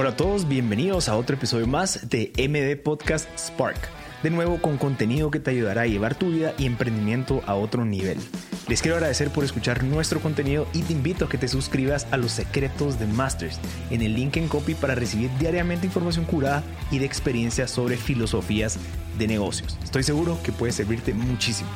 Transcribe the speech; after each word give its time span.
Hola 0.00 0.10
a 0.12 0.16
todos, 0.16 0.48
bienvenidos 0.48 1.10
a 1.10 1.16
otro 1.18 1.36
episodio 1.36 1.66
más 1.66 2.08
de 2.08 2.32
MD 2.38 2.82
Podcast 2.82 3.28
Spark. 3.38 3.76
De 4.22 4.30
nuevo 4.30 4.58
con 4.62 4.78
contenido 4.78 5.30
que 5.30 5.40
te 5.40 5.50
ayudará 5.50 5.82
a 5.82 5.86
llevar 5.86 6.14
tu 6.14 6.30
vida 6.30 6.54
y 6.56 6.64
emprendimiento 6.64 7.42
a 7.44 7.54
otro 7.54 7.84
nivel. 7.84 8.16
Les 8.66 8.80
quiero 8.80 8.96
agradecer 8.96 9.28
por 9.28 9.44
escuchar 9.44 9.84
nuestro 9.84 10.20
contenido 10.20 10.66
y 10.72 10.80
te 10.84 10.94
invito 10.94 11.26
a 11.26 11.28
que 11.28 11.36
te 11.36 11.48
suscribas 11.48 12.06
a 12.12 12.16
los 12.16 12.32
secretos 12.32 12.98
de 12.98 13.08
Masters 13.08 13.60
en 13.90 14.00
el 14.00 14.14
link 14.14 14.38
en 14.38 14.48
copy 14.48 14.72
para 14.72 14.94
recibir 14.94 15.30
diariamente 15.38 15.84
información 15.84 16.24
curada 16.24 16.62
y 16.90 16.98
de 16.98 17.04
experiencias 17.04 17.70
sobre 17.70 17.98
filosofías 17.98 18.78
de 19.18 19.26
negocios. 19.26 19.78
Estoy 19.84 20.02
seguro 20.02 20.38
que 20.42 20.50
puede 20.50 20.72
servirte 20.72 21.12
muchísimo. 21.12 21.68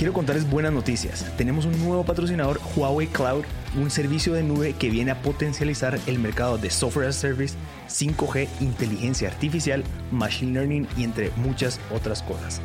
Quiero 0.00 0.14
contarles 0.14 0.48
buenas 0.48 0.72
noticias. 0.72 1.26
Tenemos 1.36 1.66
un 1.66 1.78
nuevo 1.78 2.06
patrocinador, 2.06 2.58
Huawei 2.74 3.06
Cloud, 3.06 3.44
un 3.76 3.90
servicio 3.90 4.32
de 4.32 4.42
nube 4.42 4.72
que 4.72 4.88
viene 4.88 5.10
a 5.10 5.20
potencializar 5.20 6.00
el 6.06 6.18
mercado 6.18 6.56
de 6.56 6.70
software 6.70 7.06
as 7.06 7.18
a 7.18 7.20
service, 7.20 7.54
5G, 7.86 8.48
inteligencia 8.62 9.28
artificial, 9.28 9.84
machine 10.10 10.54
learning 10.54 10.88
y 10.96 11.04
entre 11.04 11.30
muchas 11.36 11.78
otras 11.94 12.22
cosas. 12.22 12.62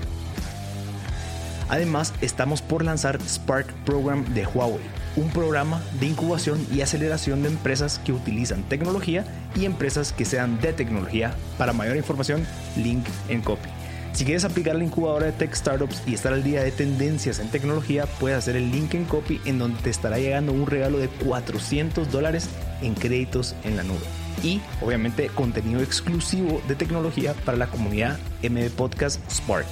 Además, 1.67 2.13
estamos 2.21 2.61
por 2.61 2.85
lanzar 2.85 3.20
Spark 3.21 3.67
Program 3.83 4.23
de 4.33 4.45
Huawei, 4.45 4.80
un 5.17 5.30
programa 5.30 5.83
de 5.99 6.05
incubación 6.05 6.66
y 6.73 6.80
aceleración 6.80 7.44
de 7.44 7.49
empresas 7.49 7.99
que 7.99 8.13
utilizan 8.13 8.63
tecnología 8.63 9.25
y 9.58 9.66
empresas 9.66 10.13
que 10.13 10.23
sean 10.23 10.61
de 10.61 10.72
tecnología. 10.72 11.36
Para 11.58 11.73
mayor 11.73 11.97
información, 11.97 12.47
link 12.77 13.05
en 13.27 13.41
copy. 13.41 13.74
Si 14.15 14.23
quieres 14.23 14.45
aplicar 14.45 14.77
la 14.77 14.85
incubadora 14.85 15.25
de 15.25 15.33
Tech 15.33 15.53
Startups 15.53 16.01
y 16.07 16.13
estar 16.13 16.31
al 16.31 16.41
día 16.41 16.63
de 16.63 16.71
tendencias 16.71 17.39
en 17.39 17.49
tecnología, 17.49 18.05
puedes 18.05 18.38
hacer 18.38 18.55
el 18.55 18.71
link 18.71 18.93
en 18.93 19.03
copy 19.03 19.41
en 19.43 19.59
donde 19.59 19.81
te 19.81 19.89
estará 19.89 20.17
llegando 20.17 20.53
un 20.53 20.67
regalo 20.67 20.99
de 20.99 21.09
400 21.09 22.09
dólares 22.09 22.49
en 22.81 22.93
créditos 22.93 23.55
en 23.65 23.75
la 23.75 23.83
nube. 23.83 24.05
Y 24.41 24.61
obviamente 24.81 25.27
contenido 25.27 25.81
exclusivo 25.81 26.61
de 26.69 26.75
tecnología 26.75 27.33
para 27.44 27.57
la 27.57 27.67
comunidad 27.67 28.17
MD 28.41 28.69
Podcast 28.69 29.19
Spark. 29.30 29.67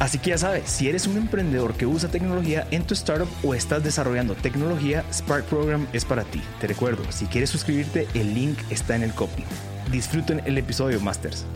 Así 0.00 0.18
que 0.18 0.30
ya 0.30 0.38
sabes, 0.38 0.68
si 0.68 0.88
eres 0.88 1.06
un 1.06 1.16
emprendedor 1.16 1.74
que 1.74 1.86
usa 1.86 2.10
tecnología 2.10 2.66
en 2.72 2.82
tu 2.82 2.94
startup 2.94 3.28
o 3.44 3.54
estás 3.54 3.84
desarrollando 3.84 4.34
tecnología, 4.34 5.04
Spark 5.12 5.44
Program 5.44 5.86
es 5.92 6.04
para 6.04 6.24
ti. 6.24 6.42
Te 6.60 6.66
recuerdo, 6.66 7.04
si 7.12 7.26
quieres 7.26 7.50
suscribirte, 7.50 8.08
el 8.14 8.34
link 8.34 8.58
está 8.70 8.96
en 8.96 9.04
el 9.04 9.14
copy. 9.14 9.44
Disfruten 9.92 10.42
el 10.46 10.58
episodio, 10.58 11.00
Masters. 11.00 11.46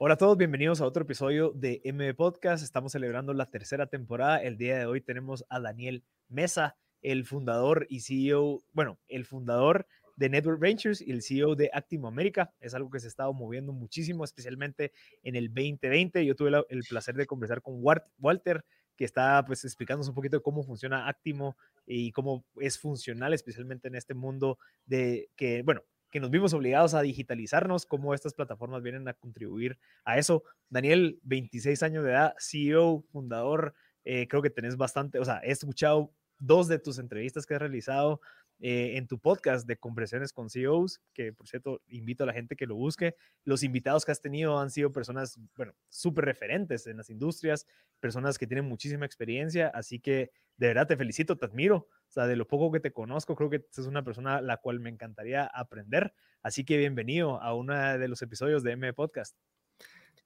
Hola 0.00 0.14
a 0.14 0.16
todos, 0.16 0.38
bienvenidos 0.38 0.80
a 0.80 0.86
otro 0.86 1.02
episodio 1.02 1.50
de 1.50 1.82
MB 1.84 2.14
Podcast. 2.14 2.62
Estamos 2.62 2.92
celebrando 2.92 3.34
la 3.34 3.50
tercera 3.50 3.88
temporada. 3.88 4.40
El 4.40 4.56
día 4.56 4.78
de 4.78 4.86
hoy 4.86 5.00
tenemos 5.00 5.44
a 5.48 5.58
Daniel 5.58 6.04
Mesa, 6.28 6.76
el 7.02 7.24
fundador 7.24 7.84
y 7.90 8.02
CEO, 8.02 8.62
bueno, 8.72 9.00
el 9.08 9.24
fundador 9.24 9.88
de 10.14 10.28
Network 10.28 10.60
Ventures 10.60 11.00
y 11.00 11.10
el 11.10 11.22
CEO 11.22 11.56
de 11.56 11.70
Actimo 11.72 12.06
América. 12.06 12.54
Es 12.60 12.74
algo 12.74 12.90
que 12.90 13.00
se 13.00 13.06
ha 13.06 13.08
estado 13.08 13.32
moviendo 13.32 13.72
muchísimo, 13.72 14.22
especialmente 14.22 14.92
en 15.24 15.34
el 15.34 15.48
2020. 15.48 16.24
Yo 16.24 16.36
tuve 16.36 16.52
el 16.68 16.84
placer 16.88 17.16
de 17.16 17.26
conversar 17.26 17.60
con 17.60 17.82
Walter, 18.20 18.64
que 18.96 19.04
está 19.04 19.44
pues 19.44 19.64
explicándonos 19.64 20.10
un 20.10 20.14
poquito 20.14 20.40
cómo 20.44 20.62
funciona 20.62 21.08
Actimo 21.08 21.56
y 21.84 22.12
cómo 22.12 22.44
es 22.60 22.78
funcional, 22.78 23.34
especialmente 23.34 23.88
en 23.88 23.96
este 23.96 24.14
mundo 24.14 24.60
de 24.86 25.28
que, 25.34 25.62
bueno, 25.62 25.82
que 26.10 26.20
nos 26.20 26.30
vimos 26.30 26.54
obligados 26.54 26.94
a 26.94 27.02
digitalizarnos, 27.02 27.86
cómo 27.86 28.14
estas 28.14 28.34
plataformas 28.34 28.82
vienen 28.82 29.08
a 29.08 29.14
contribuir 29.14 29.78
a 30.04 30.18
eso. 30.18 30.42
Daniel, 30.68 31.18
26 31.22 31.82
años 31.82 32.04
de 32.04 32.10
edad, 32.10 32.34
CEO, 32.38 33.04
fundador, 33.10 33.74
eh, 34.04 34.26
creo 34.28 34.42
que 34.42 34.50
tenés 34.50 34.76
bastante, 34.76 35.18
o 35.18 35.24
sea, 35.24 35.40
he 35.44 35.50
escuchado 35.50 36.12
dos 36.38 36.68
de 36.68 36.78
tus 36.78 36.98
entrevistas 36.98 37.46
que 37.46 37.54
has 37.54 37.60
realizado 37.60 38.20
eh, 38.60 38.96
en 38.96 39.06
tu 39.06 39.18
podcast 39.20 39.66
de 39.66 39.76
conversaciones 39.76 40.32
con 40.32 40.50
CEOs, 40.50 41.00
que 41.12 41.32
por 41.32 41.46
cierto 41.46 41.80
invito 41.86 42.24
a 42.24 42.26
la 42.26 42.32
gente 42.32 42.56
que 42.56 42.66
lo 42.66 42.74
busque. 42.74 43.14
Los 43.44 43.62
invitados 43.62 44.04
que 44.04 44.12
has 44.12 44.20
tenido 44.20 44.58
han 44.58 44.70
sido 44.70 44.92
personas, 44.92 45.38
bueno, 45.56 45.74
súper 45.88 46.24
referentes 46.24 46.86
en 46.86 46.96
las 46.96 47.08
industrias, 47.08 47.66
personas 48.00 48.36
que 48.36 48.46
tienen 48.46 48.64
muchísima 48.64 49.06
experiencia, 49.06 49.68
así 49.68 50.00
que 50.00 50.32
de 50.56 50.66
verdad 50.66 50.88
te 50.88 50.96
felicito, 50.96 51.36
te 51.36 51.46
admiro. 51.46 51.88
O 52.08 52.10
sea, 52.10 52.26
de 52.26 52.36
lo 52.36 52.48
poco 52.48 52.72
que 52.72 52.80
te 52.80 52.92
conozco, 52.92 53.36
creo 53.36 53.50
que 53.50 53.64
es 53.70 53.86
una 53.86 54.02
persona 54.02 54.36
a 54.36 54.42
la 54.42 54.56
cual 54.56 54.80
me 54.80 54.90
encantaría 54.90 55.44
aprender. 55.44 56.12
Así 56.42 56.64
que 56.64 56.78
bienvenido 56.78 57.40
a 57.40 57.54
uno 57.54 57.98
de 57.98 58.08
los 58.08 58.22
episodios 58.22 58.62
de 58.62 58.72
M 58.72 58.92
Podcast. 58.92 59.36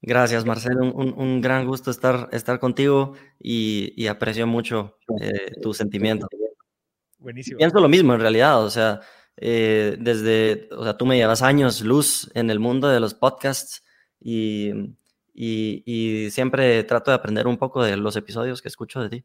Gracias, 0.01 0.45
Marcelo. 0.45 0.93
Un, 0.93 1.41
gran 1.41 1.67
gusto 1.67 1.91
estar, 1.91 2.29
estar 2.33 2.59
contigo 2.59 3.15
y, 3.39 4.07
aprecio 4.07 4.47
mucho 4.47 4.99
eh, 5.21 5.53
tu 5.61 5.75
sentimiento. 5.75 6.29
Buenísimo. 7.23 7.59
Pienso 7.59 7.81
lo 7.81 7.89
mismo 7.89 8.15
en 8.15 8.21
realidad, 8.21 8.63
o 8.65 8.71
sea, 8.71 9.01
eh, 9.37 9.97
desde, 9.99 10.69
o 10.73 10.85
sea, 10.85 10.97
tú 10.97 11.07
me 11.07 11.17
llevas 11.17 11.43
años 11.43 11.81
luz 11.81 12.31
en 12.35 12.51
el 12.51 12.59
mundo 12.59 12.89
de 12.89 13.01
los 13.01 13.15
podcasts 13.15 13.83
y, 14.21 14.73
y 15.35 16.29
siempre 16.31 16.85
trato 16.85 17.11
de 17.11 17.17
aprender 17.17 17.47
un 17.47 17.57
poco 17.57 17.83
de 17.83 17.97
los 17.97 18.17
episodios 18.17 18.61
que 18.61 18.69
escucho 18.69 19.01
de 19.01 19.09
ti. 19.09 19.25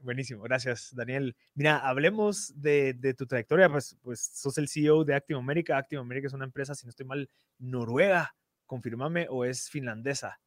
Buenísimo, 0.00 0.42
gracias 0.42 0.94
Daniel. 0.94 1.36
Mira, 1.54 1.78
hablemos 1.78 2.52
de, 2.54 2.94
tu 3.16 3.26
trayectoria, 3.26 3.68
pues, 3.68 3.96
pues 4.02 4.20
sos 4.20 4.56
el 4.58 4.68
CEO 4.68 5.04
de 5.04 5.14
Active 5.14 5.38
America. 5.38 5.76
Active 5.76 6.00
America 6.00 6.28
es 6.28 6.32
una 6.32 6.44
empresa, 6.44 6.74
si 6.74 6.86
no 6.86 6.90
estoy 6.90 7.06
mal, 7.06 7.28
noruega, 7.58 8.34
confirmame, 8.66 9.26
o 9.28 9.44
es 9.44 9.68
finlandesa. 9.68 10.40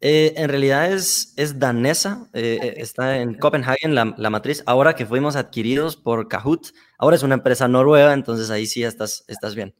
Eh, 0.00 0.34
en 0.36 0.48
realidad 0.48 0.92
es, 0.92 1.34
es 1.36 1.58
danesa, 1.58 2.28
eh, 2.32 2.58
eh, 2.62 2.74
está 2.76 3.18
en 3.18 3.34
Copenhagen 3.34 3.94
la, 3.94 4.14
la, 4.16 4.30
matriz. 4.30 4.62
Ahora 4.66 4.94
que 4.94 5.06
fuimos 5.06 5.34
adquiridos 5.34 5.96
por 5.96 6.28
Kahoot, 6.28 6.68
ahora 6.98 7.16
es 7.16 7.22
una 7.24 7.34
empresa 7.34 7.66
noruega, 7.66 8.12
entonces 8.12 8.50
ahí 8.50 8.66
sí 8.66 8.84
estás, 8.84 9.24
estás 9.26 9.54
bien. 9.56 9.74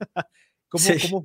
¿Cómo, 0.74 1.24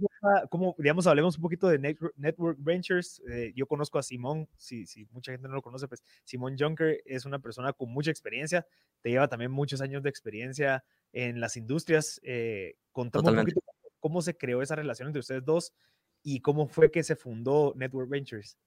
cómo, 0.50 0.76
digamos, 0.78 1.08
hablemos 1.08 1.36
un 1.38 1.42
poquito 1.42 1.68
de 1.70 1.80
Network, 1.80 2.58
Ventures? 2.60 3.20
Eh, 3.32 3.52
yo 3.56 3.66
conozco 3.66 3.98
a 3.98 4.04
Simón, 4.04 4.48
si, 4.58 4.86
si 4.86 5.06
mucha 5.06 5.32
gente 5.32 5.48
no 5.48 5.56
lo 5.56 5.64
conoce, 5.64 5.88
pues 5.88 6.04
Simón 6.24 6.56
Junker 6.58 7.02
es 7.06 7.26
una 7.26 7.40
persona 7.40 7.74
con 7.74 7.90
mucha 7.90 8.12
experiencia, 8.12 8.68
te 9.02 9.10
lleva 9.10 9.28
también 9.28 9.52
muchos 9.52 9.82
años 9.82 10.04
de 10.04 10.10
experiencia 10.10 10.84
en 11.14 11.40
las 11.40 11.58
industrias. 11.58 12.22
Eh, 12.24 12.76
contame 12.92 13.32
un 13.32 13.38
poquito 13.38 13.62
cómo 14.00 14.22
se 14.22 14.38
creó 14.38 14.62
esa 14.62 14.76
relación 14.76 15.08
entre 15.08 15.22
ustedes 15.22 15.44
dos 15.44 15.74
y 16.24 16.42
cómo 16.42 16.68
fue 16.68 16.92
que 16.92 17.04
se 17.04 17.16
fundó 17.16 17.74
Network 17.76 18.10
Ventures. 18.10 18.58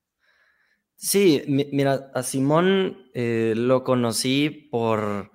Sí, 0.97 1.43
mira, 1.47 2.11
a 2.15 2.23
Simón 2.23 3.11
eh, 3.15 3.55
lo 3.57 3.83
conocí 3.83 4.51
por, 4.71 5.33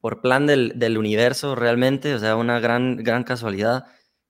por 0.00 0.20
plan 0.20 0.46
del, 0.46 0.98
universo 0.98 1.54
realmente, 1.54 2.14
o 2.14 2.18
sea, 2.18 2.36
una 2.36 2.58
gran, 2.58 2.96
gran 2.96 3.22
casualidad. 3.22 3.86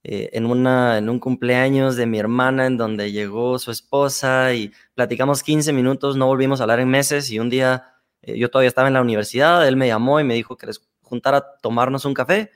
Eh, 0.06 0.28
en, 0.34 0.44
una, 0.44 0.98
en 0.98 1.08
un 1.08 1.18
cumpleaños 1.18 1.96
de 1.96 2.04
mi 2.04 2.18
hermana 2.18 2.66
en 2.66 2.76
donde 2.76 3.10
llegó 3.10 3.58
su 3.58 3.70
esposa 3.70 4.52
y 4.52 4.70
platicamos 4.94 5.42
15 5.42 5.72
minutos, 5.72 6.14
no 6.14 6.26
volvimos 6.26 6.60
a 6.60 6.64
hablar 6.64 6.80
en 6.80 6.90
meses 6.90 7.30
y 7.30 7.38
un 7.38 7.48
día 7.48 7.94
eh, 8.20 8.38
yo 8.38 8.50
todavía 8.50 8.68
estaba 8.68 8.88
en 8.88 8.94
la 8.94 9.00
universidad, 9.00 9.66
él 9.66 9.76
me 9.76 9.86
llamó 9.86 10.20
y 10.20 10.24
me 10.24 10.34
dijo 10.34 10.58
que 10.58 10.66
les 10.66 10.86
juntara 11.00 11.38
a 11.38 11.56
tomarnos 11.62 12.04
un 12.04 12.12
café. 12.12 12.50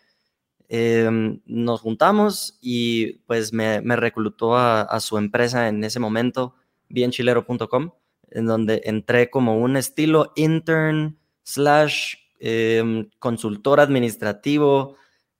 Em, 0.70 1.40
nos 1.46 1.80
juntamos 1.80 2.58
y 2.60 3.14
pues 3.26 3.54
me, 3.54 3.80
reclutó 3.80 4.56
a, 4.56 5.00
su 5.00 5.16
empresa 5.16 5.68
en 5.68 5.82
ese 5.82 5.98
momento, 5.98 6.54
bienchilero.com, 6.90 7.92
en 8.30 8.46
donde 8.46 8.82
entré 8.84 9.30
como 9.30 9.58
un 9.58 9.78
estilo 9.78 10.32
intern 10.36 11.18
slash 11.42 12.16
em, 12.38 13.08
consultor 13.18 13.80
administrativo. 13.80 14.96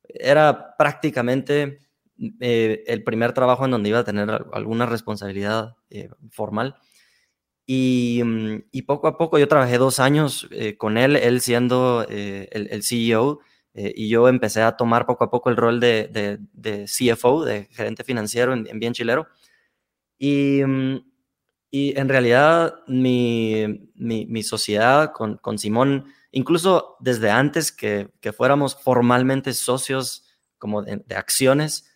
Era 0.09 0.77
prácticamente 0.78 1.81
eh, 2.41 2.84
el 2.87 3.05
primer 3.05 3.34
trabajo 3.34 3.66
en 3.66 3.72
donde 3.72 3.91
iba 3.91 3.99
a 3.99 4.05
tener 4.05 4.31
alguna 4.53 4.87
responsabilidad 4.87 5.77
eh, 5.91 6.09
formal. 6.30 6.77
Mm, 7.66 8.57
y, 8.71 8.83
poco 8.83 9.09
a 9.09 9.19
poco 9.19 9.39
yo 9.39 9.47
trabajé 9.47 9.77
dos 9.77 10.01
años 10.01 10.48
eh, 10.53 10.78
con 10.78 10.97
él, 10.97 11.16
él 11.16 11.42
siendo 11.42 12.07
el, 12.09 12.83
CEO, 12.83 13.41
y 13.95 14.09
yo 14.09 14.28
empecé 14.28 14.63
a 14.63 14.77
tomar 14.77 15.07
poco 15.07 15.25
a 15.25 15.30
poco 15.30 15.51
el 15.51 15.57
rol 15.57 15.80
de, 15.80 16.41
CFO, 16.86 17.45
de 17.45 17.66
gerente 17.72 18.04
financiero 18.04 18.53
en, 18.53 18.78
Bien 18.78 18.92
Chilero. 18.92 19.28
Y, 20.19 20.63
mm, 20.65 20.97
y 21.71 21.98
en 21.98 22.09
realidad 22.09 22.77
mi, 22.86 23.91
mi, 23.95 24.42
sociedad 24.42 25.13
con, 25.13 25.36
con, 25.36 25.59
Simón, 25.59 26.13
incluso 26.33 26.97
desde 27.01 27.30
antes 27.30 27.72
que, 27.72 28.10
que 28.21 28.33
fuéramos 28.33 28.75
formalmente 28.83 29.53
socios 29.53 30.25
como 30.59 30.83
de 30.83 31.15
acciones, 31.15 31.89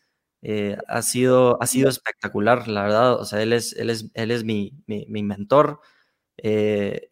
eh, 0.42 0.76
ha, 0.88 1.02
sido, 1.02 1.62
ha 1.62 1.66
sido 1.66 1.88
espectacular, 1.88 2.66
la 2.68 2.82
verdad. 2.82 3.14
O 3.20 3.24
sea, 3.24 3.42
él 3.42 3.52
es, 3.52 3.72
él 3.74 3.90
es, 3.90 4.10
él 4.14 4.30
es 4.30 4.44
mi, 4.44 4.72
mi, 4.86 5.22
mentor. 5.22 5.80
Eh, 6.36 7.10
eh, 7.10 7.11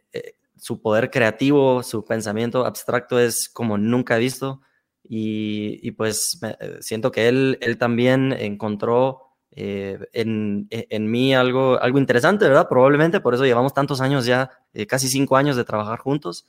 su 0.61 0.81
poder 0.81 1.11
creativo, 1.11 1.83
su 1.83 2.05
pensamiento 2.05 2.67
abstracto 2.67 3.19
es 3.19 3.49
como 3.49 3.79
nunca 3.79 4.17
he 4.17 4.21
visto. 4.21 4.61
Y, 5.03 5.91
pues 5.93 6.39
siento 6.81 7.11
que 7.11 7.27
él, 7.29 7.59
él 7.63 7.79
también 7.79 8.33
encontró 8.33 9.31
eh, 9.53 9.99
en, 10.13 10.69
e, 10.71 10.87
en, 10.91 11.11
mí 11.11 11.35
algo, 11.35 11.81
algo 11.81 11.99
interesante, 11.99 12.47
¿verdad? 12.47 12.69
Probablemente 12.69 13.21
por 13.21 13.35
eso 13.35 13.45
llevamos 13.45 13.75
tantos 13.75 14.01
años 14.01 14.25
ya, 14.25 14.51
eh, 14.73 14.87
casi 14.87 15.09
cinco 15.09 15.37
años 15.37 15.57
de 15.57 15.65
trabajar 15.65 15.99
juntos. 15.99 16.47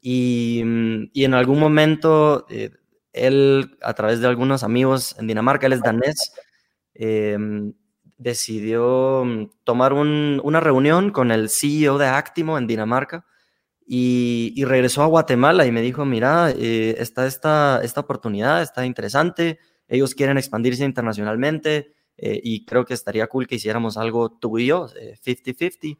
Y, 0.00 0.62
mm, 0.64 1.10
y 1.12 1.24
en 1.24 1.34
algún 1.34 1.58
momento, 1.58 2.46
eh, 2.50 2.70
él, 3.12 3.76
a 3.82 3.94
través 3.94 4.20
de 4.20 4.28
algunos 4.28 4.62
amigos 4.62 5.16
en 5.18 5.26
Dinamarca, 5.26 5.66
él 5.66 5.72
es 5.72 5.82
danés, 5.82 6.32
em, 6.94 7.72
decidió 8.16 9.24
mm, 9.24 9.50
tomar 9.64 9.92
un, 9.92 10.40
una 10.44 10.60
reunión 10.60 11.10
con 11.10 11.32
el 11.32 11.48
CEO 11.50 11.98
de 11.98 12.06
Actimo 12.06 12.58
en 12.58 12.66
Dinamarca 12.66 13.24
y, 13.88 14.52
y 14.54 14.64
regresó 14.64 15.02
a 15.02 15.06
Guatemala 15.06 15.66
y 15.66 15.72
me 15.72 15.82
dijo, 15.82 16.04
mira, 16.04 16.50
está 16.50 17.26
esta, 17.26 17.80
esta 17.82 18.00
oportunidad, 18.00 18.62
está 18.62 18.84
interesante, 18.86 19.58
ellos 19.88 20.14
quieren 20.14 20.38
expandirse 20.38 20.84
internacionalmente, 20.84 21.94
eh, 22.18 22.40
y 22.42 22.64
creo 22.64 22.84
que 22.84 22.94
estaría 22.94 23.28
cool 23.28 23.46
que 23.46 23.54
hiciéramos 23.54 23.96
algo 23.96 24.30
tú 24.30 24.58
y 24.58 24.66
yo, 24.66 24.88
50-50. 24.88 25.92
Eh, 25.92 25.98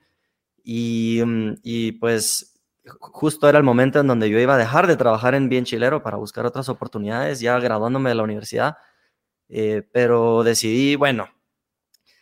y, 0.65 1.23
mm, 1.25 1.55
y, 1.63 1.93
pues 1.93 2.55
justo 2.85 3.49
era 3.49 3.59
el 3.59 3.65
momento 3.65 4.01
en 4.01 4.07
donde 4.09 4.29
yo 4.29 4.39
iba 4.41 4.55
a 4.55 4.59
dejar 4.59 4.87
de 4.87 4.97
trabajar 4.97 5.35
en 5.35 5.49
Bien 5.49 5.65
Chilero 5.65 6.03
para 6.03 6.17
buscar 6.17 6.45
otras 6.47 6.69
oportunidades, 6.69 7.41
ya 7.41 7.59
graduándome 7.61 8.11
de 8.11 8.15
la 8.17 8.23
universidad. 8.25 8.77
Eh, 9.49 9.83
pero 9.93 10.43
decidí, 10.43 10.97
bueno, 10.97 11.29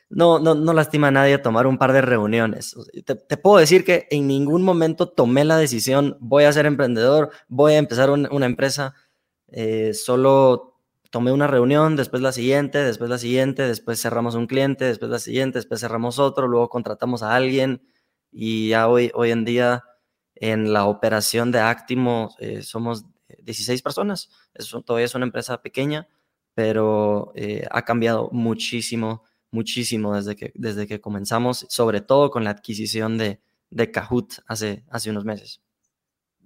no, 0.08 0.38
no, 0.38 0.54
no 0.54 0.72
lastima 0.72 1.08
a 1.08 1.10
nadie 1.10 1.38
tomar 1.38 1.66
un 1.66 1.78
par 1.78 1.92
de 1.92 2.00
reuniones. 2.00 2.74
Te, 3.04 3.36
puedo 3.36 3.58
decir 3.58 3.84
que 3.84 4.06
en 4.10 4.26
ningún 4.26 4.62
momento 4.62 5.08
tomé 5.08 5.44
la 5.44 5.58
decisión, 5.58 6.16
voy 6.20 6.44
a 6.44 6.52
ser 6.52 6.66
emprendedor, 6.66 7.30
voy 7.48 7.74
a 7.74 7.78
empezar 7.78 8.10
una 8.10 8.46
empresa. 8.46 8.94
solo 9.92 10.76
tomé 11.10 11.32
una 11.32 11.46
reunión, 11.46 11.96
después 11.96 12.22
la 12.22 12.32
siguiente, 12.32 12.78
después 12.78 13.08
la 13.10 13.18
siguiente, 13.18 13.66
después 13.66 14.00
cerramos 14.00 14.34
un 14.34 14.46
cliente, 14.46 14.84
después 14.84 15.10
la 15.10 15.18
siguiente, 15.18 15.58
después 15.58 15.80
cerramos 15.80 16.18
otro, 16.18 16.46
luego 16.46 16.68
contratamos 16.68 17.22
a 17.22 17.34
alguien 17.34 17.82
y 18.30 18.68
ya 18.68 18.88
hoy, 18.88 19.10
en 19.30 19.44
día 19.46 19.84
en 20.34 20.72
la 20.72 20.84
operación 20.84 21.52
de 21.52 21.60
Actimo 21.60 22.34
eh, 22.38 22.62
somos 22.62 23.06
16 23.42 23.80
personas. 23.80 24.28
todavía 24.84 25.06
es 25.06 25.14
una 25.14 25.24
empresa 25.24 25.62
pequeña, 25.62 26.06
pero 26.54 27.32
eh, 27.34 27.66
ha 27.70 27.82
cambiado 27.82 28.28
muchísimo, 28.32 29.24
muchísimo 29.50 30.14
desde 30.14 30.36
que, 30.36 30.52
desde 30.54 30.86
que 30.86 31.00
comenzamos, 31.00 31.66
sobre 31.68 32.00
todo 32.00 32.30
con 32.30 32.44
la 32.44 32.50
adquisición 32.50 33.18
de, 33.18 33.40
de 33.70 33.90
Kahoot 33.90 34.42
hace, 34.46 34.84
hace 34.90 35.10
unos 35.10 35.24
meses 35.24 35.60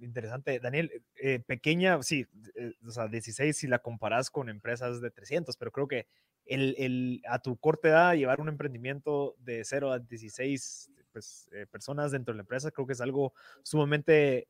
interesante. 0.01 0.59
Daniel, 0.59 1.03
eh, 1.15 1.39
pequeña, 1.39 2.01
sí, 2.03 2.27
eh, 2.55 2.73
o 2.85 2.91
sea, 2.91 3.07
16 3.07 3.55
si 3.55 3.67
la 3.67 3.79
comparas 3.79 4.29
con 4.29 4.49
empresas 4.49 5.01
de 5.01 5.11
300, 5.11 5.57
pero 5.57 5.71
creo 5.71 5.87
que 5.87 6.07
el, 6.45 6.75
el, 6.77 7.21
a 7.27 7.39
tu 7.39 7.57
corta 7.57 7.89
edad 7.89 8.15
llevar 8.15 8.41
un 8.41 8.49
emprendimiento 8.49 9.35
de 9.39 9.63
0 9.63 9.91
a 9.91 9.99
16 9.99 10.91
pues, 11.11 11.49
eh, 11.51 11.65
personas 11.67 12.11
dentro 12.11 12.33
de 12.33 12.37
la 12.37 12.41
empresa, 12.41 12.71
creo 12.71 12.87
que 12.87 12.93
es 12.93 13.01
algo 13.01 13.33
sumamente, 13.63 14.47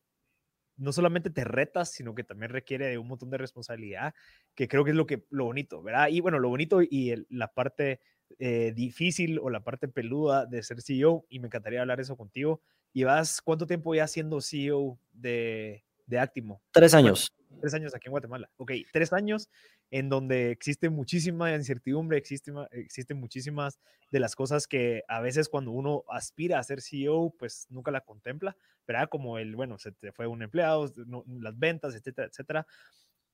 no 0.78 0.94
solamente 0.94 1.30
te 1.30 1.44
retas, 1.44 1.92
sino 1.92 2.16
que 2.16 2.24
también 2.24 2.52
requiere 2.52 2.88
de 2.88 2.98
un 2.98 3.08
montón 3.08 3.30
de 3.30 3.38
responsabilidad, 3.38 4.14
que 4.56 4.68
creo 4.68 4.84
que 4.84 4.92
es 4.92 4.98
lo, 4.98 5.06
que, 5.06 5.26
lo 5.30 5.46
bonito, 5.46 5.84
¿verdad? 5.84 6.08
Y 6.10 6.22
bueno, 6.22 6.40
lo 6.40 6.50
bonito 6.50 6.82
y 6.82 7.26
la 7.30 7.54
parte 7.54 8.00
difícil 8.40 9.40
o 9.40 9.50
la 9.50 9.64
parte 9.64 9.88
peluda 9.88 10.46
de 10.46 10.64
ser 10.64 10.82
CEO, 10.82 11.26
y 11.30 11.40
me 11.40 11.48
encantaría 11.48 11.82
hablar 11.82 12.00
eso 12.00 12.16
contigo, 12.18 12.62
¿Llevas 12.94 13.42
cuánto 13.42 13.66
tiempo 13.66 13.96
ya 13.96 14.06
siendo 14.08 14.42
CEO 14.42 15.00
de, 15.14 15.84
de 16.06 16.20
Actimo? 16.20 16.62
Tres 16.72 16.94
años. 16.94 17.34
tres 17.62 17.74
años 17.74 17.96
aquí 17.96 18.08
en 18.08 18.12
Guatemala. 18.12 18.50
Ok, 18.58 18.72
tres 18.92 19.14
años 19.14 19.50
en 19.92 20.10
donde 20.10 20.52
existe 20.52 20.90
muchísima 20.90 21.54
incertidumbre, 21.54 22.18
existe, 22.18 22.52
existen 22.72 23.18
muchísimas 23.18 23.80
de 24.10 24.20
las 24.20 24.36
cosas 24.36 24.68
que 24.68 25.04
a 25.08 25.22
veces 25.22 25.48
cuando 25.48 25.72
uno 25.72 26.04
aspira 26.10 26.60
a 26.60 26.64
ser 26.64 26.82
CEO, 26.82 27.34
pues 27.38 27.66
nunca 27.70 27.92
la 27.92 28.02
contempla, 28.02 28.58
¿verdad? 28.86 29.08
Como 29.10 29.38
el, 29.38 29.56
bueno, 29.56 29.78
se 29.78 29.92
te 29.94 30.12
fue 30.12 30.28
un 30.28 30.44
empleado, 30.44 30.94
las 31.28 31.58
ventas, 31.58 31.96
etcétera, 31.96 32.28
etcétera. 32.28 32.68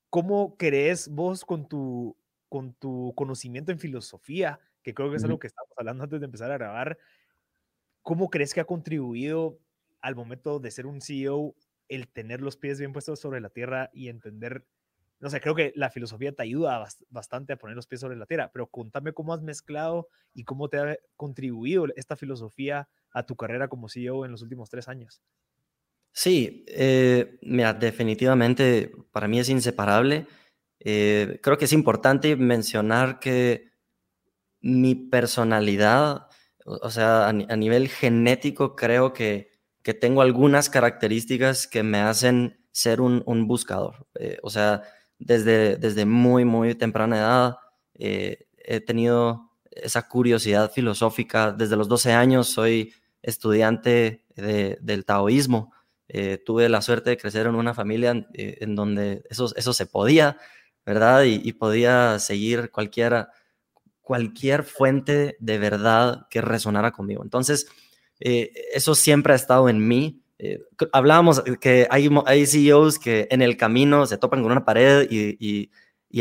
¿Cómo 0.09 0.55
crees 0.55 1.09
vos 1.09 1.45
con 1.45 1.67
tu, 1.67 2.15
con 2.47 2.73
tu 2.73 3.13
conocimiento 3.15 3.71
en 3.71 3.79
filosofía, 3.79 4.59
que 4.87 4.93
creo 4.93 5.09
que 5.09 5.17
es 5.17 5.23
algo 5.25 5.37
que 5.37 5.47
estábamos 5.47 5.73
hablando 5.77 6.05
antes 6.05 6.21
de 6.21 6.25
empezar 6.27 6.49
a 6.49 6.57
grabar, 6.57 6.97
¿Cómo 8.03 8.29
crees 8.29 8.53
que 8.53 8.61
ha 8.61 8.65
contribuido 8.65 9.59
al 9.99 10.15
momento 10.15 10.61
de 10.61 10.71
ser 10.71 10.85
un 10.85 11.01
CEO 11.01 11.55
el 11.89 12.07
tener 12.07 12.39
los 12.39 12.55
pies 12.55 12.79
bien 12.79 12.93
puestos 12.93 13.19
sobre 13.19 13.41
la 13.41 13.49
tierra 13.49 13.89
y 13.91 14.07
entender, 14.07 14.65
no 15.19 15.29
sé, 15.29 15.41
creo 15.41 15.55
que 15.55 15.73
la 15.75 15.89
filosofía 15.89 16.31
te 16.31 16.41
ayuda 16.41 16.87
bastante 17.09 17.51
a 17.51 17.57
poner 17.57 17.75
los 17.75 17.85
pies 17.85 17.99
sobre 17.99 18.15
la 18.15 18.25
tierra, 18.25 18.49
pero 18.53 18.67
contame 18.67 19.11
cómo 19.11 19.33
has 19.33 19.41
mezclado 19.41 20.07
y 20.33 20.45
cómo 20.45 20.69
te 20.69 20.77
ha 20.77 20.97
contribuido 21.17 21.87
esta 21.97 22.15
filosofía 22.15 22.87
a 23.11 23.25
tu 23.25 23.35
carrera 23.35 23.67
como 23.67 23.89
CEO 23.89 24.23
en 24.23 24.31
los 24.31 24.41
últimos 24.41 24.69
tres 24.69 24.87
años. 24.87 25.21
Sí, 26.13 26.63
eh, 26.69 27.39
mira, 27.41 27.73
definitivamente 27.73 28.89
para 29.11 29.27
mí 29.27 29.37
es 29.37 29.49
inseparable. 29.49 30.27
Eh, 30.79 31.41
creo 31.43 31.57
que 31.57 31.65
es 31.65 31.73
importante 31.73 32.37
mencionar 32.37 33.19
que 33.19 33.75
mi 34.67 34.95
personalidad 34.95 36.27
o 36.67 36.89
sea, 36.89 37.29
a, 37.29 37.33
nivel 37.33 37.87
genético 37.87 38.75
creo 38.75 39.13
que, 39.13 39.51
que, 39.83 39.93
tengo 39.93 40.21
algunas 40.21 40.69
características 40.69 41.65
que 41.65 41.81
me 41.81 41.99
hacen 41.99 42.59
ser 42.71 42.99
un, 42.99 43.23
un 43.25 43.47
buscador. 43.47 44.05
Eh, 44.19 44.37
o 44.43 44.49
sea, 44.49 44.83
desde, 45.17 45.77
desde 45.77 46.05
muy, 46.05 46.43
muy 46.43 46.75
temprana 46.75 47.17
edad 47.17 47.57
eh, 47.95 48.47
he 48.57 48.81
tenido 48.81 49.53
esa 49.71 50.07
curiosidad 50.09 50.71
filosófica. 50.71 51.53
Desde 51.53 51.77
los 51.77 51.87
12 51.87 52.11
años 52.11 52.47
soy 52.47 52.93
estudiante 53.21 54.25
de, 54.35 54.77
del 54.81 55.05
taoísmo. 55.05 55.71
Eh, 56.09 56.37
tuve 56.45 56.67
la 56.67 56.81
suerte 56.81 57.11
de 57.11 57.17
crecer 57.17 57.47
en 57.47 57.55
una 57.55 57.73
familia 57.73 58.27
en 58.33 58.75
donde 58.75 59.23
eso, 59.29 59.53
eso 59.55 59.71
se 59.71 59.85
podía, 59.85 60.37
¿verdad? 60.85 61.23
Y, 61.23 61.41
y 61.43 61.53
podía 61.53 62.19
seguir 62.19 62.71
cualquiera 62.71 63.31
cualquier 64.07 64.63
fuente 64.63 65.35
de 65.41 65.57
verdad 65.59 66.27
que 66.29 66.39
resonara 66.39 66.93
conmigo. 66.93 67.23
Entonces, 67.23 67.67
eh, 68.21 68.53
eso 68.73 68.95
siempre 68.95 69.33
ha 69.33 69.35
estado 69.35 69.67
en 69.67 69.85
mí. 69.85 70.21
Eh, 70.39 70.61
hablábamos 70.93 71.43
que 71.59 71.89
hay, 71.89 72.09
hay 72.25 72.45
CEOs 72.45 72.99
que 72.99 73.27
en 73.31 73.41
el 73.41 73.57
camino 73.57 74.05
se 74.05 74.17
topan 74.17 74.43
con 74.43 74.53
una 74.53 74.63
pared 74.63 75.05
y, 75.11 75.71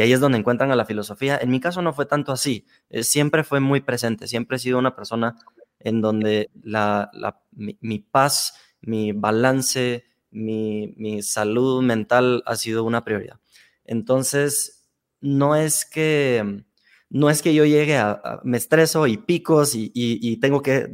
ahí 0.00 0.12
es 0.12 0.19
donde 0.19 0.37
encuentran 0.37 0.73
a 0.73 0.75
la 0.75 0.85
filosofía. 0.85 1.38
En 1.41 1.49
mi 1.49 1.61
caso 1.61 1.81
no 1.81 1.93
fue 1.93 2.06
tanto 2.06 2.33
así. 2.33 2.67
Eh, 2.91 3.05
siempre 3.05 3.44
fue 3.44 3.61
muy 3.61 3.81
presente. 3.83 4.27
Siempre 4.27 4.56
he 4.56 4.59
sido 4.59 4.81
una 4.81 4.97
persona 4.97 5.37
en 5.79 6.00
donde 6.00 6.50
la, 6.65 7.09
mi, 7.52 8.00
paz, 8.00 8.55
mi 8.81 9.12
balance, 9.12 10.07
mi, 10.33 10.93
mi 10.97 11.23
salud 11.23 11.85
mental 11.85 12.43
ha 12.47 12.57
sido 12.57 12.83
una 12.83 13.05
prioridad. 13.05 13.38
Entonces, 13.85 14.88
no 15.21 15.55
es 15.55 15.85
que 15.85 16.64
no 17.09 17.31
es 17.31 17.43
que 17.43 17.55
yo 17.55 17.65
llegue 17.65 17.97
a, 17.97 18.41
me 18.45 18.57
estreso 18.57 19.07
y 19.07 19.17
picos 19.17 19.73
y, 19.75 20.37
tengo 20.41 20.63
que 20.63 20.89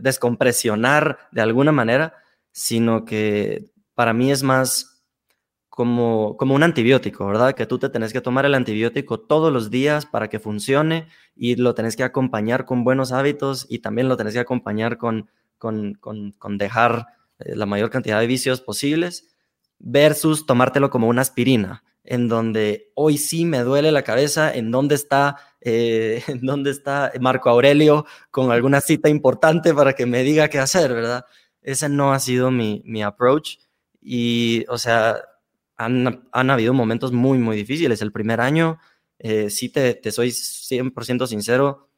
descompresionar 0.00 1.18
de 1.30 1.42
alguna 1.42 1.72
manera, 1.72 2.14
sino 2.52 3.04
que 3.04 3.70
para 3.94 4.12
mí 4.12 4.30
es 4.30 4.42
más 4.42 5.04
como, 5.68 6.36
como 6.36 6.54
un 6.54 6.62
antibiótico, 6.62 7.26
¿verdad? 7.26 7.54
Que 7.54 7.66
tú 7.66 7.78
te 7.78 7.88
tenés 7.88 8.12
que 8.12 8.20
tomar 8.20 8.44
el 8.44 8.54
antibiótico 8.54 9.20
todos 9.20 9.52
los 9.52 9.70
días 9.70 10.06
para 10.06 10.28
que 10.28 10.38
funcione 10.38 11.08
y 11.34 11.56
lo 11.56 11.74
tenés 11.74 11.96
que 11.96 12.04
acompañar 12.04 12.64
con 12.64 12.84
buenos 12.84 13.12
hábitos 13.12 13.66
y 13.68 13.78
también 13.80 14.08
lo 14.08 14.16
tenés 14.16 14.34
que 14.34 14.40
acompañar 14.40 14.98
con, 14.98 15.30
con, 15.58 15.94
con 15.94 16.58
dejar 16.58 17.06
eh, 17.38 17.56
la 17.56 17.66
mayor 17.66 17.90
cantidad 17.90 18.20
de 18.20 18.26
vicios 18.26 18.60
posibles 18.60 19.34
versus 19.78 20.46
tomártelo 20.46 20.90
como 20.90 21.08
una 21.08 21.22
aspirina 21.22 21.84
en 22.04 22.28
donde 22.28 22.90
hoy 22.94 23.18
sí 23.18 23.44
me 23.44 23.60
duele 23.60 23.92
la 23.92 24.02
cabeza, 24.02 24.52
en 24.52 24.70
dónde 24.70 24.94
está, 24.94 25.36
eh, 25.60 26.22
en 26.28 26.40
dónde 26.42 26.70
está 26.70 27.12
Marco 27.20 27.50
Aurelio 27.50 28.06
con 28.30 28.50
alguna 28.50 28.80
cita 28.80 29.08
importante 29.08 29.74
para 29.74 29.94
que 29.94 30.06
me 30.06 30.22
diga 30.22 30.48
qué 30.48 30.58
hacer, 30.58 30.92
¿verdad? 30.92 31.24
Ese 31.62 31.88
no 31.88 32.12
ha 32.12 32.18
sido 32.18 32.50
mi, 32.50 32.82
mi 32.84 33.02
approach 33.02 33.58
y, 34.00 34.64
o 34.68 34.78
sea, 34.78 35.22
han, 35.76 36.28
han, 36.32 36.50
habido 36.50 36.74
momentos 36.74 37.12
muy, 37.12 37.38
muy 37.38 37.56
difíciles. 37.56 38.02
El 38.02 38.12
primer 38.12 38.40
año, 38.40 38.78
eh, 39.18 39.50
sí 39.50 39.68
te, 39.68 39.94
te 39.94 40.10
soy 40.12 40.30
100% 40.30 41.26
sincero, 41.26 41.88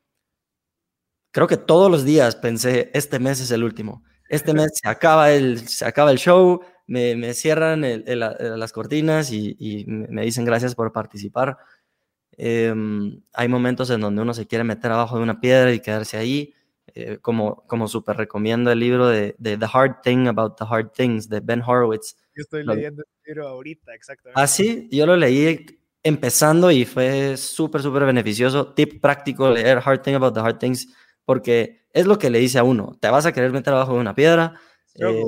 creo 1.32 1.48
que 1.48 1.56
todos 1.56 1.90
los 1.90 2.04
días 2.04 2.36
pensé, 2.36 2.90
este 2.94 3.18
mes 3.18 3.40
es 3.40 3.50
el 3.50 3.64
último. 3.64 4.04
Este 4.28 4.54
mes 4.54 4.72
se 4.74 4.88
acaba 4.88 5.32
el, 5.32 5.68
se 5.68 5.84
acaba 5.84 6.10
el 6.10 6.18
show, 6.18 6.60
me, 6.86 7.34
cierran 7.34 7.82
las 8.06 8.72
cortinas 8.72 9.32
y, 9.32 9.84
me 9.86 10.22
dicen 10.22 10.44
gracias 10.44 10.74
por 10.74 10.92
participar. 10.92 11.58
Em, 12.36 13.20
hay 13.32 13.48
momentos 13.48 13.90
en 13.90 14.00
donde 14.00 14.22
uno 14.22 14.34
se 14.34 14.46
quiere 14.46 14.64
meter 14.64 14.90
abajo 14.90 15.16
de 15.16 15.22
una 15.22 15.40
piedra 15.40 15.72
y 15.72 15.80
quedarse 15.80 16.16
ahí, 16.16 16.52
eh, 16.94 17.18
como, 17.20 17.64
como 17.66 17.88
súper 17.88 18.16
recomiendo 18.16 18.70
el 18.72 18.80
libro 18.80 19.08
de, 19.08 19.36
The 19.40 19.66
Hard 19.72 20.00
Thing 20.02 20.26
About 20.26 20.56
the 20.58 20.64
Hard 20.68 20.90
Things 20.92 21.28
de 21.28 21.40
Ben 21.40 21.62
Horowitz. 21.62 22.16
Yo 22.34 22.42
estoy 22.42 22.64
leyendo 22.64 23.02
el 23.02 23.08
libro 23.26 23.48
ahorita, 23.48 23.94
exactamente. 23.94 24.40
Ah, 24.40 24.46
sí, 24.46 24.88
yo 24.90 25.06
lo 25.06 25.16
leí 25.16 25.66
empezando 26.02 26.70
y 26.70 26.84
fue 26.84 27.36
súper, 27.36 27.82
súper 27.82 28.04
beneficioso. 28.04 28.74
Tip 28.74 29.00
práctico, 29.00 29.50
leer 29.50 29.80
Hard 29.84 30.02
Thing 30.02 30.14
About 30.14 30.34
the 30.34 30.40
Hard 30.40 30.58
Things, 30.58 30.92
porque 31.24 31.86
es 31.92 32.06
lo 32.06 32.18
que 32.18 32.30
le 32.30 32.40
dice 32.40 32.58
a 32.58 32.64
uno, 32.64 32.98
te 33.00 33.08
vas 33.08 33.24
a 33.26 33.32
querer 33.32 33.52
meter 33.52 33.72
abajo 33.72 33.94
de 33.94 34.00
una 34.00 34.14
piedra. 34.14 34.60
Eh, 34.96 35.22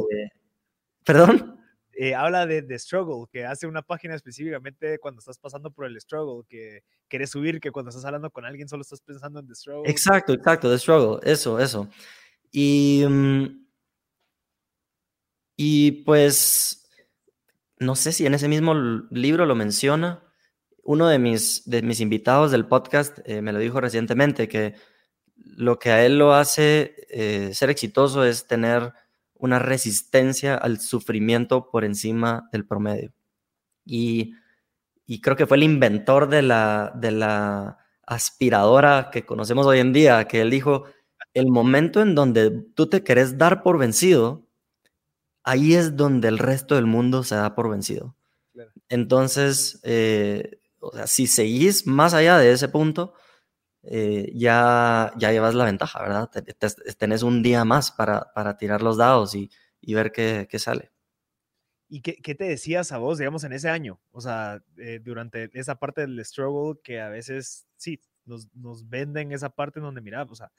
¿Perdón? 1.06 1.60
Eh, 1.92 2.14
habla 2.14 2.46
de, 2.46 2.60
de, 2.60 2.78
struggle, 2.78 3.26
que 3.30 3.46
hace 3.46 3.66
una 3.66 3.80
página 3.80 4.14
específicamente 4.14 4.98
cuando 4.98 5.20
estás 5.20 5.38
pasando 5.38 5.70
por 5.70 5.86
el 5.86 5.98
struggle, 5.98 6.44
que 6.46 6.82
quieres 7.08 7.30
subir, 7.30 7.60
que 7.60 7.70
cuando 7.70 7.88
estás 7.88 8.04
hablando 8.04 8.28
con 8.28 8.44
alguien 8.44 8.68
solo 8.68 8.82
estás 8.82 9.00
pensando 9.00 9.40
en 9.40 9.46
the 9.46 9.54
struggle. 9.54 9.90
Exacto, 9.90 10.34
exacto, 10.34 10.70
the 10.70 10.78
struggle, 10.78 11.20
eso, 11.22 11.58
eso. 11.58 11.88
Y, 12.50 13.04
mm, 13.08 13.66
y 15.56 15.92
pues, 16.02 16.86
no 17.78 17.94
sé 17.94 18.12
si 18.12 18.26
en 18.26 18.34
ese 18.34 18.48
mismo 18.48 18.74
libro 19.10 19.46
lo 19.46 19.54
menciona. 19.54 20.22
Uno 20.82 21.08
de 21.08 21.18
mis, 21.18 21.62
de 21.64 21.82
mis 21.82 22.00
invitados 22.00 22.50
del 22.50 22.66
podcast 22.66 23.20
eh, 23.24 23.40
me 23.40 23.52
lo 23.52 23.58
dijo 23.58 23.80
recientemente, 23.80 24.48
que 24.48 24.74
lo 25.36 25.78
que 25.78 25.90
a 25.90 26.04
él 26.04 26.18
lo 26.18 26.34
hace 26.34 27.06
eh, 27.08 27.54
ser 27.54 27.70
exitoso 27.70 28.24
es 28.24 28.46
tener 28.46 28.92
una 29.38 29.58
resistencia 29.58 30.54
al 30.54 30.80
sufrimiento 30.80 31.70
por 31.70 31.84
encima 31.84 32.48
del 32.52 32.66
promedio. 32.66 33.12
Y, 33.84 34.34
creo 35.22 35.36
que 35.36 35.46
fue 35.46 35.56
el 35.56 35.62
inventor 35.62 36.28
de 36.28 36.42
la, 36.42 36.92
de 36.94 37.12
la 37.12 37.78
aspiradora 38.06 39.10
que 39.12 39.24
conocemos 39.24 39.66
hoy 39.66 39.78
en 39.78 39.92
día, 39.92 40.26
que 40.26 40.40
él 40.40 40.50
dijo, 40.50 40.84
el 41.34 41.48
momento 41.48 42.00
en 42.00 42.14
donde 42.14 42.50
tú 42.74 42.88
te 42.88 43.04
querés 43.04 43.38
dar 43.38 43.62
por 43.62 43.78
vencido, 43.78 44.46
ahí 45.44 45.74
es 45.74 45.96
donde 45.96 46.28
el 46.28 46.38
resto 46.38 46.74
del 46.74 46.86
mundo 46.86 47.22
se 47.22 47.36
da 47.36 47.54
por 47.54 47.70
vencido. 47.70 48.16
Entonces, 48.88 49.80
eh, 49.82 50.60
o 50.80 50.92
sea, 50.92 51.06
si 51.06 51.26
seguís 51.26 51.86
más 51.86 52.14
allá 52.14 52.38
de 52.38 52.52
ese 52.52 52.68
punto, 52.68 53.14
eh, 53.88 54.32
ya, 54.34 55.12
ya 55.16 55.32
llevas 55.32 55.54
la 55.54 55.64
ventaja, 55.64 56.02
¿verdad? 56.02 56.30
tenés 56.98 57.22
un 57.22 57.42
día 57.42 57.64
más 57.64 57.92
para, 57.92 58.32
para 58.34 58.56
tirar 58.56 58.82
los 58.82 58.96
dados 58.96 59.34
y, 59.34 59.50
y 59.80 59.94
ver 59.94 60.12
qué, 60.12 60.48
qué, 60.50 60.58
sale. 60.58 60.92
¿Y 61.88 62.02
qué, 62.02 62.16
qué, 62.16 62.34
te 62.34 62.44
decías 62.44 62.90
a 62.92 62.98
vos, 62.98 63.18
digamos, 63.18 63.44
en 63.44 63.52
ese 63.52 63.68
año? 63.68 64.00
O 64.10 64.20
sea, 64.20 64.62
eh, 64.76 65.00
durante 65.02 65.50
esa 65.52 65.76
parte 65.76 66.00
del 66.00 66.24
struggle 66.24 66.80
que 66.82 67.00
a 67.00 67.08
veces, 67.08 67.68
sí, 67.76 68.00
nos, 68.24 68.52
nos 68.54 68.88
venden 68.88 69.32
esa 69.32 69.50
parte 69.50 69.78
en 69.78 69.84
donde, 69.84 70.00
mira, 70.00 70.24
o 70.24 70.34
sea, 70.34 70.50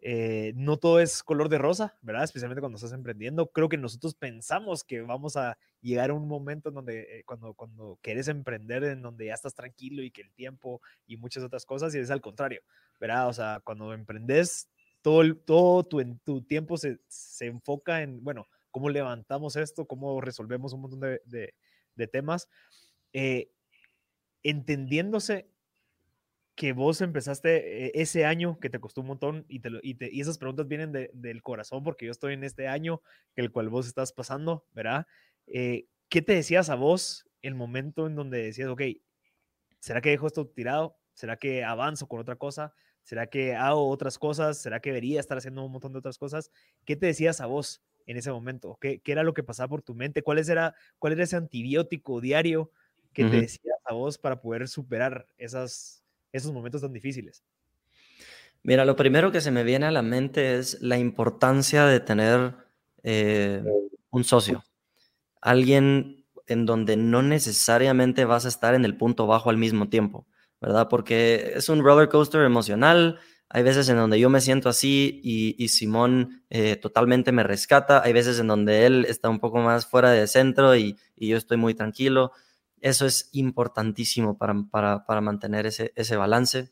eh, 0.00 0.52
no 0.54 0.76
todo 0.76 1.00
es 1.00 1.22
color 1.22 1.48
de 1.48 1.58
rosa, 1.58 1.96
¿verdad? 2.02 2.24
Especialmente 2.24 2.60
cuando 2.60 2.76
estás 2.76 2.92
emprendiendo. 2.92 3.50
Creo 3.50 3.68
que 3.68 3.78
nosotros 3.78 4.14
pensamos 4.14 4.84
que 4.84 5.00
vamos 5.00 5.36
a 5.36 5.58
llegar 5.80 6.10
a 6.10 6.14
un 6.14 6.28
momento 6.28 6.68
en 6.68 6.74
donde, 6.74 7.00
eh, 7.18 7.24
cuando, 7.24 7.54
cuando 7.54 7.98
quieres 8.02 8.28
emprender, 8.28 8.84
en 8.84 9.02
donde 9.02 9.26
ya 9.26 9.34
estás 9.34 9.54
tranquilo 9.54 10.02
y 10.02 10.10
que 10.10 10.22
el 10.22 10.32
tiempo 10.32 10.80
y 11.06 11.16
muchas 11.16 11.42
otras 11.42 11.64
cosas, 11.64 11.94
y 11.94 11.98
es 11.98 12.10
al 12.10 12.20
contrario, 12.20 12.62
¿verdad? 13.00 13.28
O 13.28 13.32
sea, 13.32 13.60
cuando 13.64 13.92
emprendes, 13.92 14.68
todo, 15.02 15.22
todo 15.36 15.84
tu, 15.84 16.02
tu 16.24 16.42
tiempo 16.42 16.76
se, 16.76 17.00
se, 17.08 17.46
enfoca 17.46 18.02
en, 18.02 18.22
bueno, 18.22 18.46
cómo 18.70 18.90
levantamos 18.90 19.56
esto, 19.56 19.86
cómo 19.86 20.20
resolvemos 20.20 20.72
un 20.72 20.82
montón 20.82 21.00
de, 21.00 21.22
de, 21.24 21.54
de 21.94 22.06
temas. 22.06 22.48
Eh, 23.12 23.50
entendiéndose 24.42 25.48
que 26.56 26.72
vos 26.72 27.00
empezaste 27.02 27.86
eh, 27.86 27.92
ese 27.94 28.24
año 28.24 28.58
que 28.58 28.70
te 28.70 28.80
costó 28.80 29.02
un 29.02 29.08
montón 29.08 29.44
y, 29.48 29.60
te, 29.60 29.70
y, 29.82 29.96
y 30.00 30.20
esas 30.20 30.38
preguntas 30.38 30.66
vienen 30.66 30.92
del 30.92 31.42
corazón 31.42 31.84
porque 31.84 32.06
yo 32.06 32.12
estoy 32.12 32.34
en 32.34 32.44
este 32.44 32.66
año 32.68 33.02
que 33.34 33.42
el 33.42 33.52
cual 33.52 33.68
vos 33.68 33.86
estás 33.86 34.12
pasando, 34.12 34.66
¿verdad? 34.72 35.06
Eh, 35.46 35.86
¿Qué 36.08 36.22
te 36.22 36.32
decías 36.34 36.70
a 36.70 36.74
vos 36.74 37.28
el 37.42 37.54
momento 37.54 38.06
en 38.06 38.16
donde 38.16 38.42
decías, 38.42 38.68
ok, 38.68 38.82
¿será 39.80 40.00
que 40.00 40.10
dejo 40.10 40.26
esto 40.26 40.46
tirado? 40.48 40.98
¿Será 41.14 41.36
que 41.36 41.64
avanzo 41.64 42.08
con 42.08 42.20
otra 42.20 42.36
cosa? 42.36 42.74
¿Será 43.02 43.28
que 43.28 43.54
hago 43.54 43.88
otras 43.88 44.18
cosas? 44.18 44.58
¿Será 44.58 44.80
que 44.80 44.90
debería 44.90 45.20
estar 45.20 45.38
haciendo 45.38 45.64
un 45.64 45.72
montón 45.72 45.92
de 45.92 45.98
otras 45.98 46.18
cosas? 46.18 46.50
¿Qué 46.84 46.96
te 46.96 47.06
decías 47.06 47.40
a 47.40 47.46
vos 47.46 47.82
en 48.06 48.16
ese 48.16 48.32
momento? 48.32 48.78
¿Qué, 48.80 49.00
qué 49.00 49.12
era 49.12 49.22
lo 49.22 49.34
que 49.34 49.42
pasaba 49.44 49.68
por 49.68 49.82
tu 49.82 49.94
mente? 49.94 50.22
¿Cuál 50.22 50.38
era, 50.38 50.74
cuál 50.98 51.12
era 51.12 51.24
ese 51.24 51.36
antibiótico 51.36 52.20
diario 52.20 52.72
que 53.12 53.24
te 53.24 53.40
decías 53.40 53.76
a 53.84 53.94
vos 53.94 54.18
para 54.18 54.40
poder 54.40 54.68
superar 54.68 55.26
esas, 55.38 56.04
esos 56.36 56.52
momentos 56.52 56.82
tan 56.82 56.92
difíciles? 56.92 57.42
Mira, 58.62 58.84
lo 58.84 58.96
primero 58.96 59.30
que 59.30 59.40
se 59.40 59.50
me 59.50 59.62
viene 59.62 59.86
a 59.86 59.90
la 59.90 60.02
mente 60.02 60.58
es 60.58 60.80
la 60.82 60.98
importancia 60.98 61.86
de 61.86 62.00
tener 62.00 62.54
eh, 63.04 63.62
un 64.10 64.24
socio, 64.24 64.64
alguien 65.40 66.26
en 66.48 66.66
donde 66.66 66.96
no 66.96 67.22
necesariamente 67.22 68.24
vas 68.24 68.44
a 68.44 68.48
estar 68.48 68.74
en 68.74 68.84
el 68.84 68.96
punto 68.96 69.26
bajo 69.26 69.50
al 69.50 69.56
mismo 69.56 69.88
tiempo, 69.88 70.26
¿verdad? 70.60 70.88
Porque 70.88 71.52
es 71.54 71.68
un 71.68 71.82
roller 71.82 72.08
coaster 72.08 72.42
emocional. 72.42 73.20
Hay 73.48 73.62
veces 73.62 73.88
en 73.88 73.96
donde 73.96 74.18
yo 74.18 74.30
me 74.30 74.40
siento 74.40 74.68
así 74.68 75.20
y, 75.22 75.68
Simón 75.68 76.42
eh, 76.50 76.74
totalmente 76.74 77.30
me 77.30 77.44
rescata. 77.44 78.02
Hay 78.02 78.12
veces 78.12 78.40
en 78.40 78.48
donde 78.48 78.86
él 78.86 79.06
está 79.08 79.28
un 79.28 79.38
poco 79.38 79.58
más 79.58 79.86
fuera 79.86 80.10
de 80.10 80.26
centro 80.26 80.74
y, 80.74 80.96
y 81.14 81.28
yo 81.28 81.36
estoy 81.36 81.56
muy 81.56 81.74
tranquilo. 81.74 82.32
Eso 82.86 83.04
es 83.04 83.30
importantísimo 83.32 84.38
para, 84.38 84.54
para, 84.70 85.04
para 85.06 85.20
mantener 85.20 85.66
ese, 85.66 85.92
ese 85.96 86.16
balance. 86.16 86.70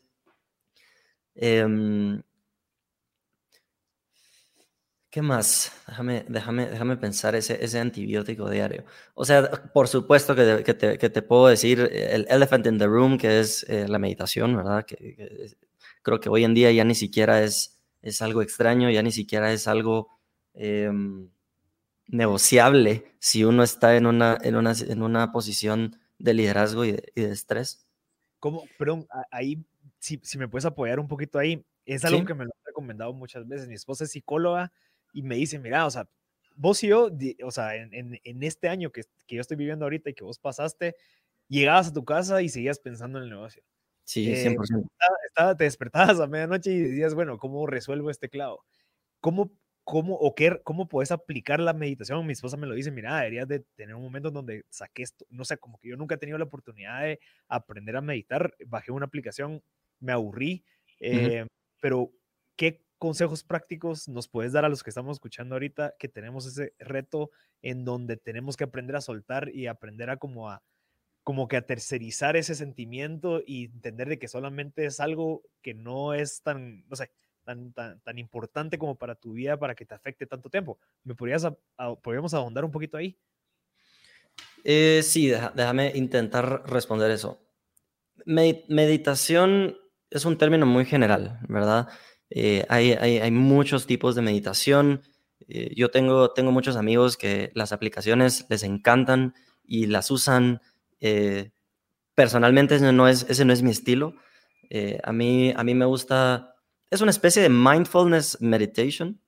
Em, 1.35 2.21
¿Qué 5.09 5.21
más? 5.21 5.73
Déjame, 5.85 6.25
déjame, 6.29 6.67
déjame 6.67 6.95
pensar 6.95 7.35
ese, 7.35 7.61
ese 7.61 7.79
antibiótico 7.81 8.49
diario. 8.49 8.85
O 9.13 9.25
sea, 9.25 9.51
por 9.73 9.89
supuesto 9.89 10.33
que, 10.37 10.63
que, 10.63 10.73
te, 10.73 10.97
que, 10.97 11.09
te, 11.09 11.21
puedo 11.21 11.47
decir 11.47 11.81
el 11.91 12.25
elephant 12.29 12.65
in 12.67 12.77
the 12.79 12.87
room, 12.87 13.17
que 13.17 13.41
es 13.41 13.65
eh, 13.67 13.85
la 13.89 13.99
meditación, 13.99 14.55
¿verdad? 14.55 14.85
Que, 14.85 15.57
creo 16.01 16.21
que 16.21 16.29
hoy 16.29 16.45
en 16.45 16.53
día 16.53 16.71
ya 16.71 16.85
ni 16.85 16.95
siquiera 16.95 17.43
es, 17.43 17.81
es 18.01 18.21
algo 18.21 18.41
extraño, 18.41 18.89
ya 18.89 19.03
ni 19.03 19.11
siquiera 19.11 19.51
es 19.51 19.67
algo... 19.67 20.17
Eh, 20.53 20.89
negociable 22.07 23.15
si 23.17 23.43
uno 23.43 23.63
está 23.63 23.95
en 23.95 24.05
una, 24.05 24.37
en 24.41 24.55
una, 24.55 24.73
en 24.73 25.01
una 25.01 25.31
posición 25.31 25.97
de 26.17 26.33
liderazgo 26.33 26.85
y 26.85 26.93
de, 26.93 27.31
estrés. 27.31 27.85
¿Cómo? 28.39 28.63
Perdón, 28.77 29.07
ahí, 29.31 29.63
si, 29.99 30.19
si, 30.23 30.37
me 30.37 30.47
puedes 30.47 30.65
apoyar 30.65 30.99
un 30.99 31.07
poquito 31.07 31.39
ahí, 31.39 31.65
es 31.85 32.05
algo 32.05 32.25
que 32.25 32.33
me 32.33 32.45
lo 32.45 32.51
han 32.51 32.65
recomendado 32.65 33.13
muchas 33.13 33.47
veces. 33.47 33.67
Mi 33.67 33.75
esposa 33.75 34.03
es 34.03 34.11
psicóloga 34.11 34.71
y 35.13 35.21
me 35.21 35.35
dice, 35.35 35.59
mira, 35.59 35.85
o 35.85 35.91
sea, 35.91 36.07
vos 36.55 36.83
y 36.83 36.87
yo, 36.87 37.09
o 37.43 37.51
sea, 37.51 37.75
en, 37.75 38.19
en, 38.23 38.43
este 38.43 38.69
año 38.69 38.91
que, 38.91 39.03
que, 39.27 39.35
yo 39.35 39.41
estoy 39.41 39.57
viviendo 39.57 39.85
ahorita 39.85 40.09
y 40.09 40.13
que 40.13 40.23
vos 40.23 40.39
pasaste, 40.39 40.95
llegabas 41.47 41.89
a 41.89 41.93
tu 41.93 42.03
casa 42.05 42.41
y 42.41 42.49
seguías 42.49 42.79
pensando 42.79 43.17
en 43.17 43.25
el 43.25 43.29
negocio. 43.29 43.63
Sí, 44.03 44.25
100%. 44.27 44.83
Eh, 44.83 45.55
te 45.57 45.63
despertabas 45.63 46.19
a 46.19 46.27
medianoche 46.27 46.71
y 46.71 46.79
decías, 46.79 47.15
bueno, 47.15 47.37
¿cómo 47.37 47.65
resuelvo 47.65 48.09
este 48.09 48.29
clavo? 48.29 48.63
¿Cómo 49.19 49.51
cómo 49.85 50.15
o 50.15 50.33
qué, 50.35 50.59
cómo 50.63 50.89
puedes 50.89 51.11
aplicar 51.11 51.59
la 51.61 51.73
meditación. 51.73 52.25
Mi 52.25 52.33
esposa 52.33 52.57
me 52.57 52.67
lo 52.67 52.73
dice, 52.73 52.91
mira, 52.91 53.17
deberías 53.17 53.47
de 53.47 53.59
tener 53.75 53.95
un 53.95 54.01
momento 54.01 54.31
donde 54.31 54.65
saques, 54.69 55.11
esto, 55.11 55.25
no 55.29 55.45
sé, 55.45 55.57
como 55.57 55.79
que 55.79 55.89
yo 55.89 55.95
nunca 55.95 56.15
he 56.15 56.17
tenido 56.17 56.37
la 56.37 56.45
oportunidad 56.45 57.03
de 57.03 57.19
aprender 57.47 57.95
a 57.95 58.01
meditar, 58.01 58.53
bajé 58.65 58.91
una 58.91 59.05
aplicación, 59.05 59.63
me 59.99 60.11
aburrí, 60.11 60.65
eh, 60.99 61.45
pero 61.79 62.11
¿qué 62.55 62.83
consejos 62.97 63.43
prácticos 63.43 64.07
nos 64.07 64.27
puedes 64.27 64.53
dar 64.53 64.65
a 64.65 64.69
los 64.69 64.83
que 64.83 64.89
estamos 64.89 65.17
escuchando 65.17 65.53
ahorita 65.55 65.93
que 65.99 66.07
tenemos 66.07 66.47
ese 66.47 66.73
reto 66.79 67.29
en 67.61 67.85
donde 67.85 68.17
tenemos 68.17 68.57
que 68.57 68.63
aprender 68.63 68.95
a 68.95 69.01
soltar 69.01 69.49
y 69.53 69.67
aprender 69.67 70.09
a 70.09 70.17
como 70.17 70.49
a 70.49 70.63
como 71.23 71.47
que 71.47 71.57
a 71.57 71.65
tercerizar 71.65 72.35
ese 72.37 72.53
sentimiento 72.53 73.41
y 73.43 73.65
entender 73.65 74.07
de 74.07 74.19
que 74.19 74.27
solamente 74.27 74.85
es 74.85 74.99
algo 74.99 75.41
que 75.63 75.73
no 75.73 76.13
es 76.13 76.43
tan, 76.43 76.87
no 76.87 76.95
sé, 76.95 77.09
tan, 77.45 77.71
tan, 77.73 78.17
importante 78.17 78.77
como 78.77 78.95
para 78.95 79.15
tu 79.15 79.33
vida 79.33 79.57
para 79.57 79.75
que 79.75 79.85
te 79.85 79.93
afecte 79.93 80.25
tanto 80.25 80.49
tiempo. 80.49 80.79
¿Me 81.03 81.15
podrías, 81.15 81.47
podríamos 82.01 82.33
ahondar 82.33 82.65
un 82.65 82.71
poquito 82.71 82.97
ahí? 82.97 83.15
Eh, 84.63 85.01
sí, 85.03 85.31
déjame 85.53 85.91
intentar 85.95 86.63
responder 86.65 87.11
eso. 87.11 87.39
meditación 88.25 89.77
es 90.09 90.25
un 90.25 90.37
término 90.37 90.65
muy 90.65 90.85
general, 90.85 91.39
¿verdad? 91.47 91.87
Eh, 92.31 92.65
hay, 92.67 92.93
hay, 92.93 93.19
hay, 93.19 93.31
muchos 93.31 93.85
tipos 93.85 94.15
de 94.15 94.23
meditación. 94.23 95.03
Eh, 95.47 95.71
yo 95.75 95.91
tengo, 95.91 96.31
tengo 96.31 96.51
muchos 96.51 96.75
amigos 96.75 97.15
que 97.15 97.51
las 97.53 97.71
aplicaciones 97.71 98.47
les 98.49 98.63
encantan 98.63 99.35
y 99.63 99.85
las 99.85 100.09
usan. 100.09 100.61
personalmente 102.15 102.75
ese 102.75 102.91
no, 102.91 103.07
es, 103.07 103.27
ese 103.29 103.45
no 103.45 103.53
es 103.53 103.61
mi 103.61 103.69
estilo. 103.69 104.15
a, 105.03 105.11
mí, 105.13 105.53
a 105.55 105.63
mí 105.63 105.75
me 105.75 105.85
gusta 105.85 106.54
es 106.89 107.01
una 107.01 107.11
especie 107.11 107.41
de 107.41 107.49
mindfulness 107.49 108.37
meditation. 108.41 109.19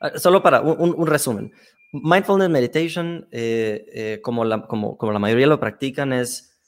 Ah, 0.00 0.18
solo 0.18 0.42
para 0.42 0.60
un, 0.60 1.06
resumen. 1.06 1.52
Mindfulness 1.92 2.50
meditation, 2.50 3.28
eh, 3.30 3.84
eh, 3.92 4.20
como, 4.22 4.44
la, 4.44 4.58
mayoría 5.18 5.46
lo 5.46 5.60
practican, 5.60 6.12
es 6.12 6.58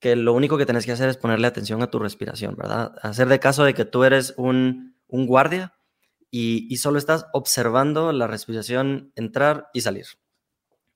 que 0.00 0.16
lo 0.16 0.32
único 0.32 0.58
que 0.58 0.66
tienes 0.66 0.84
que 0.84 0.92
hacer 0.92 1.08
es 1.08 1.16
ponerle 1.16 1.46
atención 1.46 1.82
a 1.82 1.90
tu 1.90 1.98
respiración, 1.98 2.56
¿verdad? 2.56 2.94
Hacer 3.02 3.28
de 3.28 3.40
caso 3.40 3.64
de 3.64 3.74
que 3.74 3.84
tú 3.84 4.04
eres 4.04 4.34
un, 4.36 4.96
guardia 5.08 5.74
y, 6.30 6.76
solo 6.78 6.98
estás 6.98 7.26
observando 7.32 8.12
la 8.12 8.26
respiración 8.26 9.12
entrar 9.14 9.68
y 9.72 9.82
salir. 9.82 10.06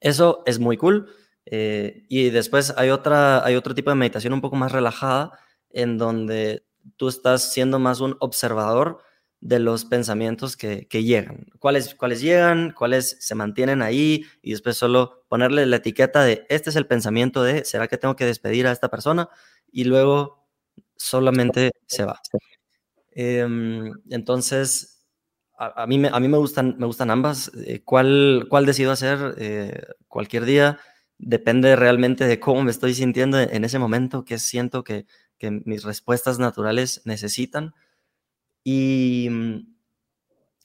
Eso 0.01 0.43
es 0.47 0.59
muy 0.59 0.77
cool. 0.77 1.11
Eh, 1.47 2.05
y 2.09 2.31
después 2.31 2.75
hay 2.77 2.91
otro 2.91 3.75
tipo 3.75 3.91
de 3.91 3.97
meditación 3.97 4.33
un 4.33 4.41
poco 4.41 4.57
más 4.57 4.73
relajada, 4.73 5.33
en 5.71 5.97
donde 5.97 6.68
tú 6.97 7.09
estás 7.09 7.53
siendo 7.53 7.79
más 7.79 8.01
un 8.01 8.17
observador 8.21 9.03
de 9.41 9.61
los 9.61 9.85
pensamientos 9.85 10.57
que, 10.57 10.87
llegan. 10.91 11.47
¿Cuáles, 11.59 11.95
¿Cuáles 11.95 12.21
llegan? 12.21 12.73
¿Cuáles 12.73 13.17
se 13.21 13.35
mantienen 13.35 13.83
ahí? 13.83 14.25
Y 14.43 14.51
después 14.53 14.77
solo 14.77 15.25
ponerle 15.29 15.65
la 15.67 15.77
etiqueta 15.77 16.25
de, 16.25 16.45
este 16.49 16.71
es 16.71 16.77
el 16.77 16.87
pensamiento 16.87 17.43
de, 17.43 17.65
¿será 17.65 17.87
que 17.89 17.99
tengo 17.99 18.17
que 18.17 18.27
despedir 18.27 18.67
a 18.67 18.73
esta 18.73 18.89
persona? 18.89 19.29
Y 19.71 19.85
luego 19.85 20.49
solamente 20.97 21.73
se 21.87 22.05
va. 22.05 22.21
Em, 23.13 23.93
entonces, 24.11 25.07
a, 25.57 25.87
mí, 25.87 25.99
me, 25.99 26.09
a 26.09 26.21
mí 26.21 26.29
me, 26.29 26.39
gustan, 26.39 26.77
me 26.79 26.87
gustan 26.87 27.11
ambas. 27.11 27.51
Eh, 27.65 27.83
¿cuál, 27.85 28.47
¿Cuál 28.49 28.67
decido 28.67 28.93
hacer 28.93 29.35
eh, 29.39 29.83
cualquier 30.09 30.45
día? 30.45 30.79
Depende 31.19 31.75
realmente 31.77 32.27
de 32.27 32.41
cómo 32.41 32.63
me 32.63 32.71
estoy 32.71 32.95
sintiendo 32.95 33.41
en 33.41 33.65
ese 33.65 33.79
momento, 33.79 34.25
qué 34.25 34.39
siento 34.39 34.85
que, 34.85 35.07
que 35.39 35.51
mis 35.51 35.85
respuestas 35.85 36.39
naturales 36.39 37.03
necesitan. 37.05 37.75
Y 38.65 39.29
mm, 39.31 39.79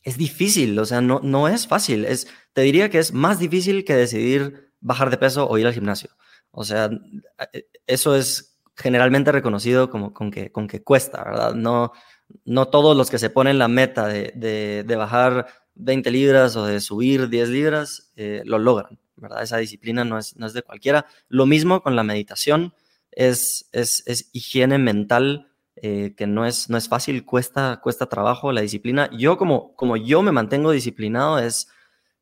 es 0.04 0.18
difícil, 0.18 0.78
o 0.80 0.86
sea, 0.86 1.02
no, 1.02 1.22
no 1.24 1.48
es 1.48 1.68
fácil. 1.68 2.06
Es, 2.06 2.28
te 2.54 2.62
diría 2.62 2.90
que 2.90 3.00
es 3.00 3.14
más 3.14 3.40
difícil 3.40 3.86
que 3.86 3.96
decidir 3.96 4.72
bajar 4.82 5.10
de 5.10 5.18
peso 5.18 5.48
o 5.48 5.58
ir 5.58 5.66
al 5.66 5.74
gimnasio. 5.74 6.10
O 6.52 6.64
sea, 6.64 6.90
e, 7.54 7.68
eso 7.88 8.16
es 8.16 8.60
generalmente 8.76 9.32
reconocido 9.32 9.90
como 9.90 10.14
con 10.14 10.32
que, 10.32 10.52
con 10.52 10.68
que 10.68 10.84
cuesta, 10.84 11.24
¿verdad? 11.24 11.54
No, 11.54 11.94
no 12.46 12.68
todos 12.68 12.98
los 12.98 13.10
que 13.10 13.20
se 13.20 13.30
ponen 13.30 13.60
la 13.60 13.68
meta 13.68 14.08
de, 14.08 14.84
de, 14.86 14.96
bajar 14.96 15.48
20 15.76 16.12
libras 16.12 16.56
o 16.56 16.66
de 16.66 16.80
subir 16.80 17.30
10 17.30 17.50
libras 17.50 18.12
eh, 18.16 18.42
lo 18.46 18.60
logran, 18.60 19.00
¿verdad? 19.16 19.44
Esa 19.44 19.58
disciplina 19.58 20.04
no 20.04 20.18
es, 20.18 20.36
no 20.38 20.48
es 20.48 20.54
de 20.54 20.64
cualquiera. 20.64 21.06
Lo 21.30 21.46
mismo 21.46 21.82
con 21.82 21.96
la 21.96 22.04
meditación, 22.04 22.74
es, 23.16 23.70
es, 23.72 24.04
es 24.06 24.30
higiene 24.34 24.78
mental 24.78 25.54
eh, 25.76 26.14
que 26.16 26.28
no 26.28 26.46
es, 26.46 26.70
no 26.70 26.78
es 26.78 26.88
fácil, 26.88 27.26
cuesta, 27.26 27.82
cuesta 27.82 28.06
trabajo 28.06 28.52
la 28.52 28.62
disciplina. 28.62 29.10
Yo 29.12 29.38
como, 29.38 29.76
como 29.76 29.98
yo 29.98 30.22
me 30.22 30.32
mantengo 30.32 30.72
disciplinado 30.72 31.40
es, 31.40 31.68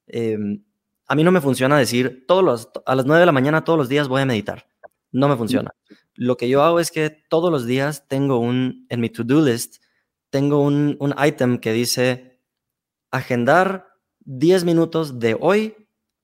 em, 0.08 0.64
a 1.08 1.16
mí 1.16 1.24
no 1.24 1.32
me 1.32 1.42
funciona 1.42 1.78
decir 1.78 2.26
todos 2.28 2.44
los, 2.44 2.70
a 2.86 2.96
las 2.96 3.06
9 3.06 3.20
de 3.20 3.26
la 3.26 3.32
mañana 3.32 3.64
todos 3.64 3.78
los 3.78 3.90
días 3.90 4.08
voy 4.08 4.22
a 4.22 4.26
meditar. 4.26 4.68
No 5.12 5.28
me 5.28 5.36
funciona. 5.36 5.72
Lo 6.16 6.38
que 6.38 6.48
yo 6.48 6.64
hago 6.64 6.80
es 6.80 6.92
que 6.92 7.10
todos 7.10 7.52
los 7.52 7.66
días 7.66 8.08
tengo 8.08 8.40
un, 8.40 8.86
en 8.90 9.02
mi 9.02 9.10
to-do 9.10 9.46
list, 9.46 9.84
tengo 10.30 10.62
un, 10.62 10.96
un 11.00 11.14
item 11.24 11.60
que 11.60 11.74
dice 11.74 12.40
agendar 13.12 13.90
10 14.22 14.64
minutos 14.64 15.20
de 15.20 15.38
hoy 15.40 15.76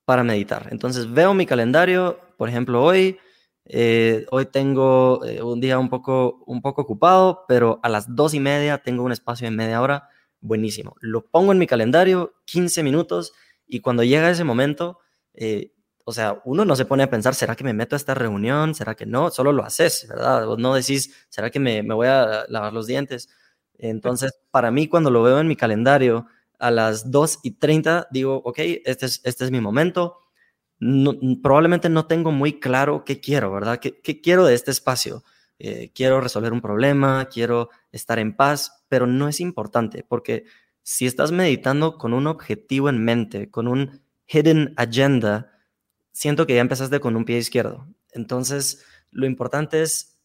para 0.05 0.24
meditar. 0.24 0.69
Entonces 0.71 1.12
veo 1.12 1.33
mi 1.33 1.45
calendario, 1.45 2.19
por 2.38 2.47
ejemplo, 2.47 2.81
hoy 2.81 3.19
eh, 3.69 4.25
hoy 4.31 4.45
tengo 4.45 5.24
eh, 5.25 5.41
un 5.41 5.59
día 5.59 5.77
un 5.79 5.89
poco, 5.89 6.43
un 6.45 6.62
poco 6.62 6.83
ocupado, 6.83 7.45
pero 7.47 7.79
a 7.83 7.89
las 7.89 8.15
dos 8.15 8.33
y 8.33 8.39
media 8.39 8.77
tengo 8.79 9.03
un 9.03 9.12
espacio 9.12 9.45
de 9.45 9.51
media 9.51 9.81
hora. 9.81 10.09
Buenísimo. 10.39 10.95
Lo 11.01 11.25
pongo 11.27 11.51
en 11.51 11.57
mi 11.57 11.67
calendario, 11.67 12.36
15 12.45 12.83
minutos, 12.83 13.33
y 13.65 13.81
cuando 13.81 14.03
llega 14.03 14.29
ese 14.29 14.43
momento, 14.43 15.00
eh, 15.33 15.74
o 16.05 16.13
sea, 16.13 16.41
uno 16.45 16.63
no 16.63 16.75
se 16.75 16.86
pone 16.86 17.03
a 17.03 17.09
pensar, 17.09 17.36
¿será 17.36 17.55
que 17.55 17.65
me 17.65 17.74
meto 17.74 17.95
a 17.95 17.97
esta 17.97 18.13
reunión? 18.13 18.74
¿Será 18.74 18.95
que 18.95 19.05
no? 19.05 19.29
Solo 19.31 19.51
lo 19.51 19.65
haces, 19.65 20.07
¿verdad? 20.07 20.45
no 20.57 20.74
decís, 20.74 21.13
¿será 21.29 21.50
que 21.50 21.59
me, 21.59 21.83
me 21.83 21.93
voy 21.93 22.07
a 22.07 22.45
lavar 22.47 22.71
los 22.71 22.88
dientes? 22.88 23.29
Entonces, 23.77 24.31
para 24.51 24.71
mí, 24.71 24.88
cuando 24.88 25.12
lo 25.12 25.24
veo 25.24 25.39
en 25.39 25.47
mi 25.47 25.57
calendario, 25.57 26.27
a 26.59 26.71
las 26.71 27.12
2 27.12 27.39
y 27.43 27.51
30, 27.51 28.07
digo, 28.12 28.41
ok, 28.43 28.59
este 28.86 29.05
es, 29.05 29.21
este 29.24 29.45
es 29.45 29.51
mi 29.51 29.59
momento 29.59 30.17
probablemente 31.41 31.89
no 31.89 32.05
tengo 32.05 32.31
muy 32.31 32.60
claro 32.60 33.03
qué 33.03 33.19
quiero, 33.19 33.51
¿verdad? 33.51 33.79
¿Qué, 33.79 34.22
quiero 34.22 34.46
de 34.46 34.53
este 34.53 34.72
espacio? 34.72 35.24
Eh, 35.60 35.91
quiero 35.93 36.22
resolver 36.22 36.53
un 36.53 36.62
problema, 36.62 37.25
quiero 37.25 37.69
estar 37.91 38.19
en 38.19 38.36
paz, 38.36 38.86
pero 38.88 39.07
no 39.07 39.27
es 39.27 39.39
importante 39.39 40.05
porque 40.07 40.46
si 40.84 41.07
estás 41.07 41.31
meditando 41.31 41.98
con 41.98 42.13
un 42.13 42.27
objetivo 42.27 42.89
en 42.89 43.03
mente, 43.03 43.50
con 43.50 43.67
un 43.67 44.02
hidden 44.28 44.73
agenda, 44.78 45.52
siento 46.12 46.45
que 46.45 46.56
ya 46.56 46.62
empezaste 46.62 46.99
con 46.99 47.15
un 47.15 47.25
pie 47.25 47.38
izquierdo. 47.38 47.88
Entonces, 48.12 48.86
lo 49.12 49.25
importante 49.25 49.82
es 49.82 50.19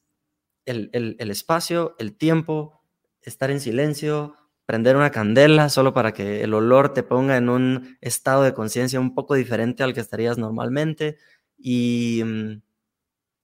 el 0.65 1.17
espacio, 1.19 1.97
el 1.99 2.15
tiempo, 2.17 2.83
estar 3.23 3.51
en 3.51 3.61
silencio, 3.61 4.37
prender 4.67 4.97
una 4.97 5.11
candela 5.11 5.69
solo 5.69 5.93
para 5.93 6.13
que 6.13 6.43
el 6.43 6.55
olor 6.55 6.93
te 6.95 7.03
ponga 7.03 7.37
en 7.37 7.49
un 7.49 7.97
estado 8.01 8.43
de 8.43 8.55
conciencia 8.55 9.01
un 9.01 9.15
poco 9.15 9.35
diferente 9.35 9.83
al 9.83 9.95
que 9.95 10.01
estarías 10.01 10.39
normalmente 10.39 11.19
y 11.59 12.23
mm, 12.25 12.63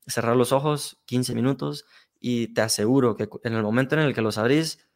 cerrar 0.07 0.37
los 0.37 0.53
ojos 0.53 1.01
15 1.07 1.35
minutos 1.35 1.85
y 2.21 2.55
te 2.55 2.63
aseguro 2.63 3.17
que 3.17 3.29
en 3.45 3.55
el 3.55 3.63
momento 3.63 3.95
en 3.95 4.03
el 4.03 4.15
que 4.15 4.23
los 4.23 4.39
abrís 4.39 4.89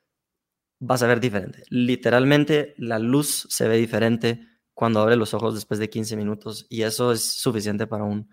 vas 0.80 1.02
a 1.02 1.06
ver 1.06 1.20
diferente. 1.20 1.64
Literalmente 1.68 2.74
la 2.76 2.98
luz 2.98 3.46
se 3.50 3.68
ve 3.68 3.76
diferente 3.76 4.48
cuando 4.74 5.00
abres 5.00 5.18
los 5.18 5.34
ojos 5.34 5.54
después 5.54 5.78
de 5.78 5.90
15 5.90 6.16
minutos 6.16 6.66
y 6.68 6.82
eso 6.82 7.12
es 7.12 7.22
suficiente 7.22 7.86
para 7.86 8.04
un, 8.04 8.28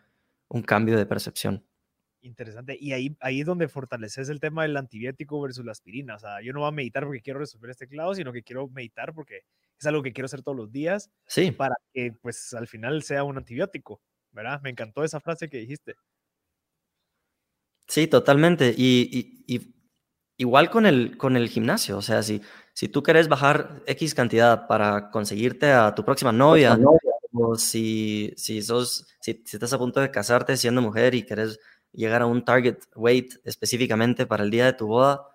un 0.48 0.64
cambio 0.64 0.98
de 0.98 1.06
percepción. 1.06 1.64
Interesante. 2.22 2.78
Y 2.80 2.92
ahí, 2.92 3.16
ahí 3.22 3.42
es 3.42 3.46
donde 3.46 3.70
fortaleces 3.70 4.28
el 4.28 4.42
tema 4.42 4.64
del 4.64 4.76
antibiótico 4.76 5.40
versus 5.40 5.64
la 5.64 5.72
aspirina. 5.72 6.16
O 6.16 6.20
sea, 6.20 6.42
yo 6.42 6.52
no 6.52 6.60
voy 6.60 6.68
a 6.68 6.72
meditar 6.72 7.06
porque 7.06 7.22
quiero 7.22 7.40
resolver 7.40 7.72
este 7.72 7.88
clavo, 7.88 8.14
sino 8.14 8.34
que 8.34 8.44
quiero 8.44 8.68
meditar 8.68 9.14
porque 9.14 9.44
es 9.80 9.86
algo 9.86 10.04
que 10.04 10.12
quiero 10.12 10.26
hacer 10.26 10.42
todos 10.42 10.58
los 10.58 10.72
días. 10.72 11.10
Sí. 11.28 11.52
Para 11.52 11.76
que, 11.94 12.12
pues, 12.22 12.54
al 12.54 12.68
final 12.68 13.04
sea 13.04 13.24
un 13.24 13.38
antibiótico, 13.38 14.02
¿verdad? 14.32 14.60
Me 14.62 14.70
encantó 14.70 15.04
esa 15.04 15.22
frase 15.22 15.50
que 15.50 15.58
dijiste. 15.58 15.96
Sí, 17.88 18.08
totalmente. 18.08 18.74
Y, 18.78 19.46
y, 19.48 19.74
igual 20.36 20.70
con 20.70 20.86
el, 20.86 21.18
con 21.18 21.38
el 21.38 21.48
gimnasio. 21.48 21.98
O 21.98 22.02
sea, 22.02 22.22
si, 22.22 22.42
si 22.74 22.90
tú 22.90 23.02
quieres 23.02 23.30
bajar 23.30 23.82
X 23.86 24.14
cantidad 24.14 24.68
para 24.68 25.10
conseguirte 25.10 25.72
a 25.72 25.96
tu 25.96 26.04
próxima 26.04 26.34
novia, 26.34 26.78
o 27.32 27.56
si, 27.56 28.34
si, 28.36 28.62
sos, 28.62 29.08
si, 29.22 29.42
si 29.46 29.56
estás 29.56 29.72
a 29.72 29.78
punto 29.78 30.02
de 30.02 30.12
casarte 30.12 30.58
siendo 30.58 30.82
mujer 30.82 31.16
y 31.16 31.24
quieres 31.24 31.60
llegar 31.92 32.22
a 32.22 32.26
un 32.26 32.44
target 32.44 32.78
weight 32.96 33.36
específicamente 33.44 34.26
para 34.26 34.44
el 34.44 34.52
día 34.52 34.66
de 34.66 34.74
tu 34.74 34.88
boda, 34.88 35.28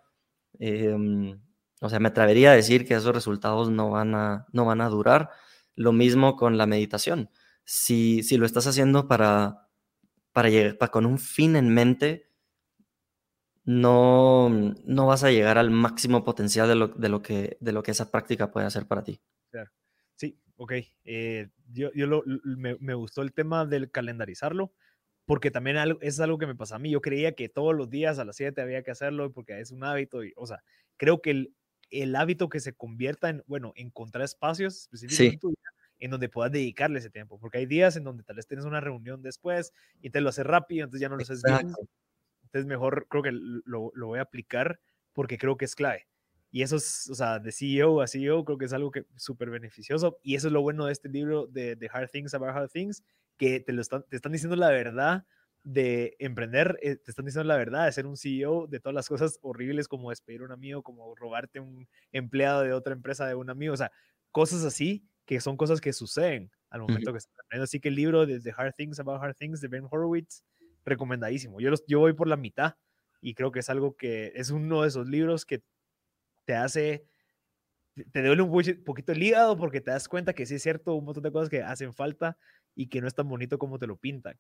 em, 0.59 1.41
o 1.81 1.89
sea, 1.89 2.01
me 2.01 2.09
atrevería 2.09 2.53
a 2.53 2.55
decir 2.55 2.87
que 2.87 2.95
esos 2.95 3.15
resultados 3.15 3.71
no 3.71 3.91
van 3.91 4.15
a, 4.15 4.47
no 4.53 4.65
van 4.65 4.81
a 4.81 4.89
durar. 4.89 5.31
Lo 5.77 5.93
mismo 5.93 6.37
con 6.37 6.57
la 6.57 6.67
meditación. 6.67 7.31
Si, 7.65 8.23
si 8.23 8.37
lo 8.37 8.47
estás 8.47 8.67
haciendo 8.67 9.09
para, 9.09 9.69
para 10.33 10.49
llegar 10.49 10.91
con 10.91 11.07
un 11.07 11.19
fin 11.19 11.57
en 11.57 11.75
mente, 11.75 12.31
no, 13.65 14.49
no 14.49 15.07
vas 15.07 15.25
a 15.25 15.31
llegar 15.31 15.59
al 15.59 15.71
máximo 15.71 16.23
potencial 16.25 16.69
de 16.69 16.75
lo, 16.75 16.89
de 16.89 17.09
lo, 17.09 17.23
que, 17.23 17.57
de 17.61 17.73
lo 17.73 17.83
que 17.83 17.91
esa 17.91 18.11
práctica 18.11 18.51
puede 18.51 18.67
hacer 18.67 18.87
para 18.87 19.03
ti. 19.03 19.21
Sí, 20.17 20.39
ok. 20.57 20.73
Eh, 21.05 21.49
yo, 21.73 21.91
yo 21.95 22.23
me, 22.45 22.77
me, 22.79 22.95
gustó 22.95 23.23
el 23.23 23.33
tema 23.33 23.67
del 23.67 23.91
calendarizarlo 23.91 24.73
porque 25.27 25.51
también 25.51 25.77
es 26.01 26.21
algo 26.21 26.39
que 26.39 26.47
me 26.47 26.55
pasa 26.55 26.77
a 26.77 26.79
mí. 26.79 26.91
Yo 26.91 27.01
creía 27.01 27.35
que 27.35 27.49
todos 27.49 27.75
los 27.75 27.89
días 27.91 28.19
a 28.19 28.25
las 28.25 28.37
7 28.37 28.61
había 28.61 28.83
que 28.83 28.91
hacerlo 28.91 29.33
porque 29.33 29.59
es 29.61 29.71
un 29.71 29.85
hábito. 29.85 30.25
Y, 30.25 30.33
o 30.37 30.47
sea, 30.47 30.63
creo 30.97 31.23
que 31.23 31.31
el, 31.31 31.55
el 31.91 32.15
hábito 32.17 32.49
que 32.49 32.61
se 32.61 32.75
convierta 32.75 33.31
en, 33.31 33.43
bueno, 33.47 33.73
encontrar 33.77 34.25
espacios 34.25 34.89
específicos 34.93 35.55
en, 35.99 36.11
donde 36.11 36.29
puedas 36.29 36.53
dedicarle 36.53 36.99
ese 36.99 37.11
tiempo. 37.11 37.39
Porque 37.39 37.59
hay 37.59 37.67
días 37.67 37.97
en 37.97 38.05
donde 38.05 38.23
tal 38.23 38.37
vez 38.37 38.47
tienes 38.47 38.67
una 38.67 38.81
reunión 38.81 39.23
después 39.23 39.73
y 40.01 40.11
te 40.11 40.21
lo 40.21 40.29
haces 40.29 40.47
rápido, 40.47 40.85
entonces 40.85 41.01
ya 41.01 41.09
no 41.09 41.17
lo 41.17 41.23
haces 41.23 41.43
bien. 41.43 41.73
Entonces 42.45 42.67
mejor 42.67 43.07
creo 43.09 43.23
que 43.23 43.33
lo, 43.33 43.91
lo 43.95 44.07
voy 44.07 44.19
a 44.19 44.23
aplicar 44.23 44.79
porque 45.13 45.39
creo 45.39 45.57
que 45.57 45.65
es 45.65 45.75
clave. 45.75 46.07
Y 46.55 46.63
eso 46.63 46.77
es, 46.77 47.11
o 47.11 47.17
sea, 47.17 47.41
de 47.41 47.51
CEO 47.51 48.01
a 48.01 48.07
CEO, 48.07 48.45
creo 48.45 48.59
que 48.59 48.67
es 48.67 48.73
algo 48.73 48.93
que 48.93 49.05
súper 49.17 49.51
beneficioso. 49.51 50.19
Y 50.23 50.37
eso 50.37 50.47
es 50.47 50.53
lo 50.53 50.63
bueno 50.63 50.87
de 50.87 50.93
este 50.93 51.09
libro 51.09 51.49
de, 51.49 51.75
de 51.75 51.91
Hard 51.93 52.11
Things 52.11 52.33
About 52.33 52.51
Hard 52.51 52.71
Things, 52.71 53.03
que 53.37 53.61
te, 53.61 53.73
lo 53.73 53.83
están, 53.83 54.05
te 54.09 54.17
están 54.17 54.33
diciendo 54.33 54.57
la 54.57 54.69
verdad 54.71 55.25
de 55.65 56.15
emprender, 56.19 56.79
eh, 56.83 56.97
te 56.97 57.11
están 57.11 57.25
diciendo 57.25 57.49
la 57.49 57.57
verdad 57.57 57.87
de 57.87 57.93
ser 57.93 58.07
un 58.07 58.17
CEO, 58.17 58.67
de 58.67 58.81
todas 58.81 58.95
las 58.95 59.09
cosas 59.09 59.39
horribles 59.43 59.89
como 59.89 60.11
despedir 60.11 60.43
a 60.43 60.45
un 60.45 60.53
amigo, 60.53 60.83
como 60.83 61.15
robarte 61.15 61.59
un 61.59 61.89
empleado 62.13 62.63
de 62.63 62.73
otra 62.73 62.93
empresa 62.93 63.27
de 63.27 63.35
un 63.35 63.49
amigo, 63.49 63.73
o 63.73 63.77
sea, 63.77 63.91
cosas 64.31 64.65
así 64.65 65.09
que 65.25 65.41
son 65.41 65.57
cosas 65.57 65.81
que 65.81 65.95
suceden 65.95 66.51
al 66.69 66.83
momento 66.83 67.13
que 67.13 67.19
estás 67.19 67.35
aprendiendo. 67.41 67.65
Así 67.65 67.81
que 67.81 67.89
el 67.89 67.95
libro 67.95 68.27
de 68.27 68.41
The 68.41 68.53
Hard 68.55 68.75
Things 68.75 69.01
About 69.01 69.23
Hard 69.23 69.37
Things 69.37 69.61
de 69.63 69.69
Ben 69.69 69.87
Horowitz, 69.91 70.45
recomendadísimo. 70.85 71.61
Yo, 71.61 71.71
los, 71.71 71.83
yo 71.87 72.01
voy 72.01 72.13
por 72.13 72.29
la 72.29 72.37
mitad 72.37 72.75
y 73.23 73.35
creo 73.35 73.51
que 73.51 73.61
es 73.61 73.71
algo 73.71 73.97
que 73.97 74.33
es 74.35 74.51
uno 74.51 74.83
de 74.83 74.89
esos 74.89 75.09
libros 75.09 75.47
que 75.47 75.63
te 76.45 76.55
hace 76.55 77.07
te 78.11 78.23
duele 78.23 78.43
un 78.43 78.85
poquito 78.85 79.13
el 79.13 79.23
hígado 79.23 79.57
porque 79.57 79.81
te 79.81 79.93
das 79.93 80.09
cuenta 80.09 80.33
que 80.33 80.47
sí 80.47 80.57
es 80.57 80.63
cierto, 80.63 80.95
un 80.95 81.05
montón 81.05 81.23
de 81.23 81.31
cosas 81.31 81.49
que 81.49 81.63
hacen 81.63 81.93
falta 81.95 82.37
y 82.75 82.89
que 82.89 83.01
no 83.01 83.09
es 83.09 83.15
tan 83.15 83.29
bonito 83.29 83.59
como 83.59 83.79
te 83.79 83.87
lo 83.87 83.97
pintan. 83.97 84.37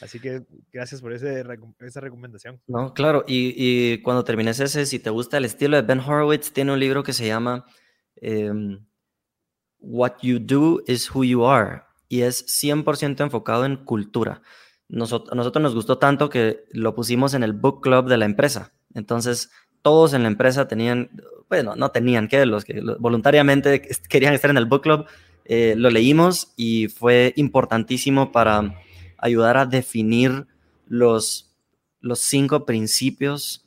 Así 0.00 0.18
que 0.18 0.44
gracias 0.72 1.00
por 1.00 1.12
ese, 1.12 1.44
esa 1.80 2.00
recomendación. 2.00 2.60
No, 2.66 2.92
claro, 2.94 3.24
y, 3.26 3.54
y, 3.56 4.02
cuando 4.02 4.24
termines 4.24 4.58
ese, 4.58 4.86
si 4.86 4.98
te 4.98 5.10
gusta 5.10 5.38
el 5.38 5.44
estilo 5.44 5.76
de 5.76 5.82
Ben 5.82 6.00
Horowitz, 6.00 6.52
tiene 6.52 6.72
un 6.72 6.80
libro 6.80 7.02
que 7.04 7.12
se 7.12 7.26
llama 7.26 7.64
em, 8.16 8.84
What 9.78 10.14
You 10.22 10.40
Do 10.40 10.82
is 10.86 11.08
Who 11.14 11.24
You 11.24 11.46
Are 11.46 11.82
y 12.08 12.22
es 12.22 12.44
100% 12.46 13.22
enfocado 13.22 13.64
en 13.64 13.76
cultura. 13.76 14.42
nosotros, 14.88 15.32
a 15.32 15.36
nosotros 15.36 15.62
nos 15.62 15.74
gustó 15.74 15.98
tanto 15.98 16.28
que 16.28 16.64
lo 16.72 16.94
pusimos 16.94 17.34
en 17.34 17.44
el 17.44 17.52
book 17.52 17.80
club 17.80 18.08
de 18.08 18.16
la 18.16 18.24
empresa. 18.24 18.72
Entonces, 18.94 19.50
todos 19.82 20.14
en 20.14 20.22
la 20.22 20.28
empresa 20.28 20.66
tenían, 20.66 21.10
bueno, 21.48 21.76
no 21.76 21.90
tenían, 21.90 22.26
que 22.26 22.46
los 22.46 22.64
que 22.64 22.80
voluntariamente 22.98 23.82
querían 24.08 24.34
estar 24.34 24.50
en 24.50 24.56
el 24.56 24.66
book 24.66 24.82
club, 24.82 25.06
eh, 25.44 25.74
lo 25.76 25.90
leímos 25.90 26.52
y 26.56 26.88
fue 26.88 27.32
importantísimo 27.36 28.32
para 28.32 28.80
ayudar 29.18 29.56
a 29.56 29.66
definir 29.66 30.46
los, 30.86 31.54
los 32.00 32.20
cinco 32.20 32.66
principios 32.66 33.66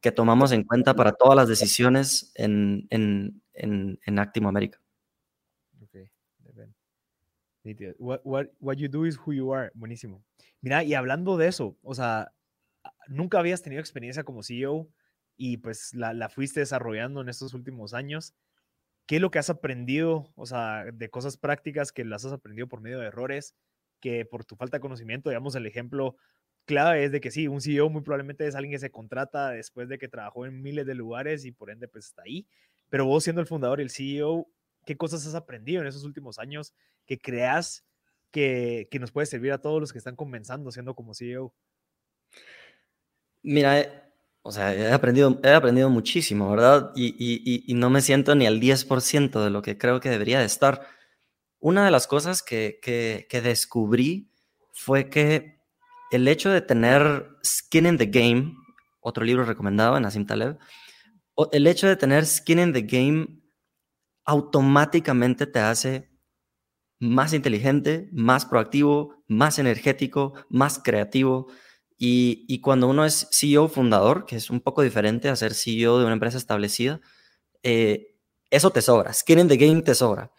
que 0.00 0.12
tomamos 0.12 0.52
en 0.52 0.64
cuenta 0.64 0.94
para 0.94 1.12
todas 1.12 1.36
las 1.36 1.48
decisiones 1.48 2.32
en, 2.34 2.86
en, 2.90 3.42
en, 3.54 3.98
en 4.04 4.18
Actimo 4.18 4.48
América. 4.48 4.78
What, 7.98 8.20
what, 8.24 8.46
what 8.58 8.76
you 8.76 8.88
do 8.88 9.06
is 9.06 9.16
who 9.16 9.32
you 9.32 9.52
are. 9.54 9.70
Buenísimo. 9.74 10.24
Mira, 10.60 10.82
y 10.82 10.94
hablando 10.94 11.36
de 11.36 11.48
eso, 11.48 11.76
o 11.82 11.94
sea, 11.94 12.32
nunca 13.08 13.38
habías 13.38 13.62
tenido 13.62 13.80
experiencia 13.80 14.24
como 14.24 14.42
CEO 14.42 14.88
y 15.36 15.58
pues 15.58 15.94
la, 15.94 16.12
la, 16.12 16.28
fuiste 16.28 16.60
desarrollando 16.60 17.20
en 17.20 17.28
estos 17.28 17.54
últimos 17.54 17.94
años. 17.94 18.34
¿Qué 19.06 19.16
es 19.16 19.22
lo 19.22 19.30
que 19.30 19.38
has 19.38 19.50
aprendido, 19.50 20.32
o 20.36 20.46
sea, 20.46 20.84
de 20.92 21.10
cosas 21.10 21.36
prácticas 21.36 21.92
que 21.92 22.04
las 22.04 22.24
has 22.24 22.32
aprendido 22.32 22.68
por 22.68 22.80
medio 22.80 22.98
de 22.98 23.06
errores, 23.06 23.56
que 24.00 24.24
por 24.24 24.44
tu 24.44 24.56
falta 24.56 24.76
de 24.76 24.80
conocimiento, 24.80 25.30
digamos, 25.30 25.54
el 25.54 25.66
ejemplo 25.66 26.16
clave 26.64 27.04
es 27.04 27.12
de 27.12 27.20
que 27.20 27.30
sí, 27.30 27.48
un 27.48 27.60
CEO 27.60 27.90
muy 27.90 28.02
probablemente 28.02 28.46
es 28.46 28.54
alguien 28.54 28.72
que 28.72 28.78
se 28.78 28.90
contrata 28.90 29.50
después 29.50 29.88
de 29.88 29.98
que 29.98 30.08
trabajó 30.08 30.46
en 30.46 30.62
miles 30.62 30.86
de 30.86 30.94
lugares 30.94 31.44
y 31.44 31.52
por 31.52 31.70
ende 31.70 31.88
pues 31.88 32.06
está 32.06 32.22
ahí, 32.22 32.46
pero 32.88 33.06
vos 33.06 33.24
siendo 33.24 33.40
el 33.40 33.46
fundador 33.46 33.80
y 33.80 33.84
el 33.84 33.90
CEO, 33.90 34.48
¿qué 34.84 34.96
cosas 34.96 35.26
has 35.26 35.34
aprendido 35.34 35.80
en 35.82 35.88
esos 35.88 36.04
últimos 36.04 36.38
años 36.38 36.74
que 37.06 37.18
creas 37.18 37.84
que, 38.30 38.88
que 38.90 38.98
nos 38.98 39.12
puede 39.12 39.26
servir 39.26 39.52
a 39.52 39.60
todos 39.60 39.80
los 39.80 39.92
que 39.92 39.98
están 39.98 40.16
comenzando 40.16 40.70
siendo 40.70 40.94
como 40.94 41.14
CEO? 41.14 41.54
Mira, 43.42 44.11
o 44.42 44.50
sea, 44.50 44.74
he 44.74 44.92
aprendido, 44.92 45.40
he 45.44 45.50
aprendido 45.50 45.88
muchísimo, 45.88 46.50
¿verdad? 46.50 46.90
Y, 46.96 47.14
y, 47.18 47.64
y, 47.66 47.74
no 47.74 47.90
me 47.90 48.00
siento 48.00 48.34
ni 48.34 48.46
al 48.46 48.60
10% 48.60 49.42
de 49.42 49.50
lo 49.50 49.62
que 49.62 49.78
creo 49.78 50.00
que 50.00 50.10
debería 50.10 50.40
de 50.40 50.46
estar. 50.46 50.82
Una 51.60 51.84
de 51.84 51.92
las 51.92 52.08
cosas 52.08 52.42
que, 52.42 52.80
que, 52.82 53.40
descubrí 53.40 54.32
fue 54.72 55.08
que 55.08 55.60
el 56.10 56.26
hecho 56.26 56.50
de 56.50 56.60
tener 56.60 57.28
skin 57.44 57.86
in 57.86 57.98
the 57.98 58.06
game, 58.06 58.56
otro 59.00 59.24
libro 59.24 59.44
recomendado 59.44 59.96
en 59.96 60.04
Asim 60.06 60.26
Taleb, 60.26 60.58
el 61.52 61.66
hecho 61.68 61.86
de 61.86 61.96
tener 61.96 62.26
skin 62.26 62.58
in 62.58 62.72
the 62.72 62.82
game 62.82 63.42
automáticamente 64.24 65.46
te 65.46 65.60
hace 65.60 66.10
más 66.98 67.32
inteligente, 67.32 68.08
más 68.12 68.44
proactivo, 68.44 69.22
más 69.28 69.58
energético, 69.58 70.34
más 70.48 70.80
creativo. 70.82 71.48
Y, 72.04 72.58
cuando 72.58 72.88
uno 72.88 73.04
es 73.04 73.28
CEO 73.30 73.68
fundador, 73.68 74.26
que 74.26 74.34
es 74.34 74.50
un 74.50 74.60
poco 74.60 74.82
diferente 74.82 75.28
a 75.28 75.36
ser 75.36 75.54
CEO 75.54 76.00
de 76.00 76.04
una 76.04 76.14
empresa 76.14 76.36
establecida, 76.36 77.00
eh, 77.62 78.16
eso 78.50 78.70
te 78.70 78.82
sobra, 78.82 79.12
skin 79.12 79.38
in 79.38 79.46
the 79.46 79.56
game 79.56 79.82
te 79.82 79.94
sobra. 79.94 80.32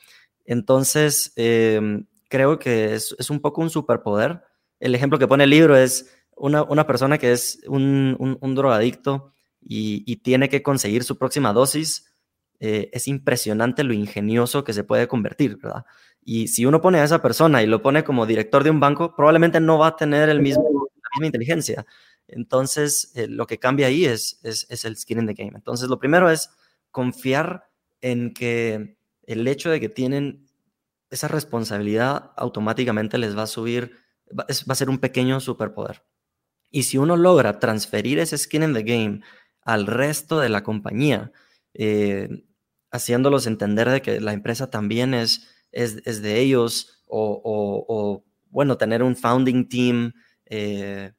Entonces, 0.44 1.32
em, 1.38 2.06
creo 2.28 2.60
que 2.60 2.96
es, 2.96 3.30
un 3.30 3.40
poco 3.40 3.62
un 3.62 3.70
superpoder. 3.70 4.44
El 4.82 4.94
ejemplo 4.94 5.18
que 5.18 5.28
pone 5.28 5.46
el 5.46 5.52
libro 5.52 5.78
es 5.78 6.14
una, 6.36 6.86
persona 6.86 7.18
que 7.18 7.32
es 7.32 7.62
un, 7.68 8.56
drogadicto 8.56 9.32
y, 9.62 10.04
y, 10.06 10.18
tiene 10.18 10.50
que 10.50 10.64
conseguir 10.64 11.06
su 11.06 11.18
próxima 11.18 11.54
dosis 11.54 12.14
eh, 12.60 12.90
es 12.94 13.08
impresionante 13.08 13.84
lo 13.84 13.94
ingenioso 13.94 14.64
que 14.64 14.74
se 14.74 14.84
puede 14.84 15.08
convertir, 15.08 15.58
¿verdad? 15.58 15.86
Y 16.24 16.48
si 16.48 16.66
uno 16.66 16.82
pone 16.82 17.00
a 17.00 17.04
esa 17.04 17.22
persona 17.22 17.64
y 17.64 17.68
lo 17.68 17.82
pone 17.82 18.04
como 18.04 18.26
director 18.26 18.64
de 18.64 18.70
un 18.70 18.80
banco, 18.80 19.16
probablemente 19.16 19.60
no 19.60 19.78
va 19.78 19.88
a 19.88 19.96
tener 19.96 20.30
el 20.30 20.42
mismo, 20.42 20.83
misma 21.14 21.28
inteligencia. 21.28 21.86
Entonces, 22.28 23.12
eh, 23.16 23.28
lo 23.28 23.48
que 23.48 23.60
cambia 23.60 23.88
ahí 23.88 24.06
es, 24.06 24.40
es, 24.44 24.86
el 24.86 24.98
skin 24.98 25.20
in 25.20 25.28
the 25.28 25.34
game. 25.34 25.52
Entonces, 25.56 25.90
lo 25.90 26.00
primero 26.00 26.30
es 26.30 26.50
confiar 26.92 27.70
en 28.02 28.34
que 28.34 28.98
el 29.24 29.48
hecho 29.48 29.70
de 29.70 29.80
que 29.80 29.90
tienen 29.90 30.48
esa 31.10 31.28
responsabilidad 31.28 32.32
automáticamente 32.38 33.18
les 33.18 33.38
va 33.38 33.44
a 33.44 33.48
subir, 33.48 33.98
va, 34.38 34.46
a 34.48 34.76
ser 34.76 34.90
un 34.90 35.00
pequeño 35.00 35.40
superpoder. 35.40 36.04
Y 36.72 36.84
si 36.84 36.98
uno 36.98 37.18
logra 37.18 37.60
transferir 37.60 38.20
ese 38.20 38.38
skin 38.38 38.64
in 38.64 38.74
the 38.74 38.84
game 38.84 39.22
al 39.62 39.86
resto 39.86 40.40
de 40.40 40.50
la 40.50 40.64
compañía, 40.64 41.32
eh, 41.74 42.46
haciéndolos 42.92 43.48
entender 43.48 43.90
de 43.90 44.02
que 44.02 44.20
la 44.20 44.34
empresa 44.34 44.70
también 44.70 45.14
es, 45.14 45.48
es, 45.72 46.22
de 46.22 46.40
ellos 46.40 47.04
o, 47.08 48.24
bueno, 48.50 48.78
tener 48.78 49.04
un 49.04 49.16
founding 49.16 49.68
team, 49.68 50.14
eh, 50.46 51.12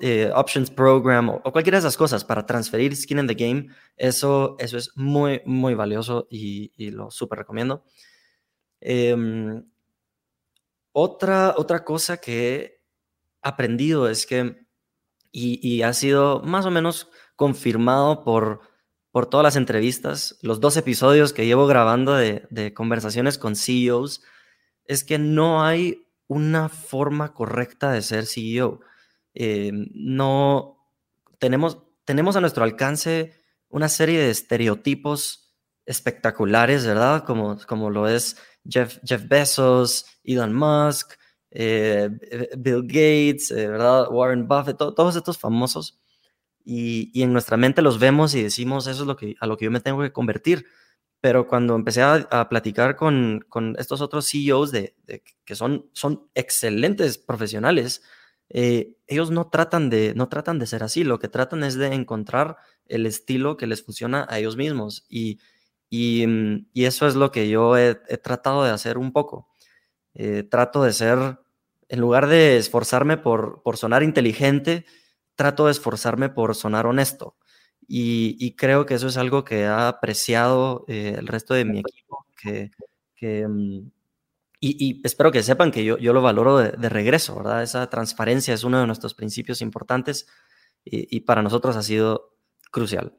eh, 0.00 0.30
options 0.34 0.70
program 0.70 1.28
o, 1.28 1.42
cualquiera 1.42 1.76
de 1.76 1.80
esas 1.80 1.96
cosas 1.96 2.24
para 2.24 2.44
transferir 2.44 2.94
skin 2.96 3.20
in 3.20 3.26
the 3.26 3.34
game, 3.34 3.68
eso, 3.96 4.56
eso 4.58 4.76
es 4.76 4.90
muy, 4.96 5.42
muy 5.44 5.74
valioso 5.74 6.26
y, 6.30 6.90
lo 6.90 7.10
súper 7.10 7.40
recomiendo. 7.40 7.84
Em, 8.80 9.64
otra, 10.92 11.54
otra 11.56 11.84
cosa 11.84 12.16
que 12.16 12.56
he 12.56 12.80
aprendido 13.42 14.08
es 14.08 14.26
que, 14.26 14.66
y, 15.30 15.82
ha 15.82 15.92
sido 15.92 16.42
más 16.42 16.66
o 16.66 16.70
menos 16.70 17.08
confirmado 17.36 18.24
por 18.24 18.60
por 19.10 19.26
todas 19.26 19.44
las 19.44 19.56
entrevistas, 19.56 20.38
los 20.42 20.60
dos 20.60 20.76
episodios 20.76 21.32
que 21.32 21.46
llevo 21.46 21.66
grabando 21.66 22.14
de, 22.14 22.72
conversaciones 22.74 23.38
con 23.38 23.56
CEOs, 23.56 24.22
es 24.84 25.04
que 25.04 25.18
no 25.18 25.64
hay 25.64 26.06
una 26.30 26.68
forma 26.68 27.34
correcta 27.34 27.90
de 27.90 28.02
ser 28.02 28.24
CEO. 28.24 28.80
Eh, 29.34 29.72
no 29.92 30.78
tenemos, 31.40 31.78
tenemos 32.04 32.36
a 32.36 32.40
nuestro 32.40 32.62
alcance 32.62 33.34
una 33.68 33.88
serie 33.88 34.20
de 34.20 34.30
estereotipos 34.30 35.56
espectaculares, 35.86 36.86
¿verdad? 36.86 37.24
Como, 37.24 37.58
como 37.66 37.90
lo 37.90 38.06
es 38.06 38.36
Jeff, 38.64 38.98
Jeff 39.04 39.26
Bezos, 39.26 40.06
Elon 40.22 40.54
Musk, 40.54 41.14
eh, 41.50 42.08
Bill 42.56 42.82
Gates, 42.82 43.50
eh, 43.50 43.66
¿verdad? 43.66 44.06
Warren 44.08 44.46
Buffett, 44.46 44.76
todos 44.76 45.16
estos 45.16 45.36
famosos 45.36 46.00
y, 46.64 47.22
en 47.22 47.32
nuestra 47.32 47.56
mente 47.56 47.82
los 47.82 47.98
vemos 47.98 48.36
y 48.36 48.42
decimos, 48.44 48.86
eso 48.86 49.02
es 49.02 49.06
lo 49.08 49.16
que, 49.16 49.34
a 49.40 49.46
lo 49.48 49.56
que 49.56 49.64
yo 49.64 49.72
me 49.72 49.80
tengo 49.80 50.02
que 50.02 50.12
convertir. 50.12 50.66
Pero 51.20 51.46
cuando 51.46 51.74
empecé 51.74 52.02
a, 52.02 52.48
platicar 52.48 52.96
con, 52.96 53.44
con, 53.48 53.76
estos 53.78 54.00
otros 54.00 54.28
CEOs 54.30 54.72
de, 54.72 54.94
que 55.44 55.54
son, 55.54 55.90
son 55.92 56.28
excelentes 56.34 57.18
profesionales, 57.18 58.02
eh, 58.48 58.96
ellos 59.06 59.30
no 59.30 59.48
tratan, 59.48 59.90
de, 59.90 60.12
no 60.14 60.28
tratan 60.28 60.58
de 60.58 60.66
ser 60.66 60.82
así, 60.82 61.04
lo 61.04 61.18
que 61.18 61.28
tratan 61.28 61.62
es 61.62 61.76
de 61.76 61.94
encontrar 61.94 62.56
el 62.86 63.06
estilo 63.06 63.56
que 63.56 63.66
les 63.66 63.84
funciona 63.84 64.26
a 64.28 64.38
ellos 64.38 64.56
mismos. 64.56 65.04
Y, 65.08 65.38
y, 65.88 66.26
mm, 66.26 66.66
eso 66.74 67.06
es 67.06 67.14
lo 67.14 67.30
que 67.30 67.48
yo 67.48 67.76
he, 67.76 67.94
tratado 68.22 68.64
de 68.64 68.70
hacer 68.70 68.98
un 68.98 69.12
poco. 69.12 69.48
Eh, 70.14 70.42
trato 70.44 70.82
de 70.82 70.92
ser, 70.92 71.38
en 71.88 72.00
lugar 72.00 72.26
de 72.28 72.56
esforzarme 72.58 73.16
por, 73.16 73.62
por 73.62 73.76
sonar 73.76 74.02
inteligente, 74.02 74.86
trato 75.36 75.66
de 75.66 75.72
esforzarme 75.72 76.28
por 76.28 76.54
sonar 76.54 76.86
honesto. 76.86 77.36
Y, 77.92 78.54
creo 78.54 78.86
que 78.86 78.94
eso 78.94 79.08
es 79.08 79.16
algo 79.16 79.44
que 79.44 79.64
ha 79.64 79.88
apreciado 79.88 80.84
eh, 80.86 81.16
el 81.18 81.26
resto 81.26 81.54
de 81.54 81.64
mi 81.64 81.80
equipo, 81.80 82.24
que, 82.40 82.70
mm, 83.48 83.90
y, 84.60 85.00
espero 85.04 85.32
que 85.32 85.42
sepan 85.42 85.72
que 85.72 85.84
yo, 85.84 85.98
yo 85.98 86.12
lo 86.12 86.22
valoro 86.22 86.58
de, 86.58 86.88
regreso, 86.88 87.34
¿verdad? 87.34 87.64
Esa 87.64 87.90
transparencia 87.90 88.54
es 88.54 88.62
uno 88.62 88.78
de 88.78 88.86
nuestros 88.86 89.14
principios 89.14 89.60
importantes 89.60 90.28
y, 90.84 91.20
para 91.20 91.42
nosotros 91.42 91.76
ha 91.76 91.82
sido 91.82 92.36
crucial. 92.70 93.18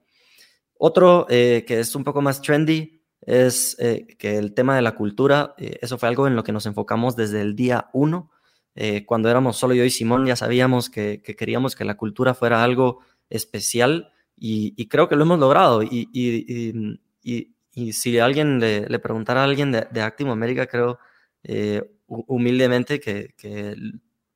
Otro 0.78 1.28
eh, 1.30 1.66
que 1.68 1.82
es 1.82 1.94
un 1.94 2.06
poco 2.06 2.22
más 2.22 2.42
trendy 2.42 3.04
es 3.20 3.76
eh, 3.80 4.08
que 4.18 4.38
el 4.38 4.54
tema 4.54 4.78
de 4.78 4.82
la 4.84 4.96
cultura, 4.96 5.54
eso 5.58 5.98
fue 5.98 6.08
algo 6.08 6.28
en 6.28 6.36
lo 6.38 6.44
que 6.44 6.54
nos 6.54 6.66
enfocamos 6.66 7.18
desde 7.18 7.42
el 7.42 7.58
día 7.58 7.90
uno. 7.92 8.32
Eh, 8.76 9.06
cuando 9.06 9.30
éramos 9.30 9.58
solo 9.58 9.74
yo 9.74 9.84
y 9.84 9.90
Simón 9.90 10.26
ya 10.26 10.38
sabíamos 10.38 10.90
que, 10.90 11.22
queríamos 11.22 11.76
que 11.76 11.84
la 11.84 11.98
cultura 11.98 12.34
fuera 12.34 12.64
algo 12.64 13.00
especial 13.30 14.11
y, 14.44 14.88
creo 14.88 15.08
que 15.08 15.16
lo 15.16 15.24
hemos 15.24 15.40
logrado. 15.40 15.84
Y, 15.84 16.10
y, 16.12 17.94
si 17.94 18.20
alguien 18.20 18.60
le, 18.60 19.00
preguntara 19.00 19.42
a 19.42 19.44
alguien 19.44 19.72
de, 19.72 19.88
de 19.92 20.02
América, 20.30 20.66
creo 20.66 20.98
eh, 21.44 21.84
humildemente 22.08 23.00
que, 23.00 23.36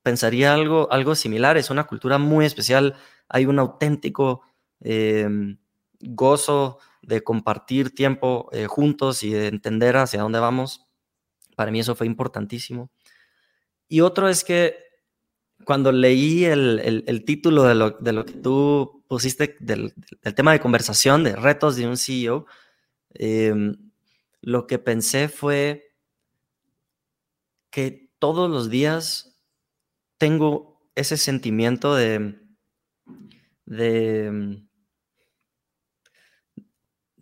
pensaría 0.02 0.54
algo, 0.54 0.88
algo 0.92 1.16
similar. 1.16 1.56
Es 1.56 1.70
una 1.70 1.88
cultura 1.88 2.18
muy 2.18 2.46
especial. 2.46 2.94
Hay 3.28 3.46
un 3.46 3.58
auténtico 3.58 4.42
em, 4.80 5.58
gozo 6.00 6.78
de 7.02 7.24
compartir 7.24 7.92
tiempo 7.92 8.48
eh, 8.52 8.66
juntos 8.66 9.24
y 9.24 9.30
de 9.30 9.48
entender 9.48 9.96
hacia 9.96 10.22
dónde 10.22 10.38
vamos. 10.38 10.86
Para 11.56 11.72
mí 11.72 11.80
eso 11.80 11.96
fue 11.96 12.06
importantísimo. 12.06 12.90
Y 13.88 14.02
otro 14.02 14.28
es 14.28 14.44
que 14.44 14.76
cuando 15.64 15.90
leí 15.90 16.44
el, 16.44 17.24
título 17.26 17.64
de 17.64 17.74
lo, 17.74 17.90
de 17.90 18.12
lo, 18.12 18.24
que 18.24 18.34
tú 18.34 18.95
pusiste 19.08 19.56
del, 19.60 19.94
tema 20.34 20.52
de 20.52 20.60
conversación, 20.60 21.24
de 21.24 21.36
retos 21.36 21.76
de 21.76 21.86
un 21.86 21.96
CEO, 21.96 22.46
em, 23.14 23.90
lo 24.40 24.66
que 24.66 24.78
pensé 24.78 25.28
fue 25.28 25.94
que 27.70 28.10
todos 28.18 28.50
los 28.50 28.70
días 28.70 29.38
tengo 30.18 30.80
ese 30.94 31.16
sentimiento 31.16 31.94
de, 31.94 32.40
de, 33.66 34.62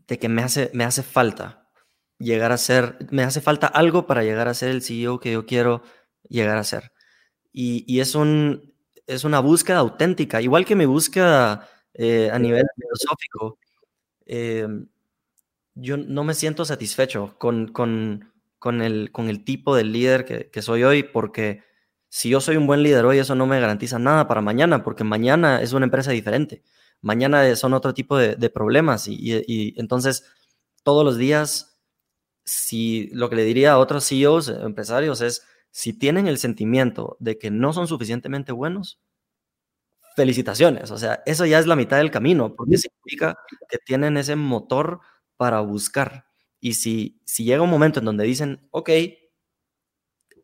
de 0.07 0.19
que 0.19 0.29
me 0.29 0.43
hace, 0.43 0.71
me 0.75 0.85
hace 0.85 1.03
falta 1.03 1.65
llegar 2.19 2.53
a 2.53 2.59
ser, 2.59 2.97
me 3.11 3.23
hace 3.23 3.41
falta 3.41 3.67
algo 3.67 4.07
para 4.07 4.23
llegar 4.23 4.49
a 4.49 4.55
ser 4.55 4.71
el 4.71 4.83
CEO 4.83 5.21
que 5.21 5.33
yo 5.33 5.47
quiero 5.47 5.83
llegar 6.29 6.57
a 6.57 6.65
ser. 6.65 6.93
Y, 7.53 8.01
es, 8.01 8.17
un, 8.17 8.75
es 9.07 9.23
una 9.23 9.39
búsqueda 9.39 9.79
auténtica, 9.79 10.41
igual 10.43 10.65
que 10.65 10.75
mi 10.75 10.87
búsqueda 10.87 11.69
eh, 11.95 12.31
a 12.33 12.39
nivel 12.39 12.65
filosófico. 12.77 13.59
Eh, 14.27 14.67
yo 15.75 15.97
no 15.97 16.25
me 16.25 16.35
siento 16.35 16.65
satisfecho 16.65 17.37
con, 17.39 17.69
con, 17.69 18.33
con, 18.59 18.83
el, 18.83 19.11
con 19.11 19.29
el 19.29 19.45
tipo 19.45 19.75
de 19.75 19.85
líder 19.85 20.25
que, 20.25 20.51
que 20.51 20.63
soy 20.63 20.85
hoy, 20.85 21.03
porque 21.03 21.63
si 22.09 22.29
yo 22.29 22.41
soy 22.41 22.57
un 22.57 22.67
buen 22.67 22.83
líder 22.83 23.05
hoy, 23.05 23.19
eso 23.19 23.35
no 23.35 23.47
me 23.47 23.59
garantiza 23.59 23.99
nada 23.99 24.29
para 24.29 24.41
mañana, 24.41 24.85
porque 24.85 25.03
mañana 25.03 25.61
es 25.61 25.73
una 25.73 25.87
empresa 25.87 26.13
diferente. 26.13 26.63
Mañana 27.01 27.55
son 27.57 27.75
otro 27.75 27.93
tipo 27.93 28.17
de, 28.17 28.37
de 28.37 28.51
problemas 28.51 29.09
y, 29.09 29.43
y, 29.47 29.75
entonces 29.79 30.25
todos 30.85 31.05
los 31.05 31.17
días, 31.19 31.79
si 32.45 33.09
lo 33.13 33.29
que 33.29 33.37
le 33.37 33.45
diría 33.45 33.73
a 33.73 33.79
otros 33.79 34.09
CEOs, 34.09 34.49
empresarios, 34.49 35.21
es 35.21 35.43
si 35.71 35.93
tienen 35.93 36.29
el 36.29 36.39
sentimiento 36.39 37.17
de 37.19 37.37
que 37.37 37.51
no 37.51 37.73
son 37.73 37.89
suficientemente 37.89 38.53
buenos, 38.53 39.01
felicitaciones. 40.17 40.91
O 40.91 40.99
sea, 40.99 41.23
eso 41.27 41.47
ya 41.47 41.59
es 41.59 41.67
la 41.67 41.77
mitad 41.77 41.99
del 41.99 42.11
camino, 42.11 42.55
porque 42.55 42.79
significa 42.79 43.37
que 43.69 43.79
tienen 43.79 44.17
ese 44.17 44.37
motor 44.37 45.01
para 45.37 45.61
buscar. 45.61 46.27
Y 46.61 46.75
si, 46.75 47.21
si 47.25 47.45
llega 47.45 47.63
un 47.63 47.71
momento 47.71 47.99
en 47.99 48.07
donde 48.07 48.25
dicen, 48.25 48.67
ok, 48.71 48.91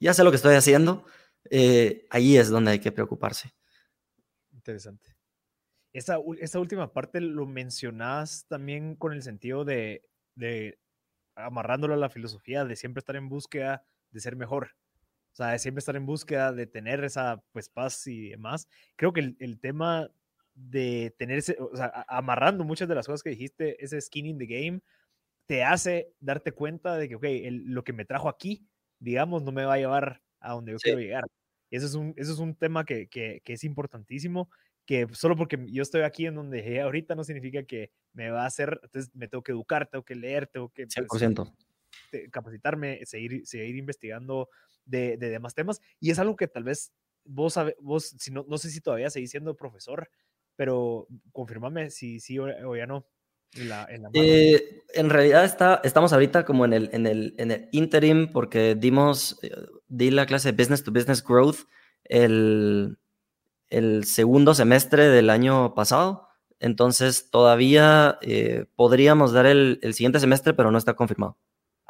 ya 0.01 0.15
sé 0.15 0.25
lo 0.25 0.31
que 0.31 0.37
estoy 0.37 0.55
haciendo, 0.55 1.05
eh, 1.51 2.07
ahí 2.11 2.37
es 2.37 2.49
donde 2.49 2.73
hay 2.73 2.79
que 2.79 2.93
preocuparse. 2.93 3.53
Interesante. 4.53 5.17
Esa, 5.93 6.19
última 6.19 6.93
parte 6.93 7.21
lo 7.21 7.47
mencionas 7.47 8.47
también 8.47 8.95
con 8.95 9.13
el 9.13 9.23
sentido 9.23 9.65
de, 9.65 10.09
de 10.35 10.79
amarrándolo 11.35 11.95
a 11.95 11.97
la 11.97 12.11
filosofía 12.11 12.65
de 12.65 12.77
siempre 12.77 13.01
estar 13.01 13.17
en 13.17 13.29
búsqueda 13.29 13.85
de 14.11 14.21
ser 14.21 14.37
mejor. 14.37 14.77
O 15.33 15.37
sea, 15.37 15.59
siempre 15.59 15.79
estar 15.79 15.97
en 15.97 16.07
búsqueda 16.07 16.53
de 16.53 16.67
tener 16.67 17.05
esa 17.05 17.43
pues 17.53 17.69
paz 17.69 18.07
y 18.07 18.31
demás. 18.31 18.69
Creo 18.97 19.13
que 19.13 19.35
el, 19.39 19.61
tema 19.61 20.11
de 20.55 21.15
tenerse, 21.19 21.57
o 21.59 21.77
sea, 21.77 22.05
amarrando 22.09 22.65
muchas 22.65 22.89
de 22.89 22.95
las 22.95 23.07
cosas 23.07 23.23
que 23.23 23.31
dijiste, 23.31 23.83
ese 23.83 24.01
skin 24.01 24.27
in 24.27 24.39
the 24.39 24.47
game, 24.47 24.81
te 25.47 25.65
hace 25.65 26.13
darte 26.21 26.53
cuenta 26.53 26.97
de 26.97 27.09
que, 27.09 27.17
ok, 27.17 27.25
lo 27.65 27.85
que 27.85 27.93
me 27.93 28.05
trajo 28.05 28.29
aquí, 28.29 28.67
digamos, 28.99 29.43
no 29.43 29.53
me 29.53 29.65
va 29.65 29.75
a 29.75 29.79
llevar 29.79 30.23
a 30.41 30.53
donde 30.53 30.73
yo 30.73 30.79
quiero 30.79 31.01
llegar. 31.01 31.25
Eso 31.71 31.87
es 31.87 31.95
un, 31.95 32.15
eso 32.17 32.33
es 32.33 32.39
un 32.39 32.55
tema 32.55 32.85
que, 32.85 33.09
que, 33.09 33.41
que, 33.45 33.53
es 33.53 33.65
importantísimo, 33.65 34.51
que 34.85 35.07
solo 35.13 35.37
porque 35.37 35.59
yo 35.69 35.83
estoy 35.83 36.03
aquí 36.03 36.27
en 36.27 36.35
donde 36.35 36.81
ahorita 36.81 37.15
no 37.15 37.23
significa 37.23 37.63
que 37.63 37.93
me 38.13 38.31
va 38.31 38.43
a 38.43 38.47
hacer, 38.47 38.81
entonces 38.83 39.15
me 39.15 39.29
tengo 39.29 39.43
que 39.43 39.53
educar, 39.53 39.89
tengo 39.89 40.05
que 40.05 40.17
leer, 40.17 40.49
tengo 40.49 40.69
que... 40.71 40.89
100%. 40.89 41.53
Pues, 42.11 42.29
capacitarme, 42.31 43.01
seguir, 43.05 43.47
seguir 43.47 43.77
investigando 43.77 44.49
de, 44.85 45.17
demás 45.17 45.55
temas. 45.55 45.81
Y 46.01 46.11
es 46.11 46.19
algo 46.19 46.37
que 46.37 46.49
tal 46.49 46.65
vez 46.65 46.93
vos, 47.25 47.55
vos 47.81 48.15
si 48.19 48.31
no, 48.31 48.59
sé 48.59 48.71
si 48.71 48.81
todavía 48.81 49.11
seguís 49.11 49.31
siendo 49.31 49.57
profesor, 49.57 50.09
pero 50.57 51.07
confirmame 51.33 51.91
si 51.91 52.21
sí 52.21 52.39
o, 52.39 52.77
ya 52.77 52.87
no. 52.87 53.07
En, 53.55 53.69
la, 53.69 53.89
eh, 54.15 54.79
en, 54.95 55.11
realidad 55.11 55.45
está, 55.45 55.81
estamos 55.83 56.13
ahorita 56.13 56.45
como 56.45 56.65
en 56.67 56.73
el, 56.73 56.91
en 56.93 57.09
el, 57.09 57.35
en 57.37 57.51
el 57.51 57.69
interim 57.73 58.31
porque 58.33 58.77
dimos, 58.77 59.41
eh, 59.43 59.51
di 59.89 60.13
la 60.13 60.27
clase 60.27 60.53
de 60.53 60.57
Business 60.57 60.85
to 60.85 60.93
Business 60.93 61.25
Growth 61.25 61.67
el, 62.05 62.97
el 63.69 64.05
segundo 64.05 64.55
semestre 64.55 65.09
del 65.09 65.31
año 65.31 65.75
pasado. 65.75 66.29
Entonces 66.61 67.31
todavía 67.31 68.19
eh, 68.23 68.67
podríamos 68.77 69.33
dar 69.33 69.47
el, 69.47 69.81
el, 69.83 69.95
siguiente 69.95 70.21
semestre, 70.21 70.55
pero 70.55 70.71
no 70.71 70.79
está 70.79 70.95
confirmado. 70.95 71.37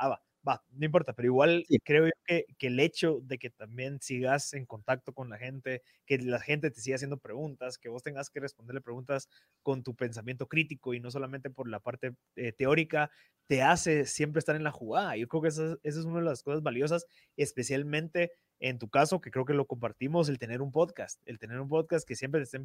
Ah, 0.00 0.08
va 0.08 0.22
va, 0.46 0.62
no 0.70 0.84
importa, 0.86 1.12
pero 1.12 1.26
igual 1.26 1.66
creo 1.84 2.06
yo 2.06 2.12
que, 2.24 2.46
que, 2.58 2.68
el 2.68 2.80
hecho 2.80 3.20
de 3.22 3.38
que 3.38 3.50
también 3.50 4.00
sigas 4.00 4.52
en 4.54 4.66
contacto 4.66 5.12
con 5.12 5.28
la 5.28 5.38
gente, 5.38 5.82
que 6.06 6.18
la 6.18 6.40
gente 6.40 6.70
te 6.70 6.80
siga 6.80 6.96
haciendo 6.96 7.18
preguntas, 7.18 7.78
que 7.78 7.88
vos 7.88 8.02
tengas 8.02 8.30
que 8.30 8.40
responderle 8.40 8.80
preguntas 8.80 9.28
con 9.62 9.82
tu 9.82 9.94
pensamiento 9.94 10.48
crítico 10.48 10.94
y 10.94 11.00
no 11.00 11.10
solamente 11.10 11.50
por 11.50 11.68
la 11.68 11.80
parte 11.80 12.14
eh, 12.36 12.52
teórica, 12.52 13.10
te 13.46 13.62
hace 13.62 14.06
siempre 14.06 14.38
estar 14.38 14.56
en 14.56 14.64
la 14.64 14.70
jugada. 14.70 15.16
Yo 15.16 15.28
creo 15.28 15.42
que 15.42 15.48
esa, 15.48 15.76
esa, 15.82 16.00
es 16.00 16.04
una 16.04 16.20
de 16.20 16.26
las 16.26 16.42
cosas 16.42 16.62
valiosas, 16.62 17.06
especialmente 17.36 18.32
en 18.60 18.78
tu 18.78 18.88
caso, 18.88 19.20
que 19.20 19.30
creo 19.30 19.44
que 19.44 19.54
lo 19.54 19.66
compartimos, 19.66 20.28
el 20.28 20.38
tener 20.38 20.60
un 20.62 20.70
podcast, 20.70 21.20
el 21.26 21.38
tener 21.38 21.58
un 21.60 21.68
podcast 21.68 22.06
que 22.06 22.14
siempre 22.14 22.40
te, 22.40 22.44
estén, 22.44 22.64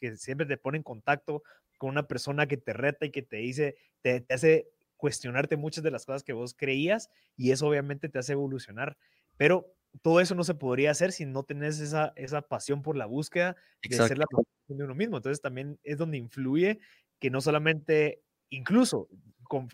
que 0.00 0.16
siempre 0.16 0.46
te 0.46 0.56
pone 0.56 0.78
en 0.78 0.82
contacto 0.82 1.42
con 1.78 1.90
una 1.90 2.08
persona 2.08 2.46
que 2.46 2.56
te 2.56 2.72
reta 2.72 3.06
y 3.06 3.10
que 3.10 3.22
te 3.22 3.36
dice, 3.36 3.76
te, 4.02 4.20
te 4.20 4.34
hace 4.34 4.68
cuestionarte 4.98 5.56
muchas 5.56 5.82
de 5.82 5.90
las 5.90 6.04
cosas 6.04 6.22
que 6.22 6.34
vos 6.34 6.52
creías 6.54 7.08
y 7.36 7.52
eso 7.52 7.66
obviamente 7.66 8.10
te 8.10 8.18
hace 8.18 8.32
evolucionar. 8.32 8.98
Pero 9.38 9.72
todo 10.02 10.20
eso 10.20 10.34
no 10.34 10.44
se 10.44 10.54
podría 10.54 10.90
hacer 10.90 11.12
si 11.12 11.24
no 11.24 11.44
tenés 11.44 11.80
esa, 11.80 12.12
esa 12.16 12.42
pasión 12.42 12.82
por 12.82 12.96
la 12.96 13.06
búsqueda 13.06 13.56
de 13.82 13.96
ser 13.96 14.18
la 14.18 14.26
de 14.66 14.84
uno 14.84 14.94
mismo. 14.94 15.16
Entonces 15.16 15.40
también 15.40 15.78
es 15.82 15.96
donde 15.96 16.18
influye 16.18 16.80
que 17.18 17.30
no 17.30 17.40
solamente, 17.40 18.22
incluso, 18.50 19.08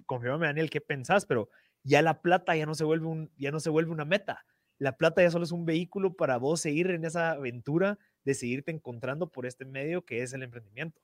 confírmame 0.07 0.47
Daniel, 0.47 0.71
¿qué 0.71 0.81
pensás? 0.81 1.27
Pero 1.27 1.49
ya 1.83 2.01
la 2.01 2.23
plata 2.23 2.55
ya 2.55 2.67
no 2.67 2.75
se 2.75 2.85
vuelve 2.85 3.07
un, 3.07 3.31
ya 3.37 3.51
no 3.51 3.59
se 3.61 3.71
vuelve 3.71 3.91
una 3.91 4.05
meta. 4.05 4.47
La 4.79 4.97
plata 4.97 5.23
ya 5.23 5.31
solo 5.31 5.45
es 5.45 5.53
un 5.53 5.67
vehículo 5.67 6.15
para 6.15 6.37
vos 6.37 6.61
seguir 6.61 6.91
en 6.91 7.05
esa 7.05 7.33
aventura 7.33 7.99
de 8.25 8.35
seguirte 8.35 8.71
encontrando 8.71 9.31
por 9.31 9.47
este 9.47 9.65
medio 9.65 10.05
que 10.05 10.23
es 10.23 10.33
el 10.33 10.43
emprendimiento. 10.43 11.01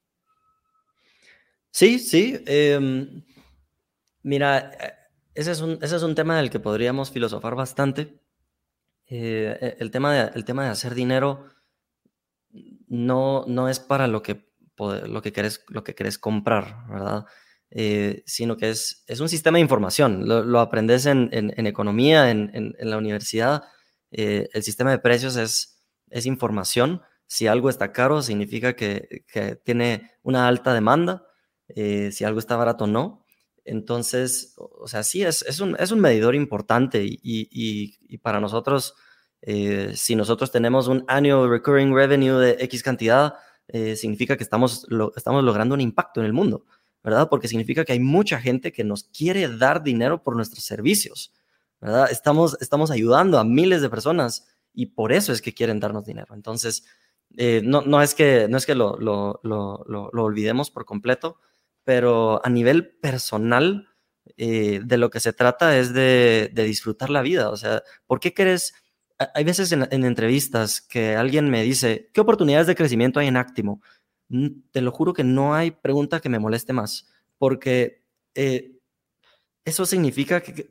Sí, 1.70 1.98
sí. 1.98 2.42
Eh, 2.46 3.22
Mira, 4.22 4.72
eh, 4.78 4.92
ese 5.34 5.52
es, 5.52 5.60
un, 5.60 5.78
ese 5.82 5.96
es 5.96 6.02
un 6.02 6.14
tema 6.14 6.36
del 6.36 6.50
que 6.50 6.60
podríamos 6.60 7.10
filosofar 7.10 7.54
bastante. 7.54 8.20
Eh, 9.06 9.58
e, 9.60 9.76
el, 9.80 9.90
tema 9.90 10.12
de, 10.14 10.30
el 10.34 10.44
tema 10.44 10.64
de 10.64 10.70
hacer 10.70 10.94
dinero 10.94 11.46
no, 12.88 13.44
no 13.46 13.68
es 13.68 13.80
para 13.80 14.06
lo 14.06 14.22
que, 14.22 14.50
lo 14.78 15.22
que, 15.22 15.32
querés, 15.32 15.64
lo 15.68 15.84
que 15.84 15.94
querés 15.94 16.18
comprar, 16.18 16.86
¿verdad? 16.88 17.26
Eh, 17.70 18.22
sino 18.26 18.56
que 18.56 18.70
es, 18.70 19.04
es 19.06 19.20
un 19.20 19.28
sistema 19.28 19.56
de 19.58 19.62
información. 19.62 20.26
Lo, 20.26 20.60
aprendes 20.60 21.06
en, 21.06 21.30
en, 21.32 21.66
economía, 21.66 22.30
en, 22.30 22.50
en, 22.52 22.90
la 22.90 22.98
universidad. 22.98 23.64
el 24.10 24.62
sistema 24.62 24.90
de 24.90 24.98
precios 24.98 25.36
es, 25.36 25.78
es 26.10 26.26
información. 26.26 27.02
Si 27.26 27.46
algo 27.46 27.70
está 27.70 27.92
caro, 27.92 28.22
significa 28.22 28.74
que, 28.74 29.24
que 29.32 29.54
tiene 29.54 30.10
una 30.22 30.48
alta 30.48 30.74
demanda. 30.74 31.26
si 31.68 32.24
algo 32.24 32.40
está 32.40 32.56
barato, 32.56 32.88
no. 32.88 33.19
Entonces, 33.64 34.54
o 34.56 34.88
sea, 34.88 35.02
sí, 35.02 35.22
es, 35.22 35.42
es, 35.42 35.60
un, 35.60 35.76
es 35.78 35.90
un 35.90 36.00
medidor 36.00 36.34
importante 36.34 37.04
y, 37.04 37.18
y, 37.22 37.96
y 38.08 38.18
para 38.18 38.40
nosotros, 38.40 38.94
eh, 39.42 39.92
si 39.94 40.16
nosotros 40.16 40.50
tenemos 40.50 40.88
un 40.88 41.04
annual 41.08 41.48
recurring 41.48 41.94
revenue 41.94 42.38
de 42.38 42.56
X 42.60 42.82
cantidad, 42.82 43.34
eh, 43.68 43.96
significa 43.96 44.36
que 44.36 44.42
estamos, 44.42 44.86
lo, 44.88 45.12
estamos 45.16 45.44
logrando 45.44 45.74
un 45.74 45.80
impacto 45.80 46.20
en 46.20 46.26
el 46.26 46.32
mundo, 46.32 46.64
¿verdad? 47.02 47.28
Porque 47.28 47.48
significa 47.48 47.84
que 47.84 47.92
hay 47.92 48.00
mucha 48.00 48.40
gente 48.40 48.72
que 48.72 48.84
nos 48.84 49.04
quiere 49.04 49.48
dar 49.48 49.82
dinero 49.82 50.22
por 50.22 50.36
nuestros 50.36 50.64
servicios, 50.64 51.32
¿verdad? 51.80 52.10
Estamos, 52.10 52.56
estamos 52.60 52.90
ayudando 52.90 53.38
a 53.38 53.44
miles 53.44 53.80
de 53.80 53.88
personas 53.88 54.48
y 54.74 54.86
por 54.86 55.12
eso 55.12 55.32
es 55.32 55.40
que 55.40 55.54
quieren 55.54 55.80
darnos 55.80 56.04
dinero. 56.04 56.34
Entonces, 56.34 56.84
eh, 57.36 57.62
no, 57.64 57.82
no, 57.82 58.02
es 58.02 58.14
que, 58.14 58.48
no 58.48 58.56
es 58.56 58.66
que 58.66 58.74
lo, 58.74 58.96
lo, 58.98 59.40
lo, 59.44 60.10
olvidemos 60.12 60.70
por 60.70 60.84
completo, 60.84 61.38
pero 61.90 62.40
a 62.46 62.48
nivel 62.48 62.88
personal, 62.88 63.88
eh, 64.36 64.80
de 64.84 64.96
lo 64.96 65.10
que 65.10 65.18
se 65.18 65.32
trata 65.32 65.76
es 65.76 65.92
de, 65.92 66.48
disfrutar 66.54 67.10
la 67.10 67.20
vida. 67.20 67.50
O 67.50 67.56
sea, 67.56 67.82
¿por 68.06 68.20
qué 68.20 68.32
crees? 68.32 68.74
Hay 69.34 69.42
veces 69.42 69.72
en, 69.72 69.82
entrevistas 69.90 70.82
que 70.82 71.16
alguien 71.16 71.50
me 71.50 71.64
dice, 71.64 72.08
¿qué 72.14 72.20
oportunidades 72.20 72.68
de 72.68 72.76
crecimiento 72.76 73.18
hay 73.18 73.26
en 73.26 73.36
Actimo? 73.36 73.82
Te 74.70 74.82
lo 74.82 74.92
juro 74.92 75.14
que 75.14 75.24
no 75.24 75.52
hay 75.52 75.72
pregunta 75.72 76.20
que 76.20 76.28
me 76.28 76.38
moleste 76.38 76.72
más, 76.72 77.08
porque 77.38 78.04
eh, 78.36 78.78
eso 79.64 79.84
significa 79.84 80.42
que, 80.42 80.70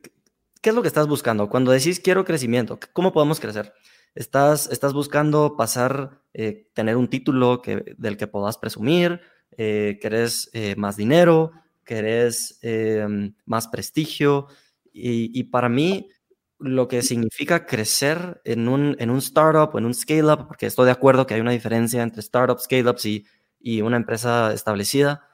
¿qué 0.61 0.69
es 0.69 0.73
lo 0.73 0.81
que 0.81 0.87
estás 0.87 1.09
buscando? 1.09 1.49
Cuando 1.49 1.71
decís 1.71 1.99
quiero 1.99 2.23
crecimiento, 2.23 2.79
¿cómo 2.93 3.11
podemos 3.11 3.41
crecer? 3.41 3.73
Estás, 4.15 4.69
estás 4.71 4.93
buscando 4.93 5.57
pasar, 5.57 6.21
eh, 6.33 6.69
tener 6.73 6.95
un 6.95 7.09
título 7.09 7.61
que, 7.61 7.93
del 7.97 8.15
que 8.15 8.27
puedas 8.27 8.57
presumir, 8.57 9.19
eh, 9.57 9.99
querés 10.01 10.49
eh, 10.53 10.75
más 10.77 10.95
dinero, 10.97 11.51
querés 11.83 12.59
em, 12.61 13.33
más 13.45 13.67
prestigio. 13.67 14.47
Y, 14.91 15.43
para 15.45 15.69
mí, 15.69 16.09
lo 16.57 16.87
que 16.89 17.01
significa 17.01 17.65
crecer 17.65 18.41
en 18.43 18.67
un, 18.67 18.97
en 18.99 19.09
un 19.09 19.19
startup 19.19 19.73
o 19.73 19.77
en 19.79 19.85
un 19.85 19.93
scale-up, 19.93 20.47
porque 20.47 20.65
estoy 20.65 20.85
de 20.85 20.91
acuerdo 20.91 21.25
que 21.25 21.35
hay 21.35 21.41
una 21.41 21.51
diferencia 21.51 22.03
entre 22.03 22.21
startups, 22.21 22.63
scale-ups 22.63 23.05
y, 23.05 23.25
y 23.59 23.81
una 23.81 23.97
empresa 23.97 24.53
establecida, 24.53 25.29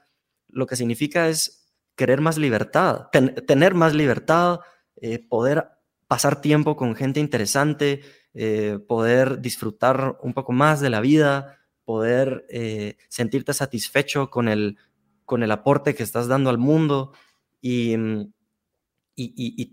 lo 0.49 0.67
que 0.67 0.75
significa 0.75 1.29
es 1.29 1.65
querer 1.95 2.21
más 2.21 2.37
libertad, 2.37 3.07
tener 3.47 3.73
más 3.73 3.93
libertad, 3.93 4.59
eh, 4.97 5.19
poder 5.19 5.69
pasar 6.07 6.41
tiempo 6.41 6.75
con 6.75 6.95
gente 6.95 7.19
interesante, 7.19 8.01
eh, 8.33 8.79
poder 8.87 9.41
disfrutar 9.41 10.17
un 10.21 10.33
poco 10.33 10.51
más 10.51 10.81
de 10.81 10.89
la 10.89 11.01
vida, 11.01 11.57
poder 11.85 12.45
eh, 12.49 12.97
sentirte 13.07 13.53
satisfecho 13.53 14.29
con 14.29 14.47
el, 14.47 14.77
con 15.23 15.43
el 15.43 15.51
aporte 15.51 15.95
que 15.95 16.03
estás 16.03 16.27
dando 16.27 16.49
al 16.49 16.57
mundo 16.57 17.13
y, 17.61 17.95
mm, 17.95 18.33
y, 19.15 19.33
y, 19.37 19.65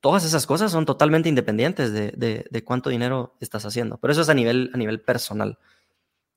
todas 0.00 0.24
esas 0.24 0.46
cosas 0.46 0.72
son 0.72 0.84
totalmente 0.84 1.28
independientes 1.28 1.92
de, 1.92 2.10
de, 2.50 2.64
cuánto 2.64 2.90
dinero 2.90 3.36
estás 3.38 3.64
haciendo, 3.64 3.98
pero 3.98 4.10
eso 4.10 4.22
es 4.22 4.28
a 4.28 4.34
nivel, 4.34 4.70
a 4.74 4.78
nivel 4.78 5.00
personal. 5.00 5.58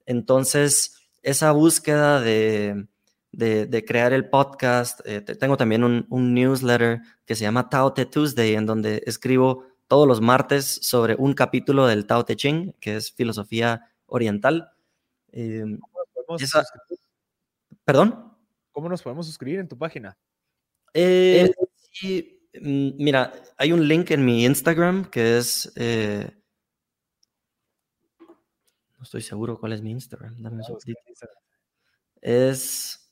Entonces, 0.05 0.99
esa 1.23 1.51
búsqueda 1.51 2.21
de, 2.21 2.86
de, 3.33 3.86
crear 3.86 4.13
el 4.13 4.29
podcast. 4.29 5.01
Eh, 5.05 5.21
tengo 5.21 5.57
también 5.57 5.83
un, 5.83 6.33
newsletter 6.33 7.01
que 7.25 7.36
se 7.36 7.43
llama 7.43 7.69
Tao 7.69 7.93
Te 7.93 8.05
Tuesday, 8.05 8.55
en 8.55 8.65
donde 8.65 9.03
escribo 9.05 9.65
todos 9.88 10.07
los 10.07 10.21
martes 10.21 10.79
sobre 10.81 11.15
un 11.15 11.33
capítulo 11.33 11.88
del 11.88 12.05
Tao 12.05 12.23
Te 12.23 12.36
Ching, 12.36 12.73
que 12.79 12.95
es 12.95 13.12
filosofía 13.12 13.89
oriental. 14.05 14.72
Em, 15.33 15.79
¿Perdón? 17.83 18.37
¿Cómo 18.71 18.87
nos 18.87 19.01
podemos 19.01 19.25
suscribir 19.25 19.59
en 19.59 19.67
tu 19.67 19.77
página? 19.77 20.15
Eh, 20.93 21.51
mm, 22.61 23.03
mira, 23.03 23.33
hay 23.57 23.71
un 23.71 23.87
link 23.87 24.11
en 24.11 24.23
mi 24.23 24.45
Instagram 24.45 25.09
que 25.09 25.39
es... 25.39 25.71
Eh, 25.75 26.29
no 28.19 29.03
estoy 29.03 29.21
seguro 29.21 29.59
cuál 29.59 29.73
es 29.73 29.81
mi 29.81 29.91
Instagram. 29.91 30.35
Dame 30.41 30.57
un 30.57 30.77
Es 32.21 33.11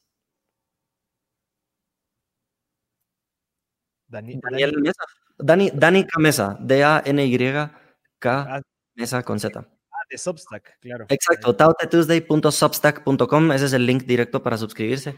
Dani, 4.08 4.40
Daniel 4.42 4.80
Mesa. 4.80 5.04
Dani, 5.38 5.72
Dani 5.74 6.06
Camesa, 6.06 6.58
D-A-N-Y-K, 6.60 8.26
ah, 8.26 8.62
Mesa 8.96 9.24
con 9.24 9.40
Z. 9.40 9.66
De 10.12 10.18
Substack, 10.18 10.78
claro. 10.82 11.06
Exacto, 11.08 11.56
tautetuesday.substack.com, 11.56 13.52
ese 13.54 13.66
es 13.66 13.74
el 13.74 13.86
link 13.86 14.04
directo 14.04 14.44
para 14.44 14.58
suscribirse. 14.58 15.16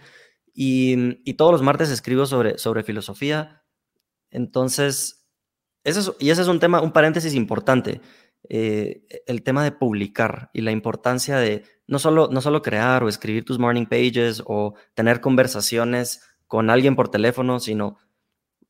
Y, 0.53 1.19
y, 1.27 1.34
todos 1.34 1.51
los 1.51 1.63
martes 1.63 1.89
escribo 1.89 2.27
sobre, 2.27 2.60
sobre 2.60 2.84
filosofía. 2.84 3.63
Entonces, 4.29 5.25
eso 5.84 6.15
y 6.19 6.29
ese 6.29 6.43
es 6.43 6.47
un 6.47 6.60
tema, 6.60 6.82
un 6.82 6.93
paréntesis 6.93 7.34
importante. 7.34 8.01
Eh, 8.49 9.06
el 9.25 9.41
tema 9.41 9.63
de 9.63 9.71
publicar 9.71 10.49
y 10.53 10.62
la 10.62 10.71
importancia 10.71 11.38
de 11.38 11.63
no 11.88 11.97
solo, 11.97 12.29
no 12.32 12.41
solo 12.41 12.62
crear 12.62 13.03
o 13.03 13.10
escribir 13.10 13.45
tus 13.45 13.58
morning 13.58 13.86
pages 13.86 14.43
o 14.45 14.75
tener 14.93 15.21
conversaciones 15.21 16.21
con 16.47 16.69
alguien 16.69 16.95
por 16.95 17.10
teléfono, 17.10 17.60
sino 17.60 17.97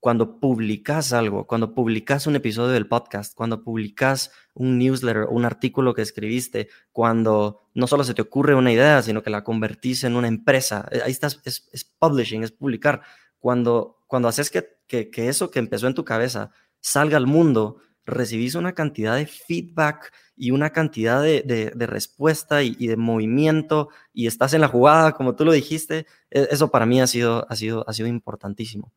cuando 0.03 0.37
publicas 0.37 1.13
algo, 1.13 1.47
cuando 1.47 1.73
publicas 1.73 2.27
un 2.27 2.35
episodio 2.35 2.73
del 2.73 2.87
podcast, 2.87 3.33
cuando 3.33 3.63
publicas 3.63 4.31
un 4.53 4.77
newsletter, 4.77 5.27
un 5.29 5.45
artículo 5.45 5.93
que 5.93 6.01
escribiste, 6.01 6.67
cuando 6.91 7.69
no 7.73 7.87
solo 7.87 8.03
se 8.03 8.13
te 8.13 8.21
ocurre 8.21 8.53
una 8.53 8.73
idea, 8.73 9.01
sino 9.01 9.23
que 9.23 9.29
la 9.29 9.45
convertís 9.45 10.03
en 10.03 10.17
una 10.17 10.27
empresa, 10.27 10.89
eh, 10.91 10.99
ahí 11.05 11.11
estás, 11.13 11.39
es, 11.45 11.85
publishing, 11.99 12.43
es 12.43 12.51
publicar. 12.51 13.01
Cuando, 13.39 14.03
cuando 14.05 14.27
haces 14.27 14.51
que, 14.51 14.67
que, 14.87 15.29
eso 15.29 15.49
que 15.49 15.59
empezó 15.59 15.87
en 15.87 15.93
tu 15.93 16.03
cabeza 16.03 16.51
salga 16.81 17.15
al 17.15 17.25
mundo, 17.25 17.77
recibís 18.05 18.55
una 18.55 18.73
cantidad 18.73 19.15
de 19.15 19.25
feedback 19.25 20.11
y 20.35 20.51
una 20.51 20.71
cantidad 20.71 21.21
de, 21.23 21.43
de, 21.43 21.87
respuesta 21.87 22.61
y, 22.61 22.75
y, 22.77 22.87
de 22.87 22.97
movimiento 22.97 23.87
y 24.11 24.27
estás 24.27 24.53
en 24.53 24.59
la 24.59 24.67
jugada, 24.67 25.13
como 25.13 25.37
tú 25.37 25.45
lo 25.45 25.53
dijiste, 25.53 26.07
e, 26.29 26.49
eso 26.51 26.71
para 26.71 26.85
mí 26.85 26.99
ha 26.99 27.07
sido, 27.07 27.47
ha 27.49 27.55
sido, 27.55 27.85
ha 27.87 27.93
sido 27.93 28.09
importantísimo. 28.09 28.91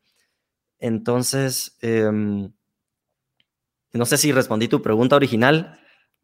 Entonces, 0.78 1.76
em, 1.80 2.52
no 3.92 4.06
sé 4.06 4.16
si 4.16 4.32
respondí 4.32 4.68
tu 4.68 4.82
pregunta 4.82 5.16
original, 5.16 5.80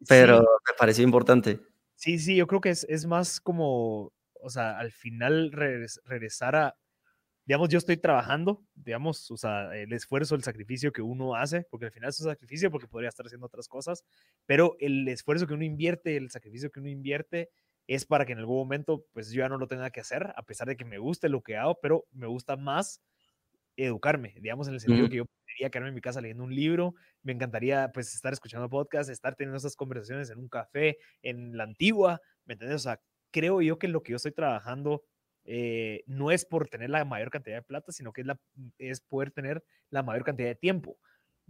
pero 0.07 0.39
me 0.39 0.73
pareció 0.77 1.03
importante. 1.03 1.59
Sí, 1.95 2.19
sí, 2.19 2.35
yo 2.35 2.47
creo 2.47 2.61
que 2.61 2.69
es, 2.69 2.85
es 2.89 3.05
más 3.05 3.39
como, 3.39 4.13
o 4.33 4.49
sea, 4.49 4.77
al 4.77 4.91
final 4.91 5.51
regresar 5.51 6.55
a, 6.55 6.77
digamos, 7.45 7.69
yo 7.69 7.77
estoy 7.77 7.97
trabajando, 7.97 8.63
digamos, 8.75 9.29
o 9.31 9.37
sea, 9.37 9.75
el 9.75 9.91
esfuerzo, 9.93 10.35
el 10.35 10.43
sacrificio 10.43 10.91
que 10.91 11.01
uno 11.01 11.35
hace, 11.35 11.65
porque 11.69 11.85
al 11.85 11.91
final 11.91 12.09
es 12.09 12.19
un 12.19 12.29
sacrificio 12.29 12.71
porque 12.71 12.87
podría 12.87 13.09
estar 13.09 13.25
haciendo 13.25 13.47
otras 13.47 13.67
cosas, 13.67 14.03
pero 14.45 14.75
el 14.79 15.07
esfuerzo 15.07 15.47
que 15.47 15.53
uno 15.53 15.63
invierte, 15.63 16.17
el 16.17 16.29
sacrificio 16.29 16.71
que 16.71 16.79
uno 16.79 16.89
invierte 16.89 17.49
es 17.87 18.05
para 18.05 18.25
que 18.25 18.33
en 18.33 18.39
algún 18.39 18.57
momento, 18.57 19.05
pues 19.13 19.31
yo 19.31 19.39
ya 19.39 19.49
no 19.49 19.57
lo 19.57 19.67
tenga 19.67 19.89
que 19.89 19.99
hacer, 19.99 20.33
a 20.35 20.43
pesar 20.43 20.67
de 20.67 20.77
que 20.77 20.85
me 20.85 20.99
guste 20.99 21.27
lo 21.27 21.41
que 21.41 21.57
hago, 21.57 21.79
pero 21.81 22.05
me 22.11 22.27
gusta 22.27 22.55
más 22.55 23.01
educarme, 23.75 24.35
digamos, 24.39 24.67
en 24.67 24.75
el 24.75 24.79
sentido 24.79 25.09
que 25.09 25.17
yo 25.17 25.25
podría 25.25 25.69
quedarme 25.69 25.89
en 25.89 25.95
mi 25.95 26.01
casa 26.01 26.21
leyendo 26.21 26.43
un 26.43 26.53
libro, 26.53 26.95
me 27.21 27.31
encantaría 27.31 27.91
pues 27.93 28.13
estar 28.13 28.33
escuchando 28.33 28.69
podcast, 28.69 29.09
estar 29.09 29.35
teniendo 29.35 29.57
esas 29.57 29.75
conversaciones 29.75 30.29
en 30.29 30.39
un 30.39 30.47
café, 30.47 30.97
en 31.21 31.57
la 31.57 31.63
antigua, 31.63 32.21
¿me 32.45 32.53
entiendes? 32.53 32.81
O 32.81 32.83
sea, 32.83 33.01
creo 33.31 33.61
yo 33.61 33.79
que 33.79 33.87
lo 33.87 34.03
que 34.03 34.11
yo 34.11 34.17
estoy 34.17 34.31
trabajando 34.31 35.03
eh, 35.45 36.03
no 36.05 36.31
es 36.31 36.45
por 36.45 36.69
tener 36.69 36.89
la 36.89 37.03
mayor 37.03 37.29
cantidad 37.29 37.57
de 37.57 37.63
plata, 37.63 37.91
sino 37.91 38.13
que 38.13 38.21
es, 38.21 38.27
la, 38.27 38.39
es 38.77 39.01
poder 39.01 39.31
tener 39.31 39.63
la 39.89 40.03
mayor 40.03 40.23
cantidad 40.23 40.47
de 40.47 40.55
tiempo 40.55 40.97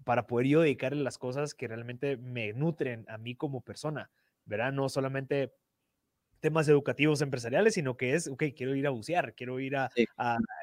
para 0.04 0.26
poder 0.26 0.48
yo 0.48 0.62
dedicarle 0.62 1.04
las 1.04 1.18
cosas 1.18 1.54
que 1.54 1.68
realmente 1.68 2.18
me 2.18 2.54
nutren 2.54 3.06
a 3.08 3.18
mí 3.18 3.36
como 3.36 3.62
persona, 3.62 4.10
¿verdad? 4.46 4.72
No 4.72 4.90
solamente 4.90 5.54
temas 6.44 6.68
educativos 6.68 7.22
empresariales, 7.22 7.74
sino 7.74 7.96
que 7.96 8.16
es, 8.16 8.28
ok, 8.28 8.44
quiero 8.54 8.76
ir 8.76 8.86
a 8.86 8.90
bucear, 8.90 9.34
quiero 9.34 9.62
ir 9.62 9.78
a, 9.78 9.90
eh, 9.96 10.06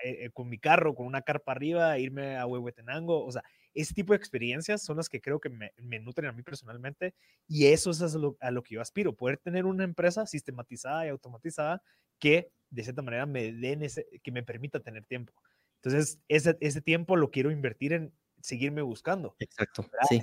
eh, 0.05 0.31
con 0.31 0.47
mi 0.51 0.59
carro, 0.59 0.95
con 0.95 1.07
una 1.07 1.23
carpa 1.23 1.53
arriba, 1.53 1.99
irme 1.99 2.37
a 2.37 2.45
Huehuetenango, 2.45 3.25
o 3.25 3.33
sea, 3.33 3.43
ese 3.73 3.95
tipo 3.95 4.13
de 4.13 4.19
experiencias 4.19 4.83
son 4.83 4.99
las 4.99 5.09
que 5.09 5.23
creo 5.23 5.41
que 5.41 5.49
me, 5.49 5.73
nutren 6.01 6.29
a 6.29 6.33
mí 6.33 6.43
personalmente 6.43 7.15
y 7.49 7.69
eso 7.69 7.93
es 7.93 8.03
a 8.03 8.51
lo, 8.51 8.63
que 8.63 8.75
yo 8.75 8.83
aspiro, 8.83 9.17
poder 9.17 9.39
tener 9.39 9.65
una 9.65 9.85
empresa 9.85 10.27
sistematizada 10.27 11.07
y 11.07 11.09
automatizada 11.09 11.83
que 12.19 12.53
de 12.69 12.83
cierta 12.83 13.01
manera 13.01 13.25
me 13.25 13.51
den 13.51 13.83
ese, 13.83 14.07
que 14.23 14.33
me 14.33 14.43
permita 14.43 14.81
tener 14.81 15.07
tiempo. 15.07 15.33
Entonces, 15.83 16.21
ese, 16.29 16.59
ese 16.61 16.83
tiempo 16.83 17.17
lo 17.17 17.31
quiero 17.31 17.51
invertir 17.51 17.95
en 17.95 18.13
seguirme 18.43 18.83
buscando. 18.83 19.35
Exacto. 19.39 19.89
Sí. 20.11 20.21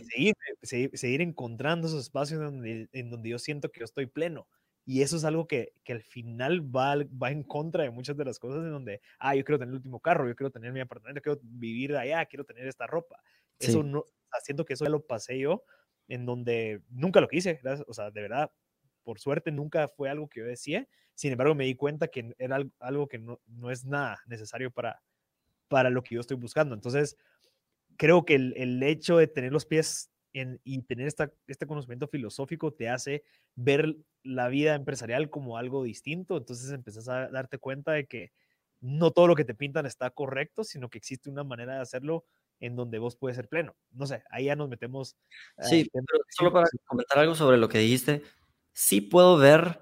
Seguir, 0.93 1.21
encontrando 1.21 1.87
esos 1.87 2.03
espacios 2.03 2.39
donde, 2.41 2.89
en 2.91 3.09
donde 3.09 3.29
yo 3.29 3.39
siento 3.39 3.71
que 3.71 3.79
yo 3.79 3.85
estoy 3.85 4.05
pleno. 4.05 4.47
Y 4.89 5.01
eso 5.01 5.17
es 5.17 5.25
algo 5.25 5.47
que, 5.47 5.73
que 5.83 5.91
al 5.91 6.01
final 6.01 6.61
va, 6.73 6.95
va 7.21 7.29
en 7.29 7.43
contra 7.43 7.83
de 7.83 7.89
muchas 7.89 8.15
de 8.15 8.23
las 8.23 8.39
cosas 8.39 8.63
en 8.63 8.71
donde, 8.71 9.01
ah, 9.19 9.35
yo 9.35 9.43
quiero 9.43 9.59
tener 9.59 9.71
el 9.73 9.75
último 9.75 9.99
carro, 9.99 10.25
yo 10.25 10.33
quiero 10.33 10.49
tener 10.49 10.71
mi 10.71 10.79
apartamento, 10.79 11.21
quiero 11.21 11.41
vivir 11.43 11.93
allá, 11.97 12.25
quiero 12.25 12.45
tener 12.45 12.65
esta 12.65 12.87
ropa. 12.87 13.21
Eso 13.59 13.83
no, 13.83 14.05
haciendo 14.31 14.63
que 14.63 14.75
eso 14.75 14.85
ya 14.85 14.89
lo 14.89 15.05
pasé 15.05 15.39
yo, 15.39 15.65
en 16.07 16.25
donde 16.25 16.83
nunca 16.89 17.19
lo 17.19 17.27
quise, 17.27 17.59
o 17.85 17.93
sea, 17.93 18.11
de 18.11 18.21
verdad, 18.21 18.49
por 19.03 19.19
suerte 19.19 19.51
nunca 19.51 19.89
fue 19.89 20.09
algo 20.09 20.29
que 20.29 20.39
yo 20.39 20.45
decía, 20.45 20.87
sin 21.15 21.33
embargo 21.33 21.53
me 21.53 21.65
di 21.65 21.75
cuenta 21.75 22.07
que 22.07 22.33
era 22.37 22.63
algo 22.79 23.09
que 23.09 23.19
no, 23.19 23.41
no 23.45 23.71
es 23.71 23.83
nada 23.83 24.21
necesario 24.25 24.71
para, 24.71 25.03
para 25.67 25.89
lo 25.89 26.01
que 26.01 26.15
yo 26.15 26.21
estoy 26.21 26.37
buscando. 26.37 26.73
Entonces, 26.73 27.17
creo 27.97 28.23
que 28.23 28.35
el, 28.35 28.53
el 28.55 28.81
hecho 28.83 29.17
de 29.17 29.27
tener 29.27 29.51
los 29.51 29.65
pies 29.65 30.11
y 30.63 30.81
tener 30.83 31.07
esta, 31.07 31.31
este 31.47 31.65
conocimiento 31.65 32.07
filosófico 32.07 32.71
te 32.71 32.89
hace 32.89 33.23
ver 33.55 33.95
la 34.23 34.49
vida 34.49 34.75
empresarial 34.75 35.29
como 35.29 35.57
algo 35.57 35.83
distinto, 35.83 36.37
entonces 36.37 36.71
empezás 36.71 37.07
a 37.09 37.29
darte 37.29 37.57
cuenta 37.57 37.93
de 37.93 38.05
que 38.05 38.31
no 38.79 39.11
todo 39.11 39.27
lo 39.27 39.35
que 39.35 39.45
te 39.45 39.55
pintan 39.55 39.85
está 39.85 40.09
correcto, 40.09 40.63
sino 40.63 40.89
que 40.89 40.97
existe 40.97 41.29
una 41.29 41.43
manera 41.43 41.75
de 41.75 41.81
hacerlo 41.81 42.25
en 42.59 42.75
donde 42.75 42.99
vos 42.99 43.15
puedes 43.15 43.35
ser 43.35 43.47
pleno. 43.47 43.75
No 43.91 44.05
sé, 44.05 44.23
ahí 44.29 44.45
ya 44.45 44.55
nos 44.55 44.69
metemos. 44.69 45.15
Sí, 45.59 45.89
pero 45.91 46.05
solo 46.29 46.51
para 46.51 46.67
comentar 46.85 47.19
algo 47.19 47.35
sobre 47.35 47.57
lo 47.57 47.69
que 47.69 47.79
dijiste, 47.79 48.23
sí 48.73 49.01
puedo 49.01 49.37
ver 49.37 49.81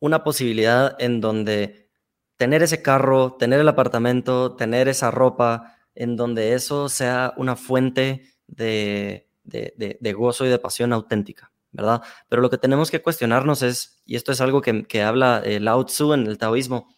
una 0.00 0.24
posibilidad 0.24 0.96
en 1.00 1.20
donde 1.20 1.90
tener 2.36 2.62
ese 2.62 2.82
carro, 2.82 3.36
tener 3.38 3.60
el 3.60 3.68
apartamento, 3.68 4.56
tener 4.56 4.88
esa 4.88 5.10
ropa, 5.10 5.78
en 5.94 6.16
donde 6.16 6.54
eso 6.54 6.88
sea 6.88 7.32
una 7.36 7.56
fuente 7.56 8.28
de, 8.46 9.30
de, 9.44 10.12
gozo 10.16 10.44
y 10.44 10.48
de 10.48 10.58
pasión 10.58 10.92
auténtica, 10.92 11.52
¿verdad? 11.72 12.02
Pero 12.28 12.42
lo 12.42 12.50
que 12.50 12.58
tenemos 12.58 12.90
que 12.90 13.02
cuestionarnos 13.02 13.62
es, 13.62 14.02
y 14.04 14.16
esto 14.16 14.32
es 14.32 14.40
algo 14.40 14.60
que, 14.62 15.02
habla 15.02 15.42
eh, 15.44 15.60
Lao 15.60 15.84
Tzu 15.84 16.14
en 16.14 16.26
el 16.26 16.38
taoísmo, 16.38 16.88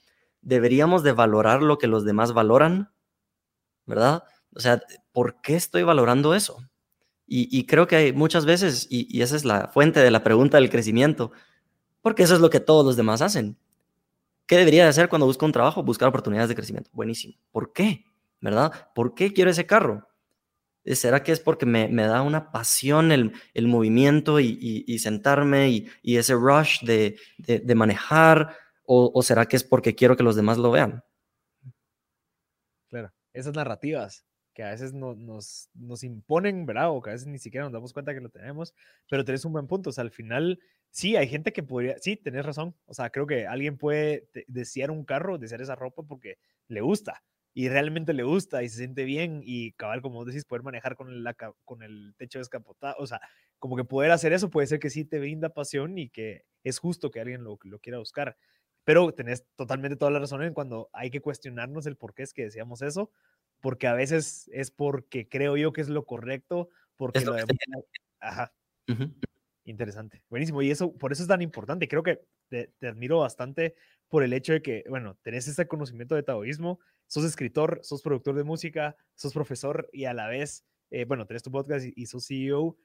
deberíamos 0.40 1.03
de 1.03 1.12
valorar 1.12 1.62
lo 1.62 1.78
que 1.78 1.88
los 1.88 2.05
demás 2.05 2.32
valoran, 2.32 2.92
¿verdad? 3.84 4.24
O 4.55 4.61
sea, 4.61 4.80
¿por 5.12 5.40
qué 5.42 5.57
estoy 5.57 5.82
valorando 5.82 6.34
eso? 6.34 6.59
Y, 7.28 7.66
creo 7.66 7.88
que 7.88 7.97
hay 7.97 8.12
muchas 8.12 8.47
veces, 8.47 8.86
y, 8.88 9.20
esa 9.20 9.34
es 9.34 9.44
la 9.44 9.66
fuente 9.66 9.99
de 9.99 10.12
la 10.12 10.22
pregunta 10.22 10.59
del 10.59 10.70
crecimiento, 10.70 11.32
porque 12.01 12.22
eso 12.22 12.34
es 12.34 12.40
lo 12.40 12.51
que 12.51 12.61
todos 12.61 12.86
los 12.86 12.97
demás 12.97 13.20
hacen. 13.20 13.59
¿Qué 14.47 14.57
debería 14.57 14.84
de 14.84 14.90
hacer 14.90 15.09
cuando 15.09 15.26
busco 15.26 15.44
un 15.44 15.51
trabajo? 15.51 15.82
Buscar 15.82 16.09
oportunidades 16.09 16.49
de 16.49 16.55
crecimiento. 16.55 16.88
Buenísimo. 16.92 17.34
¿Por 17.51 17.72
qué? 17.72 18.05
¿Verdad? 18.40 18.72
¿Por 18.94 19.14
qué 19.14 19.32
quiero 19.32 19.51
ese 19.51 19.66
carro? 19.66 20.07
¿Será 20.95 21.22
que 21.22 21.32
es 21.32 21.41
porque 21.41 21.66
me, 21.66 21.89
da 21.89 22.22
una 22.22 22.53
pasión 22.53 23.11
el, 23.11 23.32
movimiento 23.66 24.39
y, 24.39 24.99
sentarme 24.99 25.68
y, 26.03 26.16
ese 26.16 26.34
rush 26.34 26.82
de, 26.84 27.74
manejar? 27.74 28.57
O, 28.84 29.20
será 29.22 29.47
que 29.47 29.57
es 29.57 29.64
porque 29.64 29.95
quiero 29.95 30.16
que 30.16 30.22
los 30.22 30.37
demás 30.37 30.59
lo 30.59 30.70
vean? 30.70 31.03
Claro, 32.89 33.12
esas 33.32 33.55
narrativas 33.55 34.24
que 34.55 34.62
a 34.62 34.70
veces 34.70 34.95
no, 34.95 35.14
nos, 35.14 35.68
nos 35.74 36.03
imponen, 36.03 36.64
¿verdad? 36.64 36.91
O 36.91 37.03
que 37.03 37.11
a 37.11 37.12
veces 37.12 37.26
ni 37.26 37.39
siquiera 37.39 37.64
nos 37.64 37.72
damos 37.74 37.93
cuenta 37.93 38.14
que 38.14 38.20
lo 38.20 38.30
tenemos, 38.30 38.72
pero 39.11 39.24
tenés 39.24 39.45
un 39.45 39.53
buen 39.53 39.66
punto. 39.66 39.91
O 39.91 39.93
sea, 39.93 40.03
al 40.03 40.12
final, 40.12 40.61
sí, 40.91 41.14
hay 41.14 41.28
gente 41.28 41.53
que 41.53 41.62
podría, 41.62 41.99
sí, 41.99 42.16
tenés 42.16 42.47
razón. 42.47 42.74
O 42.87 42.95
sea, 42.95 43.11
creo 43.11 43.26
que 43.26 43.47
alguien 43.47 43.76
puede 43.76 44.30
desear 44.47 44.91
un 44.91 45.05
carro, 45.05 45.37
desear 45.37 45.61
esa 45.61 45.74
ropa 45.74 46.05
porque 46.05 46.39
le 46.68 46.80
gusta 46.80 47.22
y 47.59 47.70
realmente 47.70 48.12
le 48.12 48.22
gusta 48.22 48.62
y 48.62 48.68
se 48.68 48.76
siente 48.76 49.04
bien 49.04 49.40
y 49.42 49.72
cabal, 49.72 50.02
como 50.02 50.26
decís, 50.26 50.44
poder 50.44 50.62
manejar 50.62 50.94
con 50.94 51.11
el, 51.11 51.26
con 51.64 51.82
el 51.82 52.14
techo 52.18 52.38
descapotado. 52.38 52.96
O 52.98 53.07
sea, 53.07 53.18
como 53.59 53.76
que 53.76 53.84
poder 53.84 54.11
hacer 54.11 54.34
eso 54.34 54.50
puede 54.50 54.66
ser 54.66 54.78
que 54.78 54.90
sí 54.90 55.07
te 55.07 55.18
brinda 55.18 55.48
pasión 55.48 55.96
y 55.96 56.11
que 56.11 56.44
es 56.64 56.78
justo 56.78 57.11
que 57.11 57.18
alguien 57.18 57.44
lo, 57.44 57.59
lo 57.62 57.78
quiera 57.78 57.96
buscar. 57.96 58.36
Pero 58.84 59.11
tenés 59.12 59.46
totalmente 59.57 59.96
toda 59.96 60.11
la 60.11 60.18
razón 60.18 60.42
en 60.42 60.52
cuando 60.52 60.90
hay 60.92 61.09
que 61.09 61.22
cuestionarnos 61.22 61.86
el 61.86 61.96
por 61.96 62.12
qué 62.12 62.24
es 62.24 62.34
que 62.34 62.44
deseamos 62.44 62.82
eso, 62.82 63.11
porque 63.62 63.86
a 63.86 63.94
veces 63.94 64.50
es 64.52 64.70
porque 64.70 65.26
creo 65.26 65.57
yo 65.57 65.72
que 65.72 65.80
es 65.80 65.88
lo 65.88 66.04
correcto, 66.04 66.68
porque 66.94 67.22
lo, 67.22 67.36
Ajá. 68.20 68.52
Interesante. 69.64 70.22
Buenísimo. 70.28 70.61
Y 70.61 70.70
eso, 70.70 70.92
por 70.92 71.11
eso 71.11 71.22
es 71.22 71.28
tan 71.28 71.40
importante. 71.40 71.88
Creo 71.88 72.02
que 72.02 72.20
te, 72.48 72.70
admiro 72.86 73.20
bastante 73.20 73.74
por 74.09 74.22
el 74.22 74.32
hecho 74.32 74.52
de 74.52 74.62
que, 74.62 74.84
bueno, 74.88 75.16
tenés 75.22 75.48
ese 75.48 75.66
conocimiento 75.66 76.14
de 76.14 76.22
taoísmo, 76.22 76.78
sos 77.07 77.24
escritor, 77.24 77.80
sos 77.82 78.02
productor 78.02 78.34
de 78.34 78.44
música, 78.44 78.96
sos 79.14 79.32
profesor 79.32 79.88
y 79.92 80.04
a 80.04 80.14
la 80.14 80.28
vez, 80.28 80.64
eh, 80.90 81.04
bueno, 81.04 81.26
tenés 81.26 81.42
tu 81.42 81.50
podcast 81.50 81.86
y, 81.86 81.92
y, 81.96 82.07
sos 82.07 82.26
CEO. 82.26 82.76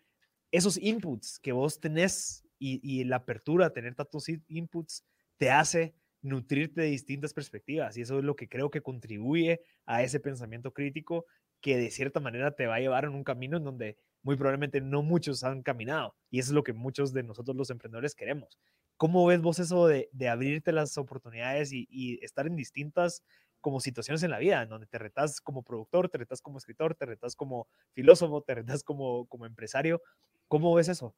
Esos 0.52 0.78
inputs 0.78 1.40
que 1.40 1.52
vos 1.52 1.80
tenés 1.80 2.46
y, 2.60 2.80
y 2.84 3.04
la 3.06 3.18
apertura 3.18 3.68
a 3.68 3.74
tener 3.74 3.96
tantos 3.96 4.28
inputs 4.48 5.06
te 5.38 5.50
hace 5.50 5.96
nutrirte 6.22 6.82
de 6.82 6.88
distintas 6.88 7.34
perspectivas 7.34 7.98
y 7.98 8.02
eso 8.02 8.20
es 8.20 8.24
lo 8.24 8.36
que 8.36 8.48
creo 8.48 8.70
que 8.70 8.82
contribuye 8.82 9.62
a 9.86 10.04
ese 10.04 10.20
pensamiento 10.20 10.72
crítico 10.74 11.26
que 11.62 11.78
de 11.78 11.92
cierta 11.92 12.20
manera 12.20 12.52
te 12.52 12.68
va 12.68 12.76
a 12.76 12.80
llevar 12.80 13.06
en 13.06 13.12
un 13.12 13.24
camino 13.24 13.58
en 13.58 13.64
donde 13.64 13.98
muy 14.22 14.36
probablemente 14.36 14.82
no 14.82 15.02
muchos 15.02 15.44
han 15.44 15.64
caminado 15.64 16.16
y 16.30 16.40
eso 16.40 16.52
es 16.52 16.54
lo 16.54 16.64
que 16.64 16.74
muchos 16.74 17.14
de 17.14 17.24
nosotros 17.24 17.56
los 17.56 17.70
emprendedores 17.70 18.16
queremos. 18.16 18.60
¿Cómo 18.98 19.26
ves 19.26 19.42
vos 19.42 19.58
eso 19.58 19.88
de, 19.88 20.10
abrirte 20.30 20.72
las 20.72 20.96
oportunidades 21.00 21.72
y, 21.74 22.20
estar 22.22 22.46
en 22.46 22.56
distintas 22.56 23.24
como 23.62 23.80
situaciones 23.80 24.24
en 24.24 24.32
la 24.32 24.40
vida, 24.40 24.62
en 24.62 24.70
donde 24.70 24.88
te 24.88 24.98
retas 24.98 25.40
como 25.40 25.64
productor, 25.64 26.10
te 26.10 26.18
retas 26.18 26.42
como 26.42 26.58
escritor, 26.58 26.96
te 26.96 27.06
retas 27.06 27.36
como 27.36 27.68
filósofo, 27.94 28.42
te 28.42 28.56
retas 28.56 28.84
como, 28.84 29.26
como 29.28 29.46
empresario? 29.46 30.02
¿Cómo 30.48 30.74
ves 30.76 30.90
eso? 30.90 31.16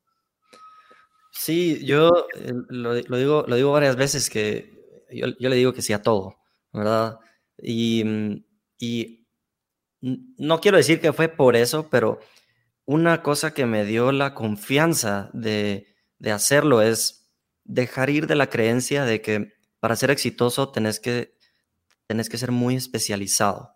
Sí, 1.32 1.84
yo 1.84 2.28
eh, 2.36 2.54
lo, 2.70 2.94
digo, 2.94 3.46
lo 3.48 3.56
digo 3.56 3.72
varias 3.72 3.96
veces 3.96 4.30
que 4.30 4.72
yo, 5.10 5.28
le 5.50 5.56
digo 5.56 5.74
que 5.74 5.82
sí 5.82 5.94
a 5.94 6.02
todo, 6.02 6.38
¿verdad? 6.72 7.20
Y, 7.58 8.04
mm, 8.04 8.46
y 8.80 9.28
no 10.02 10.60
quiero 10.60 10.78
decir 10.78 11.00
que 11.00 11.14
fue 11.14 11.30
por 11.30 11.56
eso, 11.56 11.90
pero 11.90 12.20
una 12.86 13.24
cosa 13.24 13.54
que 13.54 13.66
me 13.66 13.86
dio 13.86 14.12
la 14.12 14.34
confianza 14.34 15.30
de, 15.34 15.88
hacerlo 16.32 16.82
es 16.82 17.32
dejar 17.64 18.10
ir 18.10 18.28
de 18.28 18.36
la 18.36 18.50
creencia 18.50 19.06
de 19.06 19.22
que 19.22 19.54
para 19.80 19.96
ser 19.96 20.12
exitoso 20.12 20.70
tenés 20.70 21.00
que, 21.00 21.33
tenés 22.14 22.30
que 22.30 22.38
ser 22.38 22.52
muy 22.52 22.76
especializado. 22.76 23.72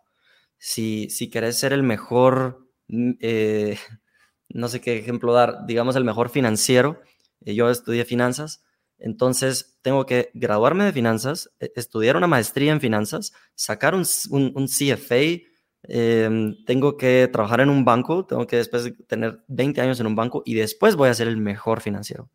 Si, 0.59 1.09
si 1.09 1.27
querés 1.31 1.57
ser 1.57 1.73
el 1.73 1.81
mejor, 1.81 2.69
mm, 2.87 3.13
eh, 3.19 3.79
no 4.49 4.67
sé 4.67 4.79
qué 4.79 4.99
ejemplo 4.99 5.33
dar, 5.33 5.65
digamos 5.65 5.95
el 5.95 6.03
mejor 6.03 6.29
financiero, 6.29 7.01
eh, 7.41 7.55
yo 7.55 7.71
estudié 7.71 8.05
finanzas, 8.05 8.63
entonces, 8.99 9.77
tengo 9.81 10.05
que 10.05 10.29
graduarme 10.33 10.83
de 10.85 10.91
finanzas, 10.91 11.49
e, 11.59 11.71
estudiar 11.75 12.15
una 12.17 12.27
maestría 12.27 12.71
en 12.71 12.81
finanzas, 12.81 13.33
sacar 13.55 13.93
un, 13.95 14.05
CFA, 14.05 15.41
em, 15.83 16.63
tengo 16.65 16.95
que 16.97 17.27
trabajar 17.31 17.61
en 17.61 17.69
un 17.69 17.85
banco, 17.85 18.25
tengo 18.25 18.45
que 18.45 18.57
después 18.57 18.91
tener 19.07 19.43
20 19.47 19.81
años 19.81 19.99
en 19.99 20.07
un 20.07 20.15
banco 20.15 20.43
y 20.45 20.53
después 20.55 20.95
voy 20.95 21.09
a 21.09 21.13
ser 21.13 21.27
el 21.27 21.37
mejor 21.37 21.81
financiero. 21.81 22.29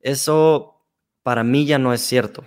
Eso 0.00 0.84
para 1.22 1.44
mí 1.44 1.64
ya 1.64 1.78
no 1.78 1.92
es 1.92 2.00
cierto. 2.00 2.44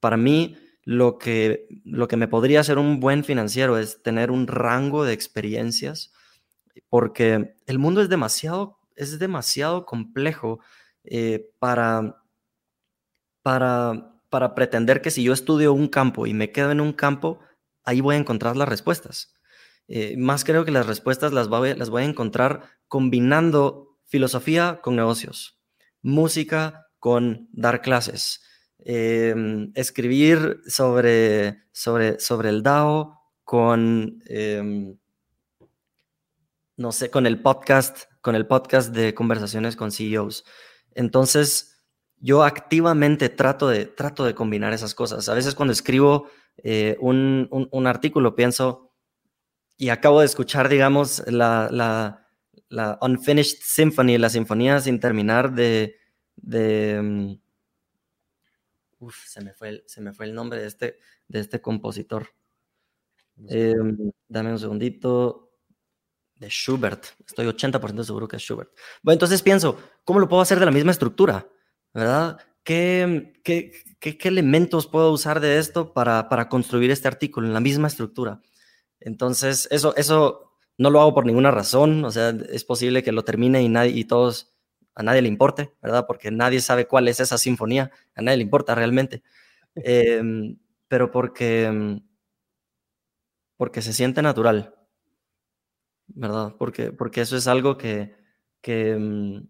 Para 0.00 0.16
mí, 0.16 0.56
lo 0.88 1.18
que, 1.18 1.66
lo 1.84 2.08
que 2.08 2.16
me 2.16 2.28
podría 2.28 2.60
hacer 2.60 2.78
un 2.78 2.98
buen 2.98 3.22
financiero 3.22 3.76
es 3.76 4.02
tener 4.02 4.30
un 4.30 4.46
rango 4.46 5.04
de 5.04 5.12
experiencias, 5.12 6.14
porque 6.88 7.56
el 7.66 7.78
mundo 7.78 8.00
es 8.00 8.08
demasiado, 8.08 8.78
es 8.96 9.18
demasiado 9.18 9.84
complejo 9.84 10.60
eh, 11.04 11.50
para 11.58 12.22
para, 13.42 14.14
para 14.30 14.54
pretender 14.54 15.02
que 15.02 15.10
si 15.10 15.22
yo 15.22 15.34
estudio 15.34 15.74
un 15.74 15.88
campo 15.88 16.26
y 16.26 16.32
me 16.32 16.52
quedo 16.52 16.70
en 16.70 16.80
un 16.80 16.94
campo, 16.94 17.40
ahí 17.84 18.00
voy 18.00 18.14
a 18.14 18.18
encontrar 18.18 18.56
las 18.56 18.68
respuestas. 18.68 19.34
Eh, 19.88 20.16
más 20.16 20.42
creo 20.42 20.64
que 20.64 20.70
las 20.70 20.86
respuestas 20.86 21.34
las 21.34 21.48
voy, 21.48 21.74
las 21.74 21.90
voy 21.90 22.04
a 22.04 22.06
encontrar 22.06 22.62
combinando 22.88 23.98
filosofía 24.06 24.80
con 24.82 24.96
negocios, 24.96 25.60
música 26.00 26.86
con 26.98 27.50
dar 27.52 27.82
clases, 27.82 28.42
em, 28.84 29.72
escribir 29.74 30.60
sobre, 30.66 31.64
sobre, 31.72 32.18
sobre 32.20 32.48
el 32.50 32.62
DAO 32.62 33.18
con, 33.44 34.22
em, 34.26 34.96
no 36.76 36.92
sé, 36.92 37.10
con 37.10 37.26
el 37.26 37.40
podcast, 37.42 38.04
con 38.20 38.34
el 38.34 38.46
podcast 38.46 38.94
de 38.94 39.14
conversaciones 39.14 39.76
con 39.76 39.90
CEOs. 39.90 40.44
Entonces, 40.94 41.78
yo 42.20 42.44
activamente 42.44 43.28
trato 43.28 43.68
de, 43.68 43.86
trato 43.86 44.24
de 44.24 44.34
combinar 44.34 44.72
esas 44.72 44.94
cosas. 44.94 45.28
A 45.28 45.34
veces 45.34 45.54
cuando 45.54 45.72
escribo 45.72 46.28
eh, 46.58 46.96
un, 47.00 47.48
un, 47.50 47.86
artículo 47.86 48.34
pienso, 48.34 48.92
y 49.76 49.90
acabo 49.90 50.20
de 50.20 50.26
escuchar, 50.26 50.68
digamos, 50.68 51.22
la, 51.28 51.68
la, 51.70 52.26
la, 52.68 52.98
Unfinished 53.00 53.58
Symphony, 53.62 54.18
la 54.18 54.28
sinfonía 54.28 54.80
sin 54.80 54.98
terminar 54.98 55.52
de... 55.52 55.94
mm, 56.36 57.47
uf, 58.98 59.26
se 59.26 59.40
me, 59.40 59.52
fue 59.52 59.68
el, 59.68 59.84
se 59.86 60.00
me 60.00 60.12
fue 60.12 60.26
el 60.26 60.34
nombre 60.34 60.60
de 60.60 60.66
este, 60.66 60.98
de 61.26 61.40
este 61.40 61.60
compositor. 61.60 62.28
Em, 63.48 64.12
dame 64.28 64.52
un 64.52 64.58
segundito. 64.58 65.44
De 66.34 66.48
Schubert. 66.48 67.04
Estoy 67.26 67.46
80% 67.46 68.04
seguro 68.04 68.28
que 68.28 68.36
es 68.36 68.42
Schubert. 68.42 68.70
Bueno, 69.02 69.14
entonces 69.14 69.42
pienso, 69.42 69.76
¿cómo 70.04 70.20
lo 70.20 70.28
puedo 70.28 70.40
hacer 70.40 70.60
de 70.60 70.66
la 70.66 70.70
misma 70.70 70.92
estructura? 70.92 71.48
¿verdad? 71.94 72.38
¿Qué, 72.62 73.40
qué, 73.44 73.72
qué, 73.98 74.28
elementos 74.28 74.86
puedo 74.86 75.10
usar 75.10 75.40
de 75.40 75.58
esto 75.58 75.92
para, 75.92 76.28
para, 76.28 76.48
construir 76.48 76.90
este 76.90 77.08
artículo 77.08 77.46
en 77.46 77.54
la 77.54 77.60
misma 77.60 77.88
estructura? 77.88 78.40
Entonces, 79.00 79.68
eso, 79.70 79.96
eso 79.96 80.52
no 80.76 80.90
lo 80.90 81.00
hago 81.00 81.14
por 81.14 81.26
ninguna 81.26 81.50
razón, 81.50 82.04
o 82.04 82.10
sea, 82.10 82.30
es 82.30 82.64
posible 82.64 83.02
que 83.02 83.12
lo 83.12 83.24
termine 83.24 83.62
y, 83.62 83.68
nadie, 83.68 83.92
y 83.92 84.04
todos, 84.04 84.54
a 84.98 85.04
nadie 85.04 85.22
le 85.22 85.28
importe, 85.28 85.72
¿verdad? 85.82 86.06
Porque 86.06 86.30
nadie 86.32 86.60
sabe 86.60 86.86
cuál 86.88 87.08
es 87.08 87.20
esa 87.20 87.38
sinfonía, 87.38 87.90
a 88.16 88.22
nadie 88.22 88.38
le 88.38 88.44
importa 88.44 88.74
realmente. 88.74 89.22
Em, 89.76 90.58
pero 90.88 91.10
porque, 91.12 92.00
porque 93.58 93.82
se 93.82 93.92
siente 93.92 94.22
natural, 94.22 94.74
¿verdad? 96.08 96.54
Porque, 96.58 96.92
porque 96.92 97.20
eso 97.22 97.36
es 97.36 97.46
algo 97.46 97.76
que, 97.78 98.14
que, 98.60 98.92
em, 98.92 99.48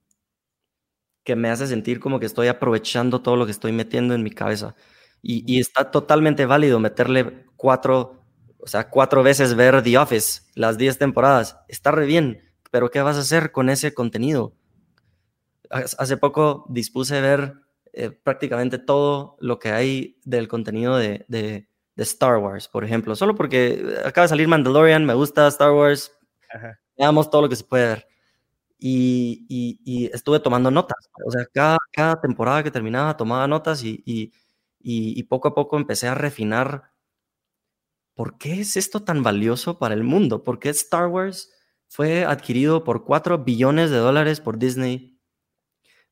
que 1.25 1.37
me 1.37 1.51
hace 1.51 1.67
sentir 1.67 2.01
como 2.01 2.21
que 2.21 2.27
estoy 2.27 2.49
aprovechando 2.49 3.21
todo 3.23 3.37
lo 3.37 3.45
que 3.47 3.53
estoy 3.53 3.73
metiendo 3.73 4.15
en 4.15 4.23
mi 4.23 4.31
cabeza. 4.31 4.75
Y, 5.23 5.59
está 5.61 5.91
totalmente 5.91 6.47
válido 6.47 6.79
meterle 6.81 7.45
cuatro, 7.57 8.23
o 8.59 8.67
sea, 8.69 8.89
cuatro 8.89 9.23
veces 9.23 9.55
ver 9.55 9.83
The 9.83 9.99
Office, 9.99 10.43
las 10.55 10.79
diez 10.79 10.97
temporadas. 10.99 11.59
Está 11.69 11.91
re 11.91 12.07
bien, 12.07 12.41
pero 12.71 12.91
¿qué 12.91 13.03
vas 13.03 13.17
a 13.17 13.21
hacer 13.21 13.53
con 13.53 13.69
ese 13.69 13.93
contenido? 13.95 14.55
Hace 15.71 16.17
poco 16.17 16.65
dispuse 16.69 17.21
ver 17.21 17.55
eh, 17.93 18.11
prácticamente 18.11 18.79
todo 18.79 19.37
lo 19.41 19.59
que 19.59 19.71
hay 19.71 20.21
del 20.25 20.49
contenido 20.49 20.97
de, 20.97 21.25
de, 21.29 21.67
Star 21.97 22.39
Wars, 22.39 22.69
por 22.69 22.85
ejemplo, 22.85 23.17
solo 23.17 23.35
porque 23.35 23.85
acaba 24.05 24.27
de 24.27 24.29
salir 24.29 24.47
Mandalorian, 24.47 25.05
me 25.05 25.15
gusta 25.15 25.49
Star 25.49 25.73
Wars, 25.73 26.13
veamos 26.97 27.29
todo 27.29 27.43
lo 27.43 27.49
que 27.49 27.57
se 27.57 27.65
puede 27.65 27.89
ver. 27.89 28.07
Y, 28.79 30.09
estuve 30.13 30.39
tomando 30.39 30.71
notas. 30.71 31.11
O 31.27 31.31
sea, 31.33 31.45
cada, 31.53 31.77
cada, 31.93 32.21
temporada 32.21 32.63
que 32.63 32.71
terminaba 32.71 33.17
tomaba 33.17 33.49
notas 33.49 33.83
y, 33.83 34.03
y, 34.81 35.23
poco 35.25 35.49
a 35.49 35.55
poco 35.55 35.77
empecé 35.77 36.07
a 36.07 36.15
refinar 36.15 36.93
por 38.15 38.39
qué 38.39 38.61
es 38.61 38.77
esto 38.77 39.03
tan 39.03 39.23
valioso 39.23 39.79
para 39.79 39.95
el 39.95 40.05
mundo, 40.05 40.45
por 40.45 40.59
qué 40.59 40.69
Star 40.71 41.09
Wars 41.09 41.51
fue 41.89 42.25
adquirido 42.25 42.85
por 42.85 43.05
4 43.05 43.39
billones 43.39 43.91
de 43.91 43.97
dólares 43.97 44.41
por 44.41 44.59
Disney, 44.59 45.18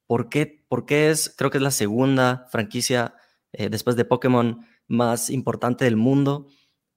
por 0.07 0.29
qué, 0.29 0.65
por 0.69 0.87
qué 0.87 1.11
es, 1.11 1.35
creo 1.37 1.51
que 1.51 1.59
es 1.59 1.63
la 1.63 1.71
segunda 1.71 2.47
franquicia 2.51 3.15
eh, 3.53 3.69
después 3.69 3.97
de 3.97 4.05
Pokémon 4.05 4.67
más 4.87 5.31
importante 5.31 5.85
del 5.85 5.97
mundo. 5.97 6.49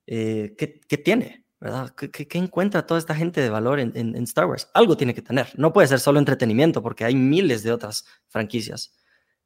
Eh, 0.08 0.56
¿qué, 0.58 0.80
¿Qué 0.88 0.98
tiene? 0.98 1.46
¿verdad? 1.60 1.94
¿Qué, 1.94 2.28
encuentra 2.38 2.86
toda 2.86 3.00
esta 3.00 3.16
gente 3.16 3.42
de 3.42 3.50
valor 3.50 3.80
en, 3.80 4.16
Star 4.24 4.46
Wars? 4.46 4.70
Algo 4.74 4.96
tiene 4.96 5.14
que 5.14 5.22
tener. 5.22 5.48
No 5.58 5.74
puede 5.74 5.88
ser 5.88 6.00
solo 6.00 6.20
entretenimiento 6.20 6.82
porque 6.82 7.04
hay 7.04 7.16
miles 7.16 7.64
de 7.64 7.72
otras 7.72 8.06
franquicias. 8.28 8.94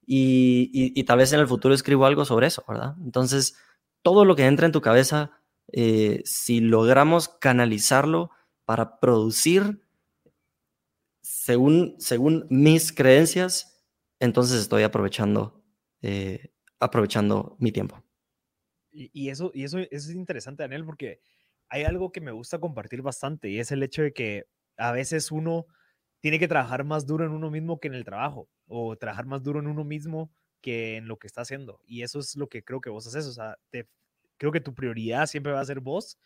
Y, 0.05 1.01
tal 1.05 1.17
vez 1.17 1.33
en 1.33 1.39
el 1.39 1.47
futuro 1.47 1.73
escribo 1.73 2.05
algo 2.05 2.25
sobre 2.25 2.47
eso, 2.47 2.63
¿verdad? 2.67 2.95
Entonces, 3.03 3.55
todo 4.03 4.25
lo 4.25 4.35
que 4.35 4.45
entra 4.45 4.65
en 4.65 4.71
tu 4.71 4.81
cabeza, 4.81 5.31
eh, 5.71 6.21
si 6.25 6.59
logramos 6.59 7.29
canalizarlo 7.29 8.29
para 8.65 8.99
producir 8.99 9.81
según, 11.43 11.95
según 11.99 12.47
mis 12.49 12.93
creencias, 12.93 13.85
entonces 14.21 14.61
estoy 14.61 14.83
aprovechando, 14.83 15.61
eh, 16.01 16.53
aprovechando 16.79 17.57
mi 17.59 17.73
tiempo. 17.73 18.01
Y, 18.93 19.27
eso, 19.27 19.51
y 19.53 19.65
eso, 19.65 19.79
es 19.79 20.09
interesante, 20.11 20.63
Daniel, 20.63 20.85
porque 20.85 21.19
hay 21.67 21.83
algo 21.83 22.13
que 22.13 22.21
me 22.21 22.31
gusta 22.31 22.59
compartir 22.59 23.01
bastante 23.01 23.49
y 23.49 23.59
es 23.59 23.73
el 23.73 23.83
hecho 23.83 24.03
de 24.03 24.13
que 24.13 24.45
a 24.77 24.93
veces 24.93 25.33
uno 25.33 25.65
tiene 26.21 26.39
que 26.39 26.47
trabajar 26.47 26.85
más 26.85 27.05
duro 27.05 27.25
en 27.25 27.31
uno 27.31 27.51
mismo 27.51 27.77
que 27.77 27.89
en 27.89 27.95
el 27.95 28.05
trabajo 28.05 28.47
o 28.67 28.95
trabajar 28.95 29.25
más 29.25 29.43
duro 29.43 29.59
en 29.59 29.67
uno 29.67 29.83
mismo 29.83 30.31
que 30.61 30.95
en 30.95 31.09
lo 31.09 31.19
que 31.19 31.27
está 31.27 31.41
haciendo. 31.41 31.81
Y 31.85 32.03
eso 32.03 32.19
es 32.19 32.37
lo 32.37 32.47
que 32.47 32.63
creo 32.63 32.79
que 32.79 32.89
vos 32.89 33.05
haces. 33.05 33.25
O 33.25 33.33
sea, 33.33 33.57
te, 33.69 33.89
creo 34.37 34.53
que 34.53 34.61
tu 34.61 34.73
prioridad 34.73 35.25
siempre 35.25 35.51
va 35.51 35.59
a 35.59 35.65
ser 35.65 35.81
vos 35.81 36.17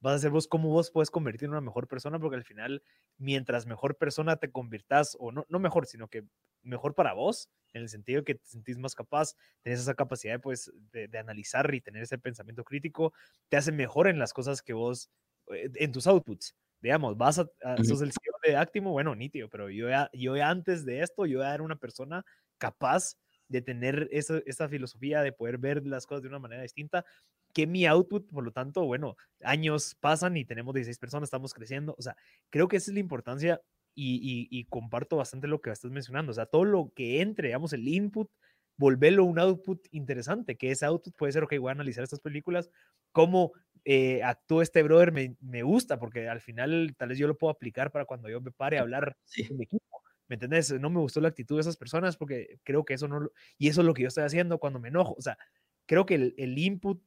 vas 0.00 0.14
a 0.14 0.18
ser 0.18 0.30
vos 0.30 0.46
cómo 0.48 0.68
vos 0.68 0.90
puedes 0.90 1.10
convertir 1.10 1.46
en 1.46 1.50
una 1.52 1.60
mejor 1.60 1.88
persona, 1.88 2.18
porque 2.18 2.36
al 2.36 2.44
final, 2.44 2.82
mientras 3.16 3.66
mejor 3.66 3.96
persona 3.96 4.36
te 4.36 4.50
convirtas, 4.50 5.16
o 5.18 5.32
no, 5.32 5.44
no 5.48 5.58
mejor, 5.58 5.86
sino 5.86 6.08
que 6.08 6.24
mejor 6.62 6.94
para 6.94 7.12
vos, 7.12 7.50
en 7.72 7.82
el 7.82 7.88
sentido 7.88 8.24
que 8.24 8.36
te 8.36 8.46
sentís 8.46 8.78
más 8.78 8.94
capaz, 8.94 9.34
tenés 9.62 9.80
esa 9.80 9.94
capacidad 9.94 10.40
pues, 10.40 10.72
de, 10.92 11.18
analizar 11.18 11.72
y 11.74 11.80
tener 11.80 12.02
ese 12.02 12.18
pensamiento 12.18 12.64
crítico, 12.64 13.12
te 13.48 13.56
hace 13.56 13.72
mejor 13.72 14.08
en 14.08 14.18
las 14.18 14.32
cosas 14.32 14.62
que 14.62 14.72
vos, 14.72 15.10
eh, 15.52 15.70
en 15.74 15.92
tus 15.92 16.06
outputs. 16.06 16.54
Digamos, 16.80 17.16
vas 17.16 17.40
a, 17.40 17.46
sos 17.82 18.02
el 18.02 18.12
CEO 18.12 18.34
de 18.44 18.56
Actimo, 18.56 18.92
bueno, 18.92 19.14
nítido, 19.16 19.48
pero 19.48 19.68
yo 19.68 19.88
yo 20.12 20.34
antes 20.44 20.84
de 20.84 21.02
esto, 21.02 21.26
yo 21.26 21.42
era 21.42 21.62
una 21.62 21.74
persona 21.74 22.24
capaz 22.58 23.16
de 23.48 23.62
tener 23.62 24.08
esa, 24.12 24.40
esa, 24.46 24.68
filosofía 24.68 25.22
de 25.22 25.32
poder 25.32 25.58
ver 25.58 25.84
las 25.84 26.06
cosas 26.06 26.22
de 26.22 26.28
una 26.28 26.38
manera 26.38 26.62
distinta, 26.62 27.04
que 27.52 27.66
mi 27.66 27.86
output, 27.86 28.30
por 28.30 28.44
lo 28.44 28.52
tanto, 28.52 28.84
bueno, 28.84 29.16
años 29.42 29.96
pasan 30.00 30.36
y 30.36 30.44
tenemos 30.44 30.74
16 30.74 30.98
personas, 30.98 31.26
estamos 31.28 31.54
creciendo, 31.54 31.94
o 31.98 32.02
sea, 32.02 32.16
creo 32.50 32.68
que 32.68 32.76
esa 32.76 32.90
es 32.90 32.94
la 32.94 33.00
importancia 33.00 33.60
y, 33.94 34.46
y, 34.50 34.64
comparto 34.66 35.16
bastante 35.16 35.48
lo 35.48 35.60
que 35.60 35.70
estás 35.70 35.90
mencionando, 35.90 36.30
o 36.30 36.34
sea, 36.34 36.46
todo 36.46 36.64
lo 36.64 36.92
que 36.94 37.20
entre, 37.20 37.48
digamos, 37.48 37.72
el 37.72 37.88
input, 37.88 38.30
volverlo 38.76 39.24
un 39.24 39.40
output 39.40 39.86
interesante, 39.90 40.56
que 40.56 40.70
ese 40.70 40.86
output 40.86 41.16
puede 41.16 41.32
ser, 41.32 41.42
ok, 41.42 41.54
voy 41.58 41.70
a 41.70 41.72
analizar 41.72 42.04
estas 42.04 42.20
películas, 42.20 42.70
cómo 43.10 43.52
eh, 43.84 44.22
actúa 44.22 44.62
este 44.62 44.82
brother, 44.84 45.10
me, 45.10 45.36
me, 45.40 45.62
gusta, 45.64 45.98
porque 45.98 46.28
al 46.28 46.40
final 46.40 46.94
tal 46.96 47.08
vez 47.08 47.18
yo 47.18 47.26
lo 47.26 47.36
puedo 47.36 47.50
aplicar 47.50 47.90
para 47.90 48.04
cuando 48.04 48.28
yo 48.28 48.40
me 48.40 48.52
pare 48.52 48.78
a 48.78 48.82
hablar 48.82 49.16
sí. 49.24 49.48
mi 49.52 49.64
equipo. 49.64 50.02
¿Me 50.28 50.34
entendés? 50.34 50.78
No 50.78 50.90
me 50.90 51.00
gustó 51.00 51.20
la 51.22 51.28
actitud 51.28 51.56
de 51.56 51.62
esas 51.62 51.78
personas 51.78 52.16
porque 52.18 52.60
creo 52.62 52.84
que 52.84 52.94
eso 52.94 53.08
no... 53.08 53.30
Y 53.56 53.68
eso 53.68 53.80
es 53.80 53.86
lo 53.86 53.94
que 53.94 54.02
yo 54.02 54.08
estoy 54.08 54.24
haciendo 54.24 54.58
cuando 54.58 54.78
me 54.78 54.88
enojo. 54.88 55.14
O 55.16 55.22
sea, 55.22 55.38
creo 55.86 56.04
que 56.04 56.16
el, 56.16 56.34
el 56.36 56.58
input 56.58 57.02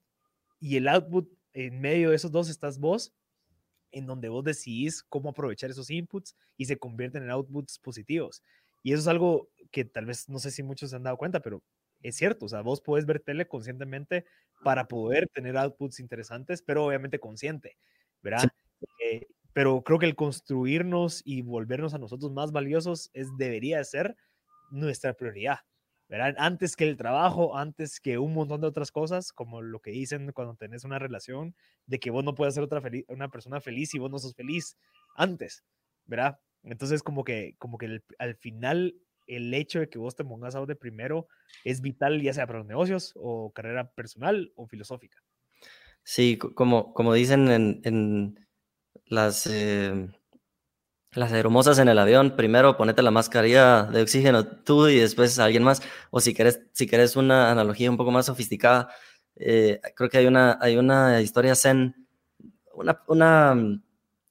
y 0.62 0.78
el 0.78 0.88
output 0.88 1.30
en 1.54 1.82
medio 1.82 2.12
de 2.12 2.16
esos 2.16 2.32
dos 2.32 2.50
estás 2.50 2.80
vos, 2.80 3.14
en 3.92 4.06
donde 4.06 4.30
vos 4.30 4.46
decidís 4.46 5.04
cómo 5.04 5.32
aprovechar 5.32 5.70
esos 5.70 5.90
inputs 5.90 6.38
y 6.56 6.66
se 6.66 6.78
convierten 6.78 7.24
en 7.24 7.32
outputs 7.32 7.80
positivos. 7.80 8.42
Y 8.84 8.94
eso 8.94 9.02
es 9.02 9.08
algo 9.08 9.50
que 9.72 9.84
tal 9.84 10.06
vez 10.06 10.30
no 10.30 10.40
sé 10.40 10.52
si 10.52 10.64
muchos 10.64 10.92
se 10.92 10.96
han 10.96 11.04
dado 11.04 11.18
cuenta, 11.18 11.42
pero 11.42 11.62
es 12.02 12.16
cierto. 12.16 12.46
O 12.46 12.50
sea, 12.50 12.62
vos 12.62 12.80
podés 12.80 13.06
ver 13.06 13.20
tele 13.20 13.48
conscientemente 13.48 14.26
para 14.64 14.88
poder 14.88 15.28
tener 15.34 15.58
outputs 15.58 16.00
interesantes, 16.00 16.62
pero 16.62 16.86
obviamente 16.86 17.20
consciente, 17.20 17.78
¿verdad? 18.22 18.50
Eh, 19.04 19.28
pero 19.54 19.84
creo 19.84 20.00
que 20.00 20.06
el 20.06 20.16
construirnos 20.16 21.22
y 21.26 21.42
volvernos 21.42 21.94
a 21.94 21.98
nosotros 21.98 22.32
más 22.32 22.52
valiosos 22.52 23.10
es, 23.14 23.28
debería 23.38 23.84
ser 23.84 24.16
nuestra 24.70 25.14
prioridad. 25.14 25.60
¿Verdad? 26.12 26.36
Antes 26.38 26.76
que 26.76 26.84
el 26.84 26.98
trabajo, 26.98 27.58
antes 27.58 28.02
que 28.02 28.18
un 28.18 28.34
montón 28.34 28.60
de 28.60 28.68
otras 28.68 28.92
cosas, 28.92 29.32
como 29.32 29.62
lo 29.62 29.80
que 29.80 29.92
dicen 29.92 30.34
cuando 30.34 30.56
tenés 30.56 30.84
una 30.84 31.00
relación, 31.00 31.56
de 31.86 32.02
que 32.02 32.12
vos 32.12 32.22
no 32.26 32.36
puedes 32.36 32.54
ser 32.54 32.64
otra 32.66 32.82
una 33.08 33.30
persona 33.30 33.62
feliz 33.62 33.94
y 33.94 34.00
vos 34.00 34.12
no 34.12 34.20
sos 34.20 34.36
feliz 34.36 34.78
antes, 35.16 35.64
¿verdad? 36.06 36.38
Entonces, 36.64 37.02
como 37.02 37.24
que, 37.24 37.56
como 37.60 37.78
que 37.78 38.02
al 38.20 38.36
final, 38.36 38.94
el 39.26 39.54
hecho 39.54 39.80
de 39.80 39.88
que 39.90 40.00
vos 40.00 40.18
te 40.18 40.26
pongas 40.26 40.54
a 40.54 40.66
de 40.66 40.76
primero 40.76 41.30
es 41.64 41.80
vital, 41.80 42.22
ya 42.22 42.34
sea 42.34 42.46
para 42.46 42.60
los 42.60 42.68
negocios 42.68 43.14
o 43.16 43.54
carrera 43.54 43.90
personal 43.94 44.52
o 44.58 44.68
filosófica. 44.68 45.18
Sí, 46.04 46.38
como, 46.38 46.94
como 46.94 47.14
dicen 47.14 47.48
en 47.48 48.46
las, 49.06 49.48
eh, 49.48 50.10
las 51.14 51.32
hermosas 51.34 51.78
en 51.80 51.90
el 51.90 52.00
avión, 52.00 52.36
primero 52.36 52.78
ponete 52.78 53.02
la 53.02 53.12
mascarilla 53.12 53.84
de 53.84 54.02
oxígeno 54.02 54.46
tú 54.48 54.88
y 54.88 55.00
después 55.00 55.38
alguien 55.40 55.64
más. 55.64 55.82
O 56.10 56.20
si 56.22 56.34
querés, 56.34 56.62
si 56.72 56.88
querés 56.88 57.16
una 57.16 57.52
analogía 57.52 57.90
un 57.90 57.98
poco 57.98 58.12
más 58.12 58.28
sofisticada, 58.28 58.90
eh, 59.36 59.82
creo 59.96 60.10
que 60.10 60.18
hay 60.20 60.28
una, 60.28 60.58
hay 60.62 60.78
una 60.78 61.22
historia 61.22 61.56
zen, 61.56 62.08
una, 62.74 63.02
una, 63.08 63.56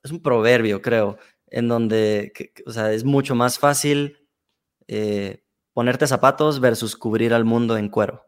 es 0.02 0.10
un 0.10 0.22
proverbio, 0.22 0.80
creo, 0.82 1.18
en 1.48 1.68
donde 1.68 2.32
o 2.66 2.72
sea, 2.72 2.92
es 2.92 3.04
mucho 3.04 3.34
más 3.34 3.58
fácil 3.58 4.18
eh, 4.88 5.44
ponerte 5.72 6.06
zapatos 6.06 6.60
versus 6.60 6.96
cubrir 6.96 7.34
al 7.34 7.44
mundo 7.44 7.76
en 7.76 7.88
cuero, 7.90 8.26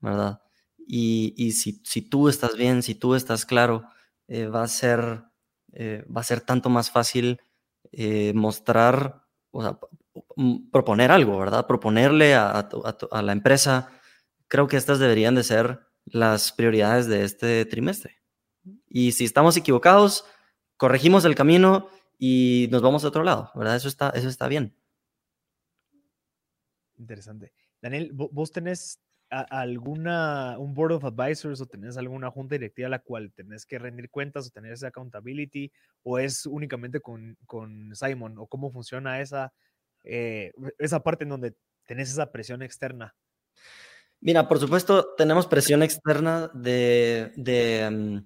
¿verdad? 0.00 0.42
Y, 0.86 1.34
y 1.36 1.52
si, 1.52 1.80
si, 1.84 2.02
tú 2.02 2.28
estás 2.28 2.56
bien, 2.56 2.82
si 2.82 2.94
tú 2.94 3.14
estás 3.14 3.46
claro, 3.46 3.84
va 4.28 4.62
a 4.62 4.68
ser 4.68 5.24
eh, 5.72 6.04
va 6.14 6.20
a 6.20 6.24
ser 6.24 6.40
tanto 6.40 6.68
más 6.68 6.90
fácil 6.90 7.40
eh, 7.92 8.32
mostrar, 8.34 9.26
o 9.50 9.62
sea, 9.62 9.78
mm, 10.36 10.70
proponer 10.70 11.10
algo, 11.10 11.38
¿verdad? 11.38 11.66
Proponerle 11.66 12.34
a, 12.34 12.68
la 13.22 13.32
empresa. 13.32 13.90
Creo 14.48 14.66
que 14.66 14.76
estas 14.76 14.98
deberían 14.98 15.34
de 15.34 15.44
ser 15.44 15.80
las 16.04 16.52
prioridades 16.52 17.06
de 17.06 17.24
este 17.24 17.64
trimestre. 17.64 18.20
Y 18.88 19.12
si 19.12 19.24
estamos 19.24 19.56
equivocados, 19.56 20.24
corregimos 20.76 21.24
el 21.24 21.34
camino 21.34 21.88
y 22.18 22.68
nos 22.70 22.82
vamos 22.82 23.04
a 23.04 23.08
otro 23.08 23.24
lado, 23.24 23.50
¿verdad? 23.54 23.76
Eso 23.76 23.88
está, 23.88 24.10
eso 24.10 24.28
está 24.28 24.48
bien. 24.48 24.76
Interesante. 26.96 27.52
Daniel, 27.80 28.10
vos 28.12 28.52
tenés 28.52 29.00
alguna, 29.30 30.58
un 30.58 30.74
board 30.74 30.92
of 30.92 31.04
advisors 31.04 31.60
o 31.60 31.66
tenés 31.66 31.96
alguna 31.96 32.30
junta 32.30 32.56
directiva 32.56 32.86
a 32.88 32.90
la 32.90 32.98
cual 32.98 33.32
tenés 33.32 33.64
que 33.64 33.78
rendir 33.78 34.10
cuentas 34.10 34.46
o 34.46 34.50
tener 34.50 34.72
esa 34.72 34.88
accountability 34.88 35.70
o 36.02 36.18
es 36.18 36.46
únicamente 36.46 37.00
con, 37.00 37.36
con 37.46 37.94
Simon 37.94 38.38
o 38.38 38.46
cómo 38.46 38.72
funciona 38.72 39.20
esa, 39.20 39.52
eh, 40.04 40.52
esa 40.78 41.00
parte 41.02 41.24
en 41.24 41.30
donde 41.30 41.54
tenés 41.86 42.10
esa 42.10 42.30
presión 42.30 42.62
externa? 42.62 43.14
Mira, 44.20 44.48
por 44.48 44.58
supuesto, 44.58 45.14
tenemos 45.16 45.46
presión 45.46 45.82
externa 45.82 46.50
de, 46.54 47.32
de 47.36 47.90
mm, 47.90 48.18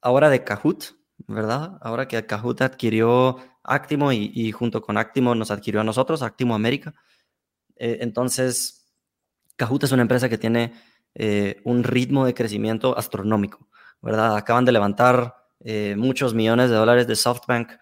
ahora 0.00 0.28
de 0.30 0.44
Kahoot, 0.44 0.84
¿verdad? 1.26 1.78
Ahora 1.80 2.08
que 2.08 2.26
Kahoot 2.26 2.60
adquirió 2.62 3.38
Actimo 3.62 4.12
y, 4.12 4.52
junto 4.52 4.82
con 4.82 4.96
Actimo 4.96 5.34
nos 5.34 5.50
adquirió 5.50 5.80
a 5.80 5.84
nosotros, 5.84 6.22
Actimo 6.22 6.54
América. 6.54 6.94
Eh, 7.76 7.98
entonces, 8.00 8.85
Kahoot 9.56 9.84
es 9.84 9.92
una 9.92 10.02
empresa 10.02 10.28
que 10.28 10.38
tiene 10.38 10.72
eh, 11.14 11.60
un 11.64 11.82
ritmo 11.82 12.26
de 12.26 12.34
crecimiento 12.34 12.96
astronómico, 12.96 13.68
¿verdad? 14.02 14.36
Acaban 14.36 14.66
de 14.66 14.72
levantar 14.72 15.34
eh, 15.60 15.94
muchos 15.96 16.34
millones 16.34 16.68
de 16.68 16.76
dólares 16.76 17.06
de 17.06 17.16
SoftBank 17.16 17.72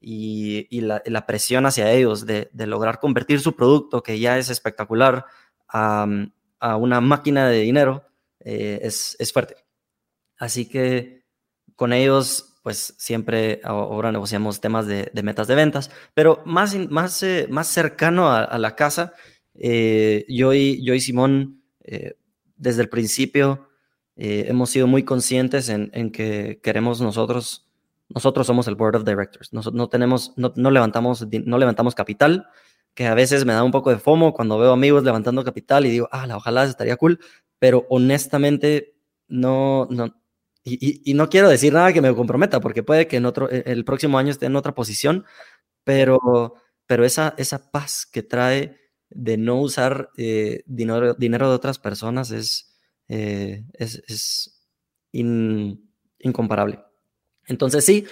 y, 0.00 0.80
la, 0.80 1.26
presión 1.26 1.66
hacia 1.66 1.90
ellos 1.90 2.24
de, 2.24 2.48
lograr 2.54 3.00
convertir 3.00 3.40
su 3.40 3.56
producto, 3.56 4.02
que 4.02 4.20
ya 4.20 4.38
es 4.38 4.48
espectacular, 4.48 5.26
a, 5.68 6.06
una 6.76 7.00
máquina 7.00 7.48
de 7.48 7.60
dinero, 7.60 8.04
eh, 8.40 8.78
es, 8.82 9.32
fuerte. 9.32 9.56
Así 10.38 10.68
que 10.68 11.24
con 11.74 11.92
ellos, 11.92 12.60
pues 12.62 12.94
siempre 12.96 13.60
ahora 13.64 14.12
negociamos 14.12 14.60
temas 14.60 14.86
de, 14.86 15.10
metas 15.22 15.48
de 15.48 15.56
ventas, 15.56 15.90
pero 16.14 16.42
más, 16.44 16.76
más, 16.90 17.24
más 17.48 17.66
cercano 17.66 18.30
a 18.30 18.56
la 18.56 18.76
casa 18.76 19.14
eh, 19.58 20.24
yo, 20.28 20.54
y, 20.54 20.84
yo 20.84 20.94
y 20.94 21.00
Simón, 21.00 21.62
eh, 21.82 22.14
desde 22.56 22.82
el 22.82 22.88
principio, 22.88 23.68
eh, 24.16 24.46
hemos 24.48 24.70
sido 24.70 24.86
muy 24.86 25.04
conscientes 25.04 25.68
en, 25.68 25.90
que 26.12 26.60
queremos 26.62 27.00
nosotros, 27.00 27.68
nosotros 28.08 28.46
somos 28.46 28.68
el 28.68 28.76
Board 28.76 28.96
of 28.96 29.04
Directors, 29.04 29.52
no, 29.52 29.88
tenemos, 29.88 30.32
no, 30.36 30.70
levantamos, 30.70 31.26
no 31.44 31.58
levantamos 31.58 31.94
capital, 31.94 32.48
que 32.94 33.06
a 33.06 33.14
veces 33.14 33.44
me 33.44 33.52
da 33.52 33.62
un 33.62 33.70
poco 33.70 33.90
de 33.90 33.98
FOMO 33.98 34.32
cuando 34.32 34.58
veo 34.58 34.72
amigos 34.72 35.04
levantando 35.04 35.44
capital 35.44 35.86
y 35.86 35.90
digo, 35.90 36.08
ah, 36.10 36.26
ojalá 36.34 36.64
estaría 36.64 36.96
cool, 36.96 37.20
pero 37.58 37.86
honestamente 37.90 38.96
no, 39.28 39.86
no, 39.90 40.14
y, 40.64 41.14
no 41.14 41.28
quiero 41.28 41.48
decir 41.48 41.72
nada 41.72 41.92
que 41.92 42.02
me 42.02 42.14
comprometa, 42.14 42.60
porque 42.60 42.82
puede 42.82 43.06
que 43.06 43.16
en 43.16 43.26
otro, 43.26 43.50
e, 43.50 43.62
el 43.66 43.84
próximo 43.84 44.18
año 44.18 44.30
esté 44.30 44.46
en 44.46 44.56
otra 44.56 44.74
posición, 44.74 45.24
pero, 45.84 46.54
pero 46.86 47.04
esa, 47.04 47.34
esa 47.38 47.70
paz 47.70 48.06
que 48.06 48.22
trae 48.22 48.87
de 49.10 49.36
no 49.36 49.60
usar 49.60 50.10
eh, 50.16 50.62
dinero, 50.66 51.14
dinero 51.14 51.48
de 51.48 51.54
otras 51.54 51.78
personas 51.78 52.30
es, 52.30 52.76
eh, 53.08 53.64
es, 53.74 54.54
incomparable. 56.20 56.80
Entonces 57.46 57.84
sí, 57.84 58.04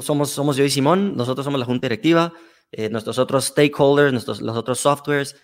somos, 0.00 0.30
somos 0.30 0.56
yo 0.56 0.64
y 0.64 0.70
Simón, 0.70 1.14
nosotros 1.16 1.44
somos 1.44 1.60
la 1.60 1.66
junta 1.66 1.86
directiva, 1.86 2.32
eh, 2.72 2.88
nuestros 2.88 3.18
otros 3.18 3.46
stakeholders, 3.46 4.12
nuestros, 4.12 4.40
los 4.40 4.56
otros 4.56 4.80
softwares, 4.80 5.36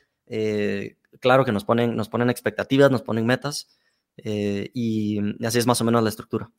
claro 1.21 1.45
que 1.45 1.53
nos 1.53 1.65
ponen, 1.65 1.95
nos 1.95 2.09
ponen 2.09 2.31
expectativas, 2.31 2.91
nos 2.91 3.03
ponen 3.03 3.27
metas 3.27 3.69
y 4.17 5.21
así 5.45 5.59
es 5.59 5.67
más 5.67 5.81
o 5.83 5.85
menos 5.85 6.03
la 6.03 6.09
estructura. 6.09 6.51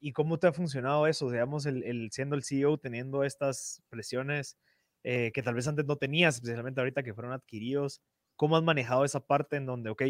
¿Y 0.00 0.12
cómo 0.12 0.38
te 0.38 0.46
ha 0.46 0.52
funcionado 0.52 1.06
eso? 1.06 1.30
Digamos, 1.30 1.66
el, 1.66 2.08
siendo 2.10 2.34
el 2.34 2.42
CEO, 2.42 2.78
teniendo 2.78 3.22
estas 3.22 3.82
presiones 3.90 4.56
eh, 5.02 5.32
que 5.32 5.42
tal 5.42 5.54
vez 5.54 5.66
antes 5.68 5.86
no 5.86 5.96
tenías, 5.96 6.36
especialmente 6.36 6.80
ahorita 6.80 7.02
que 7.02 7.14
fueron 7.14 7.32
adquiridos. 7.32 8.00
¿Cómo 8.36 8.56
has 8.56 8.62
manejado 8.62 9.04
esa 9.04 9.20
parte 9.20 9.56
en 9.56 9.66
donde, 9.66 9.90
ok, 9.90 10.02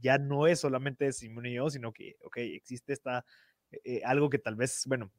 ya 0.00 0.18
no 0.18 0.46
es 0.46 0.60
solamente 0.60 1.12
Simón 1.12 1.46
y 1.46 1.54
yo, 1.54 1.70
sino 1.70 1.92
que, 1.92 2.16
ok, 2.24 2.38
existe 2.38 2.92
esta, 2.92 3.24
eh, 3.70 4.02
algo 4.04 4.28
que 4.28 4.38
tal 4.38 4.56
vez, 4.56 4.84
bueno, 4.86 5.12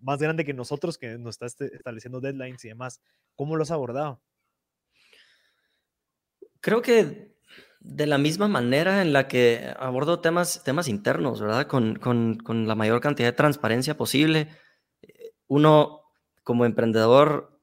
más 0.00 0.18
grande 0.18 0.44
que 0.44 0.52
nosotros, 0.52 0.98
que 0.98 1.18
nos 1.18 1.34
está 1.34 1.46
este, 1.46 1.74
estableciendo 1.74 2.20
deadlines 2.20 2.64
y 2.64 2.68
demás. 2.68 3.00
¿Cómo 3.34 3.56
lo 3.56 3.62
has 3.62 3.70
abordado? 3.70 4.20
Creo 6.60 6.82
que 6.82 7.34
de 7.80 8.06
la 8.06 8.18
misma 8.18 8.48
manera 8.48 9.02
en 9.02 9.12
la 9.12 9.28
que 9.28 9.72
abordo 9.78 10.20
temas, 10.20 10.64
temas 10.64 10.88
internos, 10.88 11.40
¿verdad? 11.40 11.66
Con, 11.66 11.96
con, 11.96 12.38
con 12.38 12.66
la 12.66 12.74
mayor 12.74 13.00
cantidad 13.00 13.28
de 13.28 13.36
transparencia 13.36 13.96
posible. 13.96 14.48
Uno, 15.46 16.00
como 16.42 16.64
emprendedor, 16.64 17.53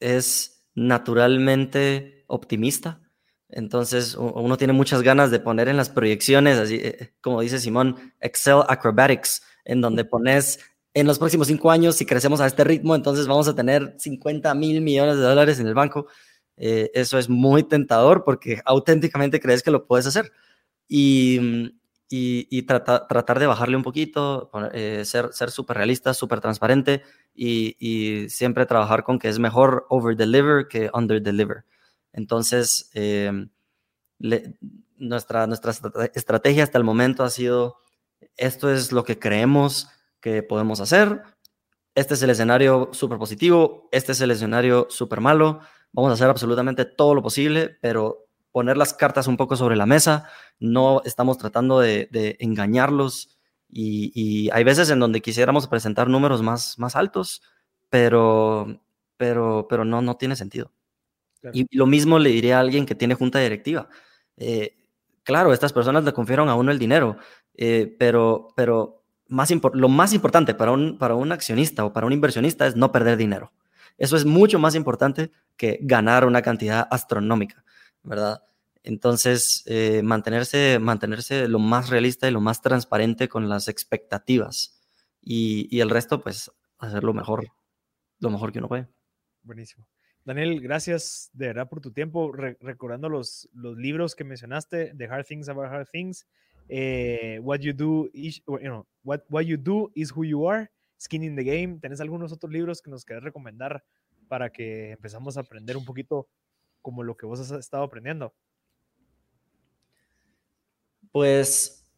es 0.00 0.64
naturalmente 0.74 2.24
optimista. 2.26 3.00
Entonces, 3.48 4.16
uno 4.16 4.56
tiene 4.56 4.72
muchas 4.72 5.02
ganas 5.02 5.30
de 5.30 5.38
poner 5.38 5.68
en 5.68 5.76
las 5.76 5.90
proyecciones, 5.90 6.58
así 6.58 6.76
eh, 6.76 7.12
como 7.20 7.40
dice 7.40 7.60
Simón, 7.60 8.12
Excel 8.20 8.62
Acrobatics, 8.68 9.42
en 9.64 9.80
donde 9.80 10.04
pones 10.04 10.58
en 10.94 11.06
los 11.06 11.18
próximos 11.18 11.48
cinco 11.48 11.70
años, 11.70 11.96
si 11.96 12.06
crecemos 12.06 12.40
a 12.40 12.46
este 12.46 12.62
ritmo, 12.64 12.94
entonces 12.94 13.26
vamos 13.26 13.48
a 13.48 13.54
tener 13.54 13.94
50 13.98 14.54
mil 14.54 14.80
millones 14.80 15.16
de 15.16 15.22
dólares 15.22 15.58
en 15.58 15.66
el 15.66 15.74
banco. 15.74 16.06
Eh, 16.56 16.90
eso 16.94 17.18
es 17.18 17.28
muy 17.28 17.64
tentador 17.64 18.22
porque 18.24 18.60
auténticamente 18.64 19.40
crees 19.40 19.62
que 19.62 19.72
lo 19.72 19.86
puedes 19.86 20.06
hacer. 20.06 20.30
Y, 20.88 21.74
y, 22.16 22.62
tratar 22.62 23.38
de 23.38 23.46
bajarle 23.46 23.76
un 23.76 23.82
poquito, 23.82 24.50
eh, 24.72 25.04
ser 25.04 25.50
súper 25.50 25.76
realista, 25.78 26.14
súper 26.14 26.40
transparente 26.40 27.02
y, 27.34 28.26
siempre 28.28 28.66
trabajar 28.66 29.02
con 29.02 29.18
que 29.18 29.28
es 29.28 29.38
mejor 29.38 29.86
over-deliver 29.88 30.68
que 30.68 30.90
under-deliver. 30.92 31.64
Entonces, 32.12 32.90
eh, 32.94 33.32
nuestra, 34.96 35.46
nuestra 35.46 35.72
estrategia 36.14 36.62
hasta 36.62 36.78
el 36.78 36.84
momento 36.84 37.24
ha 37.24 37.30
sido, 37.30 37.78
esto 38.36 38.70
es 38.72 38.92
lo 38.92 39.02
que 39.02 39.18
creemos 39.18 39.88
que 40.20 40.42
podemos 40.42 40.80
hacer, 40.80 41.22
este 41.96 42.14
es 42.14 42.22
el 42.22 42.30
escenario 42.30 42.90
súper 42.92 43.18
positivo, 43.18 43.88
este 43.90 44.12
es 44.12 44.20
el 44.20 44.30
escenario 44.30 44.86
súper 44.88 45.20
malo, 45.20 45.60
vamos 45.92 46.10
a 46.10 46.14
hacer 46.14 46.28
absolutamente 46.28 46.84
todo 46.84 47.14
lo 47.14 47.22
posible, 47.22 47.76
pero 47.80 48.23
poner 48.54 48.76
las 48.76 48.94
cartas 48.94 49.26
un 49.26 49.36
poco 49.36 49.56
sobre 49.56 49.74
la 49.74 49.84
mesa, 49.84 50.28
no 50.60 51.02
estamos 51.04 51.38
tratando 51.38 51.80
de, 51.80 52.36
engañarlos 52.38 53.36
y, 53.68 54.48
hay 54.52 54.62
veces 54.62 54.90
en 54.90 55.00
donde 55.00 55.20
quisiéramos 55.20 55.66
presentar 55.66 56.08
números 56.08 56.40
más, 56.40 56.78
más 56.78 56.94
altos, 56.94 57.42
pero, 57.90 58.80
pero, 59.16 59.66
pero 59.68 59.84
no, 59.84 60.02
no 60.02 60.16
tiene 60.18 60.36
sentido. 60.36 60.70
Y 61.52 61.66
lo 61.76 61.86
mismo 61.86 62.20
le 62.20 62.30
diría 62.30 62.58
a 62.58 62.60
alguien 62.60 62.86
que 62.86 62.94
tiene 62.94 63.16
junta 63.16 63.40
directiva. 63.40 63.88
Eh, 64.36 64.76
claro, 65.24 65.52
estas 65.52 65.72
personas 65.72 66.04
le 66.04 66.12
confiaron 66.12 66.48
a 66.48 66.54
uno 66.54 66.70
el 66.70 66.78
dinero, 66.78 67.16
eh, 67.56 67.92
pero, 67.98 68.50
pero 68.54 69.02
más 69.26 69.50
lo 69.72 69.88
más 69.88 70.12
importante 70.12 70.54
para 70.54 70.70
un, 70.70 70.96
para 70.96 71.16
un 71.16 71.32
accionista 71.32 71.84
o 71.84 71.92
para 71.92 72.06
un 72.06 72.12
inversionista 72.12 72.68
es 72.68 72.76
no 72.76 72.92
perder 72.92 73.16
dinero. 73.16 73.52
Eso 73.98 74.16
es 74.16 74.24
mucho 74.24 74.60
más 74.60 74.76
importante 74.76 75.32
que 75.56 75.80
ganar 75.82 76.24
una 76.24 76.40
cantidad 76.40 76.86
astronómica, 76.88 77.63
¿verdad? 78.04 78.42
Entonces, 78.82 79.64
eh, 79.66 80.02
mantenerse, 80.02 80.78
mantenerse 80.78 81.48
lo 81.48 81.58
más 81.58 81.88
realista 81.88 82.28
y 82.28 82.30
lo 82.30 82.40
más 82.40 82.60
transparente 82.60 83.28
con 83.28 83.48
las 83.48 83.68
expectativas 83.68 84.80
y, 85.20 85.80
el 85.80 85.90
resto, 85.90 86.20
pues, 86.20 86.52
hacer 86.78 87.02
lo 87.02 87.14
mejor, 87.14 87.48
lo 88.20 88.30
mejor 88.30 88.52
que 88.52 88.58
uno 88.58 88.68
puede. 88.68 88.88
Buenísimo. 89.42 89.86
Daniel, 90.24 90.60
gracias 90.60 91.30
de 91.32 91.48
verdad 91.48 91.68
por 91.68 91.80
tu 91.80 91.92
tiempo, 91.92 92.32
recordando 92.32 93.08
los, 93.08 93.48
los 93.52 93.76
libros 93.76 94.14
que 94.14 94.24
mencionaste, 94.24 94.94
The 94.96 95.06
Hard 95.06 95.26
Things 95.26 95.48
About 95.48 95.66
Hard 95.66 95.88
Things, 95.90 96.26
eh, 96.68 97.38
what, 97.42 97.60
you 97.60 97.72
do 97.72 98.10
is, 98.12 98.42
you 98.46 98.58
know, 98.60 98.86
what, 99.02 99.22
what 99.28 99.44
You 99.44 99.56
Do 99.56 99.90
Is 99.94 100.12
Who 100.14 100.24
You 100.24 100.48
Are, 100.48 100.70
Skin 100.98 101.22
in 101.22 101.36
the 101.36 101.44
Game. 101.44 101.78
¿Tenés 101.80 102.00
algunos 102.00 102.32
otros 102.32 102.50
libros 102.52 102.80
que 102.80 102.90
nos 102.90 103.04
querés 103.04 103.22
recomendar 103.22 103.84
para 104.28 104.50
que 104.50 104.92
empezamos 104.92 105.36
a 105.36 105.40
aprender 105.40 105.76
un 105.76 105.84
poquito 105.84 106.28
como 106.84 107.02
lo 107.02 107.16
que 107.16 107.24
vos 107.24 107.40
has 107.40 107.50
estado 107.50 107.82
aprendiendo? 107.82 108.34
Pues 111.10 111.88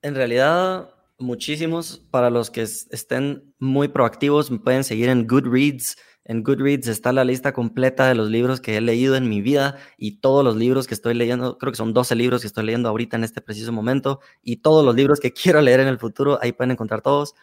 en 0.00 0.14
realidad 0.14 0.88
muchísimos. 1.18 1.98
Para 2.10 2.30
los 2.30 2.50
que 2.50 2.62
estén 2.62 3.54
muy 3.58 3.88
proactivos, 3.88 4.50
pueden 4.64 4.84
seguir 4.84 5.10
en 5.10 5.26
Goodreads. 5.26 5.98
En 6.24 6.42
Goodreads 6.42 6.88
está 6.88 7.12
la 7.12 7.24
lista 7.24 7.52
completa 7.52 8.08
de 8.08 8.14
los 8.14 8.30
libros 8.30 8.60
que 8.60 8.76
he 8.76 8.80
leído 8.80 9.16
en 9.16 9.28
mi 9.28 9.42
vida 9.42 9.76
y 9.98 10.20
todos 10.20 10.42
los 10.42 10.56
libros 10.56 10.86
que 10.86 10.94
estoy 10.94 11.14
leyendo, 11.14 11.58
creo 11.58 11.72
que 11.72 11.76
son 11.76 11.92
12 11.92 12.14
libros 12.14 12.40
que 12.40 12.46
estoy 12.46 12.64
leyendo 12.64 12.88
ahorita 12.88 13.16
en 13.16 13.24
este 13.24 13.42
preciso 13.42 13.70
momento 13.70 14.20
y 14.42 14.56
todos 14.56 14.84
los 14.84 14.94
libros 14.94 15.20
que 15.20 15.32
quiero 15.32 15.60
leer 15.60 15.80
en 15.80 15.88
el 15.88 15.98
futuro, 15.98 16.38
ahí 16.40 16.52
pueden 16.52 16.70
encontrar 16.72 17.02
todos. 17.02 17.34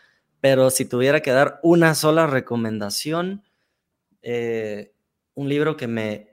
Pero 0.41 0.71
si 0.71 0.85
tuviera 0.85 1.21
que 1.21 1.31
dar 1.31 1.59
una 1.61 1.93
sola 1.93 2.25
recomendación, 2.25 3.43
eh, 4.23 4.93
un 5.35 5.49
libro 5.49 5.77
que 5.77 5.87
me, 5.87 6.28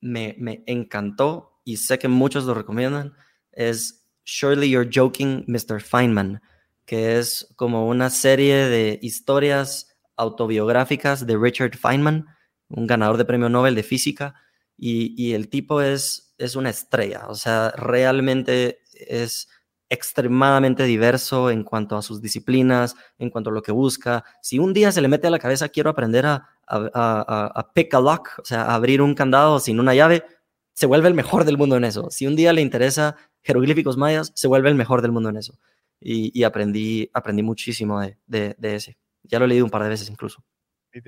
me, 0.00 0.34
me 0.38 0.62
encantó 0.66 1.60
y 1.64 1.78
sé 1.78 1.98
que 1.98 2.08
muchos 2.08 2.44
lo 2.44 2.54
recomiendan 2.54 3.14
es 3.52 4.06
Surely 4.24 4.70
You're 4.70 4.90
Joking, 4.92 5.44
Mr. 5.46 5.80
Feynman, 5.80 6.40
que 6.84 7.18
es 7.18 7.52
como 7.56 7.88
una 7.88 8.10
serie 8.10 8.54
de 8.66 8.98
historias 9.02 9.96
autobiográficas 10.16 11.26
de 11.26 11.36
Richard 11.36 11.76
Feynman, 11.76 12.26
un 12.68 12.86
ganador 12.86 13.16
de 13.16 13.24
premio 13.24 13.48
Nobel 13.48 13.74
de 13.74 13.82
física, 13.82 14.34
y, 14.76 15.14
y 15.22 15.32
el 15.32 15.48
tipo 15.48 15.80
es, 15.80 16.34
es 16.38 16.54
una 16.56 16.70
estrella, 16.70 17.26
o 17.28 17.34
sea, 17.34 17.70
realmente 17.76 18.80
es 18.92 19.48
extremadamente 19.88 20.84
diverso 20.84 21.50
en 21.50 21.62
cuanto 21.62 21.96
a 21.96 22.02
sus 22.02 22.20
disciplinas, 22.20 22.96
en 23.18 23.30
cuanto 23.30 23.50
a 23.50 23.52
lo 23.52 23.62
que 23.62 23.72
busca. 23.72 24.24
Si 24.42 24.58
un 24.58 24.72
día 24.72 24.92
se 24.92 25.00
le 25.00 25.08
mete 25.08 25.26
a 25.26 25.30
la 25.30 25.38
cabeza, 25.38 25.68
quiero 25.68 25.90
aprender 25.90 26.26
a, 26.26 26.48
a, 26.66 27.70
pick 27.74 27.94
a 27.94 28.00
lock, 28.00 28.38
o 28.38 28.44
sea, 28.44 28.74
abrir 28.74 29.00
un 29.00 29.14
candado 29.14 29.60
sin 29.60 29.78
una 29.78 29.94
llave, 29.94 30.24
se 30.72 30.86
vuelve 30.86 31.08
el 31.08 31.14
mejor 31.14 31.44
del 31.44 31.56
mundo 31.56 31.76
en 31.76 31.84
eso. 31.84 32.10
Si 32.10 32.26
un 32.26 32.36
día 32.36 32.52
le 32.52 32.62
interesa 32.62 33.16
jeroglíficos 33.42 33.96
mayas, 33.96 34.32
se 34.34 34.48
vuelve 34.48 34.68
el 34.68 34.74
mejor 34.74 35.02
del 35.02 35.12
mundo 35.12 35.30
en 35.30 35.36
eso. 35.36 35.58
Y, 35.98 36.42
aprendí, 36.44 37.08
aprendí 37.14 37.42
muchísimo 37.42 38.00
de, 38.00 38.18
de, 38.26 38.74
ese. 38.74 38.98
Ya 39.22 39.38
lo 39.38 39.46
he 39.46 39.48
leído 39.48 39.64
un 39.64 39.70
par 39.70 39.82
de 39.82 39.88
veces 39.88 40.10
incluso. 40.10 40.44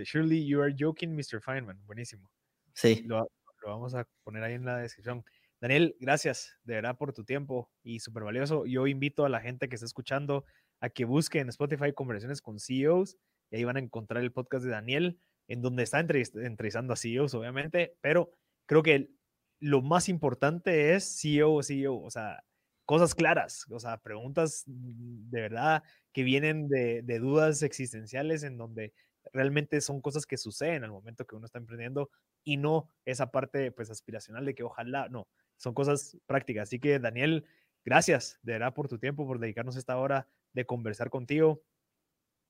Surely 0.04 0.46
you 0.46 0.62
are 0.62 0.74
joking, 0.76 1.14
Mr. 1.14 1.40
Feynman. 1.42 1.78
Buenísimo. 1.86 2.30
Sí. 2.74 3.02
Lo, 3.06 3.28
lo 3.62 3.68
vamos 3.68 3.94
a 3.94 4.06
poner 4.24 4.42
ahí 4.42 4.54
en 4.54 4.64
la 4.64 4.78
descripción. 4.78 5.24
Daniel, 5.60 5.96
gracias 5.98 6.56
de 6.62 6.74
verdad 6.74 6.96
por 6.96 7.12
tu 7.12 7.24
tiempo 7.24 7.68
y 7.82 7.98
súper 7.98 8.22
valioso. 8.22 8.64
Yo 8.64 8.86
invito 8.86 9.24
a 9.24 9.28
la 9.28 9.40
gente 9.40 9.68
que 9.68 9.74
está 9.74 9.86
escuchando 9.86 10.44
a 10.80 10.88
que 10.88 11.04
busque 11.04 11.40
en 11.40 11.48
Spotify 11.48 11.92
conversaciones 11.92 12.40
con 12.40 12.60
CEOs 12.60 13.16
y 13.50 13.56
ahí 13.56 13.64
van 13.64 13.76
a 13.76 13.80
encontrar 13.80 14.22
el 14.22 14.30
podcast 14.32 14.64
de 14.64 14.70
Daniel, 14.70 15.18
en 15.48 15.60
donde 15.60 15.82
está 15.82 15.98
entrevistando 15.98 16.92
a 16.92 16.96
CEOs, 16.96 17.34
obviamente, 17.34 17.96
pero 18.00 18.30
creo 18.66 18.84
que 18.84 19.10
lo 19.58 19.82
más 19.82 20.08
importante 20.08 20.94
es 20.94 21.20
CEO 21.20 21.60
CEO, 21.64 21.98
o 22.00 22.10
sea, 22.10 22.44
cosas 22.84 23.16
claras, 23.16 23.66
o 23.68 23.80
sea, 23.80 23.96
preguntas 23.98 24.62
de 24.66 25.40
verdad 25.40 25.82
que 26.12 26.22
vienen 26.22 26.68
de, 26.68 27.02
de 27.02 27.18
dudas 27.18 27.64
existenciales 27.64 28.44
en 28.44 28.56
donde 28.56 28.92
realmente 29.32 29.80
son 29.80 30.00
cosas 30.00 30.24
que 30.24 30.36
suceden 30.36 30.84
al 30.84 30.92
momento 30.92 31.26
que 31.26 31.34
uno 31.34 31.46
está 31.46 31.58
emprendiendo 31.58 32.10
y 32.44 32.56
no 32.58 32.88
esa 33.04 33.30
parte 33.32 33.72
pues 33.72 33.90
aspiracional 33.90 34.44
de 34.44 34.54
que 34.54 34.62
ojalá, 34.62 35.08
no, 35.08 35.28
son 35.58 35.74
cosas 35.74 36.16
prácticas. 36.26 36.68
Así 36.68 36.78
que 36.78 36.98
Daniel, 36.98 37.44
gracias 37.84 38.38
de 38.42 38.54
verdad 38.54 38.72
por 38.72 38.88
tu 38.88 38.98
tiempo, 38.98 39.26
por 39.26 39.38
dedicarnos 39.38 39.76
esta 39.76 39.98
hora 39.98 40.26
de 40.54 40.64
conversar 40.64 41.10
contigo. 41.10 41.62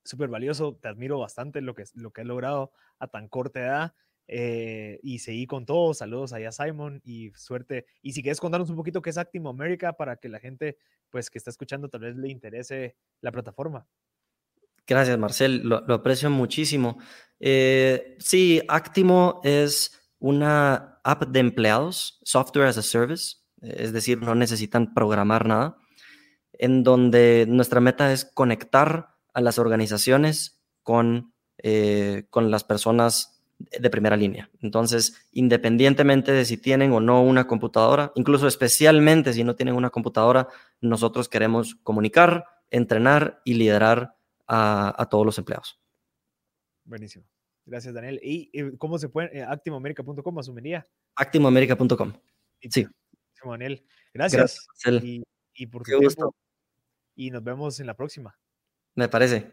Súper 0.04 0.28
valioso, 0.28 0.76
te 0.76 0.88
admiro 0.88 1.18
bastante 1.18 1.60
lo 1.60 1.74
que, 1.74 1.84
lo 1.94 2.12
que 2.12 2.20
has 2.20 2.26
logrado 2.26 2.72
a 3.00 3.08
tan 3.08 3.28
corta 3.28 3.60
edad. 3.60 3.94
Eh, 4.30 5.00
y 5.02 5.18
seguí 5.20 5.46
con 5.46 5.66
todo. 5.66 5.94
Saludos 5.94 6.32
allá 6.32 6.52
Simon 6.52 7.00
y 7.04 7.32
suerte. 7.34 7.86
Y 8.02 8.12
si 8.12 8.22
quieres 8.22 8.40
contarnos 8.40 8.70
un 8.70 8.76
poquito 8.76 9.02
qué 9.02 9.10
es 9.10 9.18
Actimo 9.18 9.48
América 9.48 9.94
para 9.94 10.16
que 10.16 10.28
la 10.28 10.38
gente 10.38 10.76
pues 11.10 11.30
que 11.30 11.38
está 11.38 11.50
escuchando 11.50 11.88
tal 11.88 12.02
vez 12.02 12.16
le 12.16 12.28
interese 12.28 12.94
la 13.22 13.32
plataforma. 13.32 13.86
Gracias, 14.86 15.18
Marcel. 15.18 15.62
Lo, 15.64 15.76
aprecio 15.92 16.30
muchísimo. 16.30 16.98
Eh, 17.40 18.16
sí, 18.18 18.62
Actimo 18.68 19.40
es 19.44 19.97
una 20.18 21.00
app 21.04 21.24
de 21.24 21.40
empleados, 21.40 22.20
software 22.24 22.68
as 22.68 22.78
a 22.78 22.82
service, 22.82 23.36
es 23.60 23.92
decir, 23.92 24.20
no 24.20 24.34
necesitan 24.34 24.94
programar 24.94 25.46
nada, 25.46 25.76
en 26.52 26.82
donde 26.82 27.46
nuestra 27.48 27.80
meta 27.80 28.12
es 28.12 28.24
conectar 28.24 29.14
a 29.32 29.40
las 29.40 29.58
organizaciones 29.58 30.60
con, 30.82 31.32
eh, 31.58 32.26
con 32.30 32.50
las 32.50 32.64
personas 32.64 33.38
de 33.58 33.90
primera 33.90 34.16
línea. 34.16 34.50
Entonces, 34.60 35.28
independientemente 35.32 36.32
de 36.32 36.44
si 36.44 36.56
tienen 36.56 36.92
o 36.92 37.00
no 37.00 37.22
una 37.22 37.46
computadora, 37.46 38.12
incluso 38.14 38.46
especialmente 38.46 39.32
si 39.32 39.44
no 39.44 39.56
tienen 39.56 39.74
una 39.74 39.90
computadora, 39.90 40.48
nosotros 40.80 41.28
queremos 41.28 41.74
comunicar, 41.82 42.44
entrenar 42.70 43.40
y 43.44 43.54
liderar 43.54 44.14
a, 44.46 45.06
todos 45.10 45.26
los 45.26 45.38
empleados. 45.38 45.78
Buenísimo. 46.84 47.26
Gracias, 47.68 47.92
Daniel. 47.92 48.18
¿Y 48.22 48.76
cómo 48.78 48.98
se 48.98 49.08
puede? 49.10 49.38
Eh, 49.38 49.42
Actimoamerica.com, 49.42 50.38
asumiría. 50.38 50.86
Actimoamerica.com. 51.16 52.12
Sí. 52.70 52.86
Daniel. 53.44 53.84
Gracias. 54.14 54.66
y, 55.54 55.66
por 55.66 55.82
tu 55.82 55.98
tiempo. 55.98 56.34
Y 57.14 57.30
nos 57.30 57.44
vemos 57.44 57.78
en 57.80 57.86
la 57.86 57.94
próxima. 57.94 58.38
Me 58.94 59.08
parece. 59.08 59.52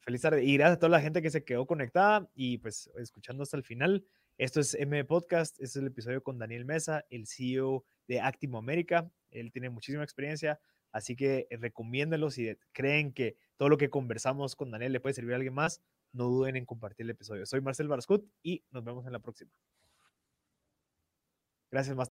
Feliz 0.00 0.22
tarde. 0.22 0.44
Y 0.44 0.56
gracias 0.56 0.76
a 0.76 0.78
toda 0.78 0.90
la 0.90 1.00
gente 1.00 1.20
que 1.20 1.30
se 1.30 1.44
quedó 1.44 1.66
conectada 1.66 2.30
y 2.34 2.58
pues 2.58 2.88
escuchando 2.98 3.42
hasta 3.42 3.56
el 3.56 3.64
final. 3.64 4.06
Esto 4.38 4.60
es 4.60 4.74
M 4.74 5.04
Podcast. 5.04 5.54
Este 5.54 5.64
es 5.64 5.76
el 5.76 5.88
episodio 5.88 6.22
con 6.22 6.38
Daniel 6.38 6.64
Mesa, 6.64 7.04
el 7.10 7.26
CEO 7.26 7.84
de 8.06 8.20
Actimo 8.20 8.58
América. 8.58 9.10
Él 9.30 9.50
tiene 9.50 9.70
muchísima 9.70 10.04
experiencia, 10.04 10.60
así 10.92 11.16
que 11.16 11.48
recomiéndenlo 11.50 12.30
si 12.30 12.56
creen 12.72 13.12
que 13.12 13.36
todo 13.56 13.68
lo 13.68 13.76
que 13.76 13.90
conversamos 13.90 14.54
con 14.54 14.70
Daniel 14.70 14.92
le 14.92 15.00
puede 15.00 15.14
servir 15.14 15.32
a 15.32 15.36
alguien 15.36 15.54
más. 15.54 15.82
No 16.16 16.24
duden 16.24 16.56
en 16.56 16.64
compartir 16.64 17.04
el 17.04 17.10
episodio. 17.10 17.44
Soy 17.44 17.60
Marcel 17.60 17.88
Barscut 17.88 18.26
y 18.42 18.64
nos 18.70 18.82
vemos 18.82 19.04
en 19.06 19.12
la 19.12 19.18
próxima. 19.18 19.50
Gracias, 21.70 21.94
más 21.94 22.10